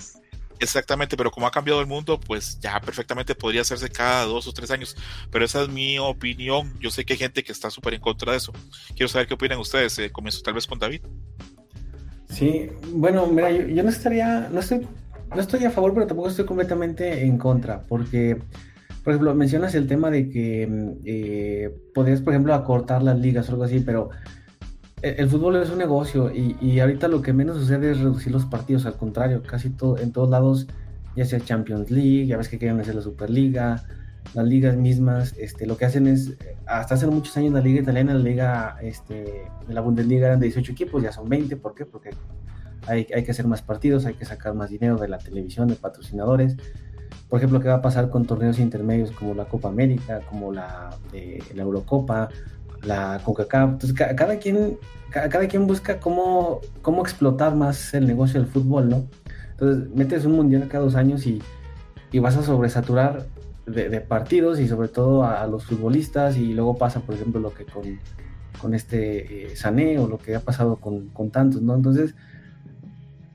[0.57, 4.52] Exactamente, pero como ha cambiado el mundo, pues ya perfectamente podría hacerse cada dos o
[4.52, 4.98] tres años.
[5.30, 6.76] Pero esa es mi opinión.
[6.80, 8.52] Yo sé que hay gente que está súper en contra de eso.
[8.95, 9.99] Quiero saber qué opinan ustedes.
[9.99, 11.02] Eh, comienzo tal vez con David.
[12.30, 14.88] Sí, bueno, mira, yo, no estaría, no estoy,
[15.34, 18.42] no estoy a favor, pero tampoco estoy completamente en contra, porque,
[19.04, 23.48] por ejemplo, mencionas el tema de que mm, eh, podrías, por ejemplo, acortar las ligas
[23.50, 24.10] o algo así, pero
[25.02, 28.86] el fútbol es un negocio y, ahorita lo que menos sucede es reducir los partidos,
[28.86, 30.68] al contrario, casi todo, en todos lados,
[31.16, 33.84] ya sea Champions League, ya ves que quieren hacer la Superliga,
[34.34, 36.36] las ligas mismas, este, lo que hacen es,
[36.66, 40.72] hasta hace muchos años la liga italiana, la liga, este, la Bundesliga eran de 18
[40.72, 41.86] equipos, ya son 20, ¿por qué?
[41.86, 42.10] Porque
[42.88, 45.76] hay, hay que hacer más partidos, hay que sacar más dinero de la televisión, de
[45.76, 46.58] patrocinadores.
[47.30, 50.90] Por ejemplo, ¿qué va a pasar con torneos intermedios como la Copa América, como la,
[51.14, 52.30] eh, la Eurocopa,
[52.86, 53.72] la CONCACAF.
[53.72, 54.78] Entonces, cada, quien,
[55.10, 59.06] cada, quien busca cómo, cómo explotar más el negocio del fútbol, ¿no?
[59.52, 61.42] Entonces, metes un mundial cada dos años y,
[62.12, 63.26] y vas a sobresaturar
[63.66, 67.66] de, partidos y sobre todo a, los futbolistas y luego pasa, por ejemplo, lo que
[67.66, 68.00] con,
[68.62, 71.76] con este eh, Sané o lo que ha pasado con, con, tantos, ¿no?
[71.76, 72.16] Entonces,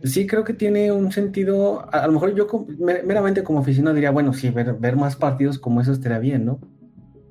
[0.02, 2.46] sí creo que tiene un sentido, a, lo mejor yo
[3.04, 6.60] meramente como aficionado diría, bueno, sí, ver, ver más partidos como esos estaría bien, ¿no?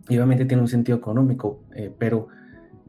[0.10, 2.28] y obviamente tiene un sentido económico, eh, pero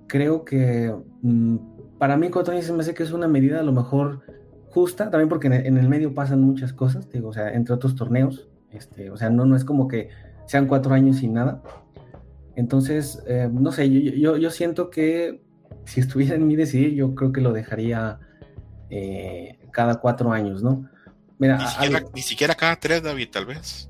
[0.08, 0.92] creo que
[1.22, 1.56] mm,
[1.98, 4.22] para mí cuatro años se me hace que es una medida a lo mejor
[4.70, 8.48] justa, también porque en el, medio pasan muchas cosas, digo, o sea, entre otros torneos,
[8.72, 10.10] este, o sea, no, no es como que
[10.46, 11.62] sean cuatro años y nada.
[12.56, 15.42] Entonces, eh, no sé, yo, yo, yo, siento que
[15.84, 18.18] si estuviera en mi decidir, yo creo que lo dejaría
[18.90, 20.88] eh, cada cuatro años, ¿no?
[21.38, 21.58] Mira,
[22.14, 23.88] ni siquiera cada tres, David, tal vez.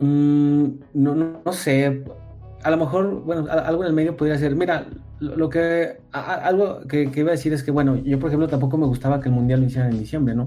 [0.00, 0.64] Mm,
[0.94, 2.04] no, no, sé.
[2.62, 4.56] A lo mejor, bueno, algo en el medio podría ser.
[4.56, 4.86] Mira,
[5.20, 6.00] lo, que.
[6.12, 9.28] algo que, iba a decir es que, bueno, yo, por ejemplo, tampoco me gustaba que
[9.28, 10.46] el mundial lo hicieran en diciembre, ¿no?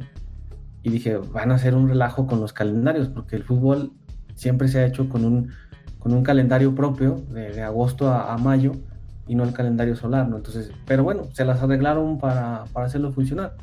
[0.86, 3.92] Y dije, van a hacer un relajo con los calendarios, porque el fútbol
[4.36, 5.50] siempre se ha hecho con un,
[5.98, 8.74] con un calendario propio, de, agosto a, mayo,
[9.28, 10.38] y no el calendario solar, ¿no?
[10.38, 13.56] Entonces, pero bueno, se las arreglaron para, para hacerlo funcionar.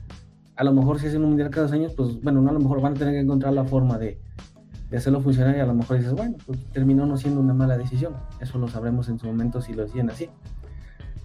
[0.57, 2.59] A lo mejor si hacen un mundial cada dos años, pues bueno, no, a lo
[2.59, 4.19] mejor van a tener que encontrar la forma de,
[4.91, 7.79] de hacerlo funcionar y a lo mejor dices, bueno, pues terminó no siendo una mala
[7.79, 8.15] decisión.
[8.41, 10.29] Eso lo sabremos en su momento si lo deciden así.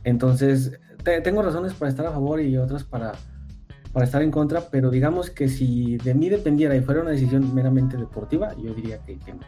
[0.04, 0.80] Entonces,
[1.24, 3.14] tengo razones para estar a favor y otras para,
[3.98, 7.56] para estar en contra, pero digamos que si de mí dependiera y fuera una decisión
[7.56, 9.40] meramente deportiva, yo diría que, que no.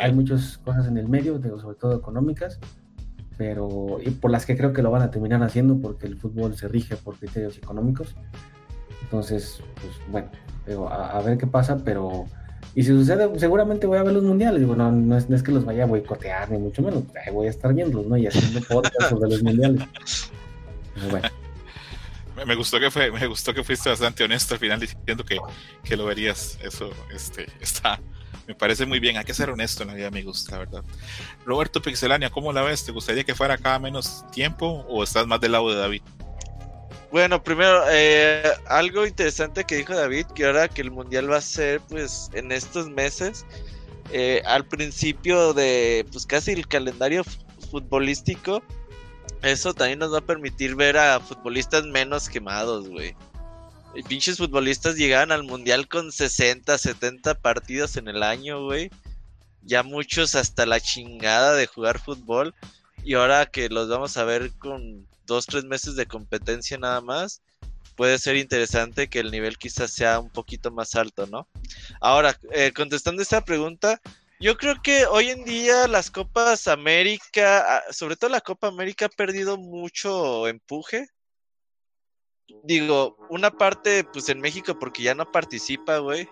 [0.00, 2.58] Hay muchas cosas en el medio, sobre todo económicas,
[3.38, 6.56] pero y por las que creo que lo van a terminar haciendo porque el fútbol
[6.56, 8.16] se rige por criterios económicos.
[9.02, 12.24] Entonces, pues bueno, a ver qué pasa, pero
[12.74, 14.58] y si sucede, seguramente voy a ver los mundiales.
[14.58, 17.04] Digo, no, no es, que los vaya a boicotear, ni mucho menos.
[17.32, 18.16] voy a estar viéndolos, ¿no?
[18.16, 19.82] Y haciendo podcast sobre los mundiales.
[21.12, 21.28] bueno.
[22.44, 25.38] Me gustó que fue, me gustó que fuiste bastante honesto al final diciendo que,
[25.82, 26.58] que lo verías.
[26.62, 28.00] Eso este, está,
[28.46, 29.16] me parece muy bien.
[29.16, 30.84] Hay que ser honesto en la vida, amigos, la verdad.
[31.44, 32.84] Roberto Pixelania, ¿cómo la ves?
[32.84, 36.02] ¿Te gustaría que fuera cada menos tiempo o estás más del lado de David?
[37.10, 41.40] Bueno, primero, eh, algo interesante que dijo David, que ahora que el mundial va a
[41.40, 43.46] ser pues en estos meses,
[44.12, 47.22] eh, al principio de pues casi el calendario
[47.70, 48.62] futbolístico,
[49.42, 53.14] eso también nos va a permitir ver a futbolistas menos quemados, güey.
[54.08, 58.90] Pinches futbolistas llegaban al mundial con 60, 70 partidos en el año, güey.
[59.62, 62.54] Ya muchos hasta la chingada de jugar fútbol.
[63.04, 67.40] Y ahora que los vamos a ver con dos, tres meses de competencia nada más,
[67.96, 71.48] puede ser interesante que el nivel quizás sea un poquito más alto, ¿no?
[72.00, 74.00] Ahora, eh, contestando esta pregunta,
[74.40, 79.06] yo creo que hoy en día las Copas América, ah, sobre todo la Copa América,
[79.06, 81.08] ha perdido mucho empuje.
[82.62, 86.28] Digo, una parte, pues en México, porque ya no participa, güey.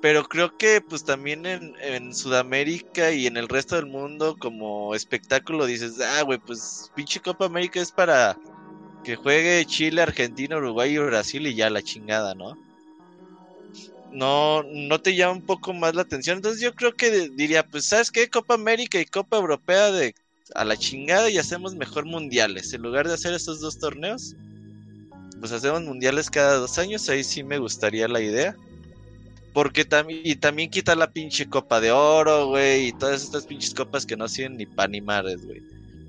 [0.00, 4.94] Pero creo que pues también en, en, Sudamérica y en el resto del mundo como
[4.94, 8.38] espectáculo dices, ah, güey, pues pinche Copa América es para
[9.04, 12.56] que juegue Chile, Argentina, Uruguay y Brasil y ya la chingada, ¿no?
[14.12, 16.36] No, no te llama un poco más la atención.
[16.36, 18.28] Entonces yo creo que diría, pues, ¿sabes qué?
[18.28, 20.14] Copa América y Copa Europea de
[20.54, 22.72] a la chingada y hacemos mejor mundiales.
[22.72, 24.34] En lugar de hacer estos dos torneos,
[25.38, 27.08] pues hacemos mundiales cada dos años.
[27.08, 28.56] Ahí sí me gustaría la idea.
[29.52, 33.74] Porque también, y también quita la pinche copa de oro, güey, y todas estas pinches
[33.74, 35.62] copas que no sirven ni pan ni mares, güey.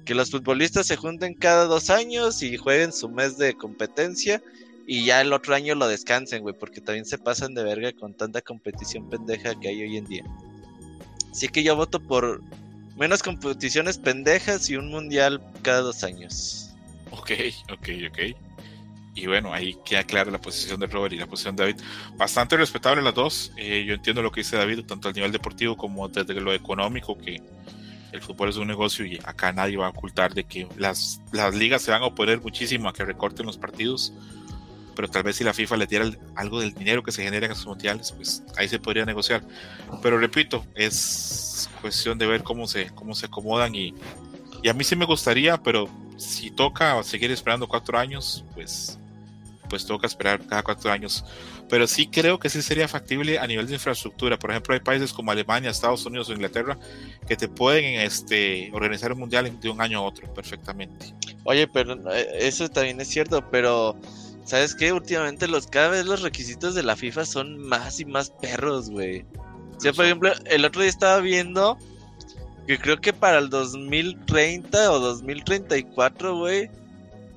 [0.06, 4.42] Que los futbolistas se junten cada dos años y jueguen su mes de competencia
[4.88, 8.14] y ya el otro año lo descansen, güey, porque también se pasan de verga con
[8.14, 10.24] tanta competición pendeja que hay hoy en día.
[11.32, 12.42] Así que yo voto por
[12.98, 16.72] menos competiciones pendejas y un mundial cada dos años.
[17.12, 17.32] Ok,
[17.72, 18.20] ok, ok.
[19.14, 21.82] Y bueno, ahí queda clara la posición de Robert y la posición de David.
[22.16, 23.52] Bastante respetable las dos.
[23.58, 27.18] Eh, yo entiendo lo que dice David, tanto al nivel deportivo como desde lo económico,
[27.18, 27.42] que
[28.12, 31.56] el fútbol es un negocio y acá nadie va a ocultar de que las, las
[31.56, 34.14] ligas se van a oponer muchísimo a que recorten los partidos.
[34.96, 37.54] Pero tal vez si la FIFA le diera algo del dinero que se genera en
[37.54, 39.44] esos mundiales, pues ahí se podría negociar.
[40.02, 43.94] Pero repito, es cuestión de ver cómo se, cómo se acomodan y,
[44.64, 48.98] y a mí sí me gustaría, pero si toca seguir esperando cuatro años, pues
[49.72, 51.24] pues toca esperar cada cuatro años.
[51.70, 54.38] Pero sí creo que sí sería factible a nivel de infraestructura.
[54.38, 56.78] Por ejemplo, hay países como Alemania, Estados Unidos o Inglaterra
[57.26, 61.14] que te pueden este, organizar un mundial de un año a otro perfectamente.
[61.46, 63.96] Oye, pero eh, eso también es cierto, pero
[64.52, 64.92] ¿sabes qué?
[64.92, 69.26] Últimamente los cada vez los requisitos de la FIFA son más y más perros, güey.
[69.78, 71.78] O sea, por ejemplo, el otro día estaba viendo
[72.68, 76.70] que creo que para el 2030 o 2034, güey,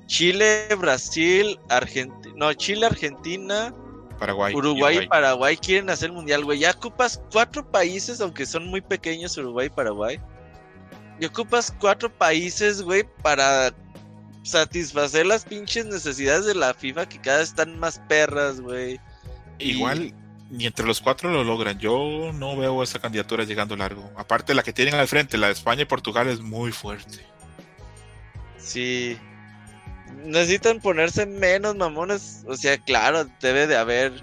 [0.07, 3.73] Chile, Brasil, Argentina, no, Chile, Argentina,
[4.19, 6.59] Paraguay, Uruguay y Paraguay quieren hacer el mundial, güey.
[6.59, 10.19] Ya ocupas cuatro países, aunque son muy pequeños, Uruguay y Paraguay.
[11.21, 13.73] Y ocupas cuatro países, güey, para
[14.45, 18.99] satisfacer las pinches necesidades de la FIFA que cada vez están más perras, güey.
[19.57, 20.13] Igual,
[20.49, 21.79] ni entre los cuatro lo logran.
[21.79, 24.11] Yo no veo esa candidatura llegando largo.
[24.15, 27.25] Aparte, la que tienen al frente, la de España y Portugal, es muy fuerte.
[28.57, 29.17] Sí,
[30.23, 32.43] necesitan ponerse menos mamones.
[32.47, 34.13] O sea, claro, debe de haber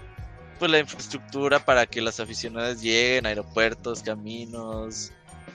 [0.58, 5.12] pues la infraestructura para que las aficionadas lleguen, aeropuertos, caminos,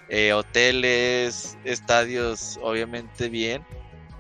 [0.10, 3.64] eh, hoteles, estadios, obviamente bien.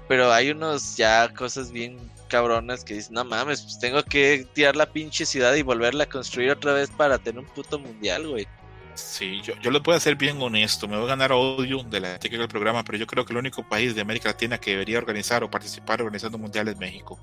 [0.08, 1.98] Pero hay unos ya cosas bien
[2.28, 6.10] cabronas que dicen, no mames, pues tengo que tirar la pinche ciudad y volverla a
[6.10, 8.48] construir otra vez para tener un puto mundial, güey.
[8.96, 12.16] Sí, yo, yo voy a ser bien honesto, me voy a ganar odio de la
[12.16, 14.98] ética del programa, pero yo creo que el único país de América Latina que debería
[14.98, 17.20] organizar o participar organizando mundiales es México.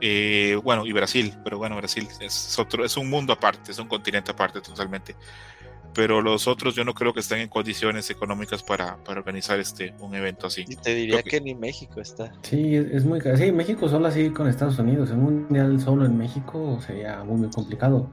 [0.00, 3.88] Eh, bueno, y Brasil, pero bueno, Brasil es otro, es un mundo aparte, es un
[3.88, 5.16] continente aparte totalmente.
[5.94, 9.94] Pero los otros yo no creo que estén en condiciones económicas para, para organizar este
[10.00, 10.64] un evento así.
[10.68, 11.40] Y te diría que...
[11.40, 12.32] ni México está.
[12.42, 15.10] Sí, es, muy Sí, México solo así con Estados Unidos.
[15.10, 18.10] Un mundial solo en México sería muy, muy complicado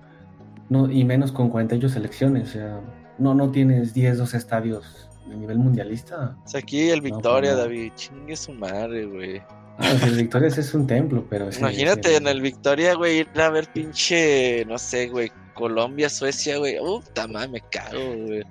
[0.72, 2.80] no, y menos con 48 selecciones, o sea,
[3.18, 6.38] no, no tienes 10, 12 estadios de nivel mundialista.
[6.46, 9.42] O sea, aquí el Victoria, David, chingue su madre, güey.
[9.80, 11.50] Ah, el Victoria es un templo, pero...
[11.52, 15.30] Imagínate en el Victoria, güey, ir a ver pinche, no sé, güey,
[15.62, 16.78] Colombia, Suecia, güey.
[16.78, 18.44] Puta madre, me cago, güey.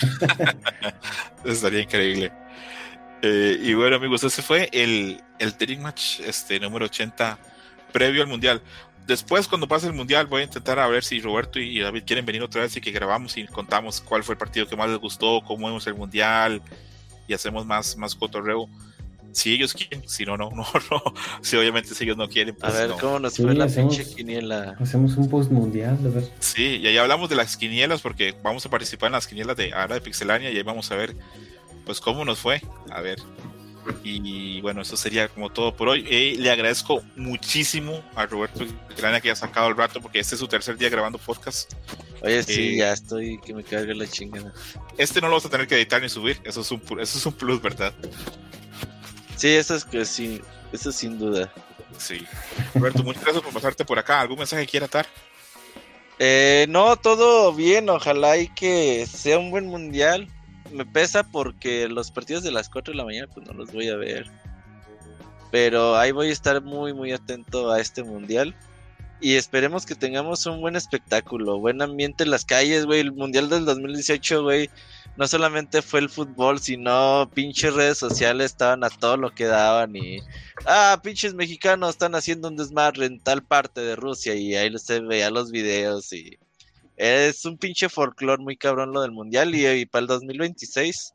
[1.44, 2.32] Estaría increíble.
[3.22, 7.38] Eh, y bueno, amigos, ese fue el, el Match este, número 80
[7.92, 8.62] previo al Mundial
[9.10, 12.24] después, cuando pase el mundial, voy a intentar a ver si Roberto y David quieren
[12.24, 14.98] venir otra vez y que grabamos y contamos cuál fue el partido que más les
[14.98, 16.62] gustó, cómo vemos el mundial
[17.26, 18.68] y hacemos más, más cotorreo.
[19.32, 21.02] Si ellos quieren, si no, no, no, no.
[21.43, 24.77] Si obviamente si ellos no quieren, pues A ver, ¿cómo nos fue la pinche quiniela?
[24.81, 26.31] Hacemos un post mundial, a ver.
[26.40, 29.73] Sí, y ahí hablamos de las quinielas porque vamos a participar en las quinielas de
[29.73, 31.15] ahora de Pixelania y ahí vamos a ver,
[31.85, 32.62] pues, cómo nos fue.
[32.90, 33.19] A ver,
[34.05, 36.07] y bueno, eso sería como todo por hoy.
[36.09, 38.65] Eh, le agradezco muchísimo a Roberto
[38.97, 41.73] Grana que haya sacado el rato porque este es su tercer día grabando podcast.
[42.23, 44.52] Oye, sí, eh, ya estoy que me cargue la chingada.
[44.98, 47.27] Este no lo vas a tener que editar ni subir, eso es un, eso es
[47.27, 47.94] un plus, ¿verdad?
[49.40, 51.50] Sí, eso es que sí, eso sin duda.
[51.96, 52.26] Sí.
[52.74, 54.20] Roberto, muchas gracias por pasarte por acá.
[54.20, 55.06] ¿Algún mensaje que quiera dar?
[56.18, 60.28] Eh, no, todo bien, ojalá y que sea un buen mundial
[60.72, 63.88] me pesa porque los partidos de las 4 de la mañana pues no los voy
[63.88, 64.30] a ver.
[65.50, 68.54] Pero ahí voy a estar muy muy atento a este mundial.
[69.20, 73.01] Y esperemos que tengamos un buen espectáculo, buen ambiente en las calles, güey.
[73.01, 74.70] El mundial del 2018, güey.
[75.16, 79.94] No solamente fue el fútbol, sino pinches redes sociales estaban a todo lo que daban
[79.94, 80.20] y...
[80.64, 85.01] Ah, pinches mexicanos están haciendo un desmadre en tal parte de Rusia y ahí se
[85.01, 86.38] veía los videos y
[86.97, 91.14] es un pinche folclore muy cabrón lo del mundial y, para el 2026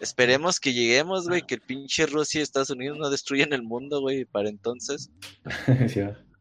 [0.00, 4.00] esperemos que lleguemos, güey, que el pinche Rusia y Estados Unidos no destruyan el mundo,
[4.00, 5.10] güey, para entonces.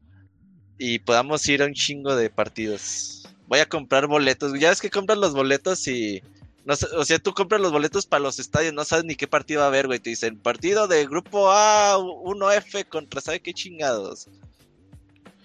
[0.78, 3.28] Y podamos ir a un chingo de partidos.
[3.48, 4.58] Voy a comprar boletos.
[4.60, 6.22] Ya ves que compras los boletos y.
[6.66, 9.60] No o sea, tú compras los boletos para los estadios, no sabes ni qué partido
[9.60, 10.00] va a haber, güey.
[10.00, 14.30] Te dicen partido de grupo A 1F contra, ¿sabe qué chingados?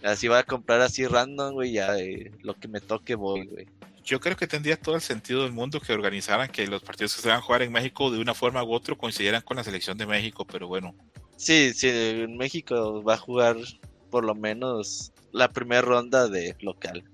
[0.03, 1.97] Así voy a comprar así random, güey, ya
[2.43, 3.67] lo que me toque voy, güey.
[4.05, 7.23] Yo creo que tendría todo el sentido del mundo que organizaran que los partidos que
[7.23, 9.99] se van a jugar en México de una forma u otra coincidieran con la selección
[9.99, 10.95] de México, pero bueno.
[11.37, 13.57] Sí, sí, en México va a jugar
[14.11, 17.05] por lo menos la primera ronda de local.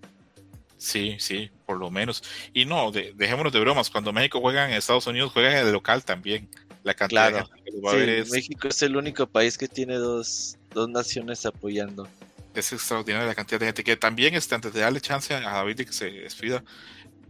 [0.77, 2.23] Sí, sí, por lo menos.
[2.53, 6.05] Y no, dejémonos de bromas, cuando México juega en Estados Unidos, juega en el local
[6.05, 6.49] también.
[6.82, 7.49] La cantidad claro.
[7.97, 12.07] de México es el único país que tiene dos, dos naciones apoyando.
[12.55, 15.77] Es extraordinaria la cantidad de gente que también, está, antes de darle chance a David
[15.77, 16.62] de que se despida,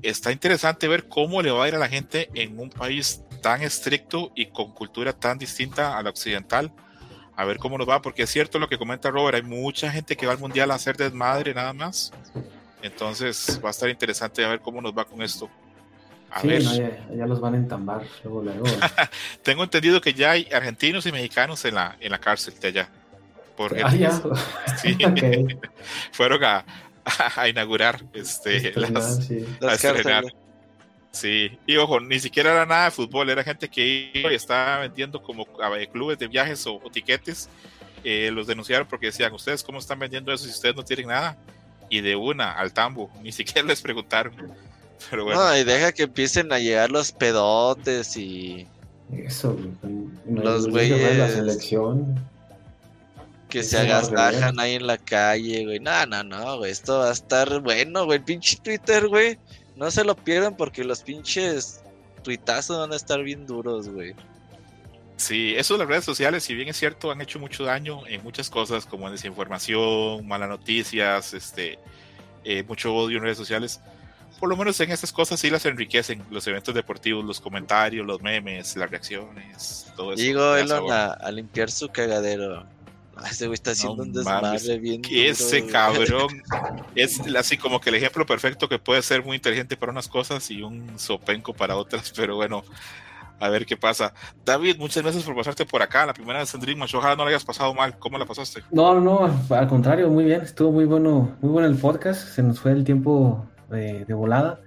[0.03, 3.63] está interesante ver cómo le va a ir a la gente en un país tan
[3.63, 6.73] estricto y con cultura tan distinta a la occidental.
[7.37, 10.17] A ver cómo nos va, porque es cierto lo que comenta Robert, hay mucha gente
[10.17, 12.13] que va al mundial a hacer desmadre nada más.
[12.83, 15.49] Entonces va a estar interesante a ver cómo nos va con esto.
[16.31, 16.63] A ver.
[16.63, 18.65] ya, los van a entambar luego, luego.
[19.43, 22.89] Tengo entendido que ya hay argentinos y mexicanos en la, en la cárcel de allá.
[23.57, 24.11] Por ah, ya.
[24.83, 24.99] Sí.
[26.13, 26.65] Fueron a,
[27.37, 29.47] a, inaugurar este, las, sí.
[31.15, 34.81] Sí, y ojo, ni siquiera era nada de fútbol, era gente que iba y estaba
[34.81, 35.47] vendiendo como
[35.93, 37.49] clubes de viajes o, tiquetes.
[38.03, 41.39] Eh, los denunciaron porque decían, ¿ustedes cómo están vendiendo eso si ustedes no tienen nada?
[41.89, 44.35] y de una al tambo, ni siquiera les preguntaron.
[45.11, 45.41] Pero bueno.
[45.41, 48.67] No, y deja que empiecen a llegar los pedotes y.
[49.13, 49.57] Eso,
[50.27, 51.19] los güeyes.
[51.19, 52.25] La selección.
[53.49, 55.79] Que se agasajan ahí en la calle, güey.
[55.79, 56.73] No, no, no, güey.
[56.73, 58.19] Esto va a estar bueno, güey.
[58.19, 59.39] El pinche Twitter, güey.
[59.77, 61.83] No se lo pierdan porque los pinches
[62.23, 64.15] tuitazos van a estar bien duros, güey.
[65.17, 68.23] Sí, eso de las redes sociales, si bien es cierto, han hecho mucho daño en
[68.25, 71.79] muchas cosas como desinformación, malas noticias, este,
[72.43, 73.81] eh, mucho odio en redes sociales.
[74.41, 78.21] Por lo menos en estas cosas sí las enriquecen, los eventos deportivos, los comentarios, los
[78.21, 80.23] memes, las reacciones, todo eso.
[80.23, 82.67] Digo, Elon a, limpiar su cagadero.
[83.31, 85.03] Ese güey está haciendo un desmadre bien.
[85.11, 86.43] ese cabrón
[86.95, 90.51] es así como que el ejemplo perfecto que puede ser muy inteligente para unas cosas
[90.51, 92.65] y un sopenco para otras, pero bueno,
[93.41, 94.15] a ver qué pasa.
[94.45, 96.07] David, muchas gracias por pasarte por acá.
[96.07, 97.99] La primera vez en Dream ojalá no la hayas pasado mal.
[97.99, 98.63] ¿Cómo la pasaste?
[98.71, 100.41] No, no, al contrario, muy bien.
[100.43, 102.29] Estuvo muy bueno, muy bueno el podcast.
[102.29, 104.61] Se nos fue el tiempo de, volada.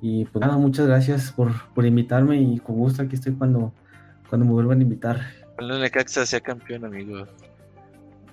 [0.00, 3.72] Y pues nada, muchas gracias por, por, invitarme y con gusto aquí estoy cuando,
[4.28, 5.20] cuando me vuelvan a invitar.
[5.54, 7.24] Cuando Necaxa sea campeón, amigo.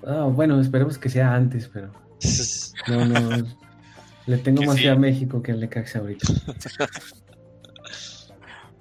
[0.06, 1.90] Ah, bueno, esperemos que sea antes, pero
[2.88, 3.46] no, no,
[4.26, 6.26] le tengo más fe a México que al Necaxa ahorita.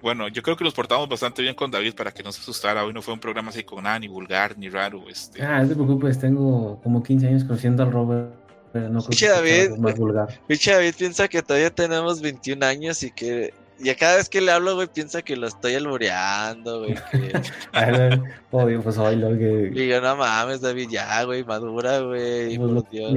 [0.01, 2.85] Bueno, yo creo que nos portamos bastante bien con David para que no se asustara.
[2.85, 5.03] Hoy no fue un programa así con nada, ni vulgar, ni raro.
[5.09, 5.41] Este.
[5.41, 8.33] Ah, no te preocupes, tengo como 15 años conociendo al Robert.
[8.71, 10.39] Pero no creo que David, más vulgar.
[10.47, 14.51] David piensa que todavía tenemos 21 años y que y a cada vez que le
[14.51, 16.95] hablo, güey, piensa que lo estoy alboreando, güey.
[17.11, 17.41] Que...
[18.51, 19.71] Obvio, pues hoy lo que.
[19.71, 22.57] Digo, no mames, David, ya, güey, madura, güey.
[22.57, 23.13] Pues por Dios.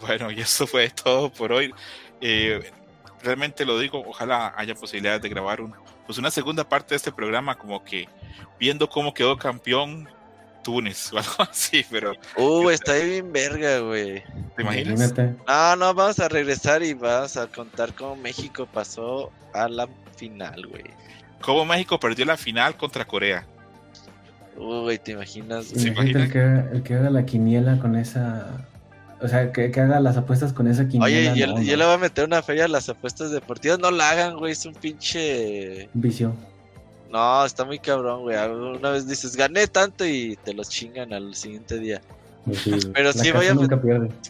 [0.00, 1.74] bueno, y eso fue todo por hoy.
[2.20, 2.70] Eh,
[3.22, 5.74] realmente lo digo, ojalá haya posibilidades de grabar un,
[6.06, 8.08] pues una segunda parte de este programa, como que
[8.58, 10.08] viendo cómo quedó campeón
[10.62, 12.12] Túnez o algo así, pero.
[12.36, 14.22] Uh, está bien verga, güey.
[14.56, 15.14] ¿Te imaginas?
[15.46, 20.66] No, no, vamos a regresar y vamos a contar cómo México pasó a la final,
[20.66, 20.84] güey.
[21.40, 23.46] Cómo México perdió la final contra Corea.
[24.56, 25.68] Uy, ¿te imaginas?
[25.68, 26.24] ¿Te imaginas?
[26.24, 26.40] El, que,
[26.72, 28.66] el que haga la quiniela con esa
[29.20, 31.32] o sea, que, haga las apuestas con esa quiniela.
[31.32, 33.78] Oye, yo, le voy a meter una feria a las apuestas deportivas.
[33.78, 34.52] No la hagan, güey.
[34.52, 35.88] Es un pinche.
[35.94, 36.34] Vicio.
[37.10, 38.36] No, está muy cabrón, güey.
[38.36, 42.02] Una vez dices, gané tanto y te los chingan al siguiente día.
[42.44, 43.78] Pues Pero sí, voy a meter.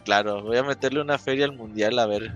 [0.05, 2.33] Claro, voy a meterle una feria al mundial a ver.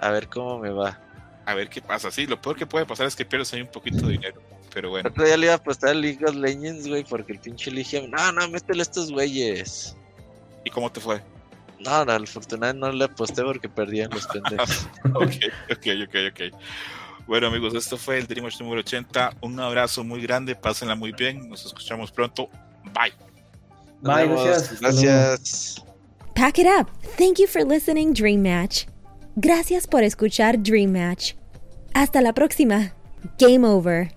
[0.00, 1.00] A ver cómo me va.
[1.46, 2.10] A ver qué pasa.
[2.10, 4.40] Sí, lo peor que puede pasar es que pierdes ahí un poquito de dinero.
[4.72, 5.08] Pero bueno.
[5.08, 8.06] Otro día le iba a apostar a League of Legends, güey, porque el pinche elige.
[8.08, 9.96] No, no, métele a estos güeyes.
[10.64, 11.22] ¿Y cómo te fue?
[11.78, 12.24] No, no, al
[12.76, 14.88] no le aposté porque perdían los pendejos.
[15.14, 15.32] ok,
[15.70, 16.60] ok, ok, ok.
[17.26, 19.36] Bueno amigos, esto fue el Dreamers número 80.
[19.40, 21.48] Un abrazo muy grande, pásenla muy bien.
[21.48, 22.48] Nos escuchamos pronto.
[22.92, 23.12] Bye.
[24.02, 24.80] Bye, gracias.
[24.80, 25.84] Gracias.
[26.34, 26.90] Pack it up.
[27.16, 28.86] Thank you for listening, Dream Match.
[29.36, 31.34] Gracias por escuchar Dream Match.
[31.94, 32.92] Hasta la próxima.
[33.38, 34.12] Game over.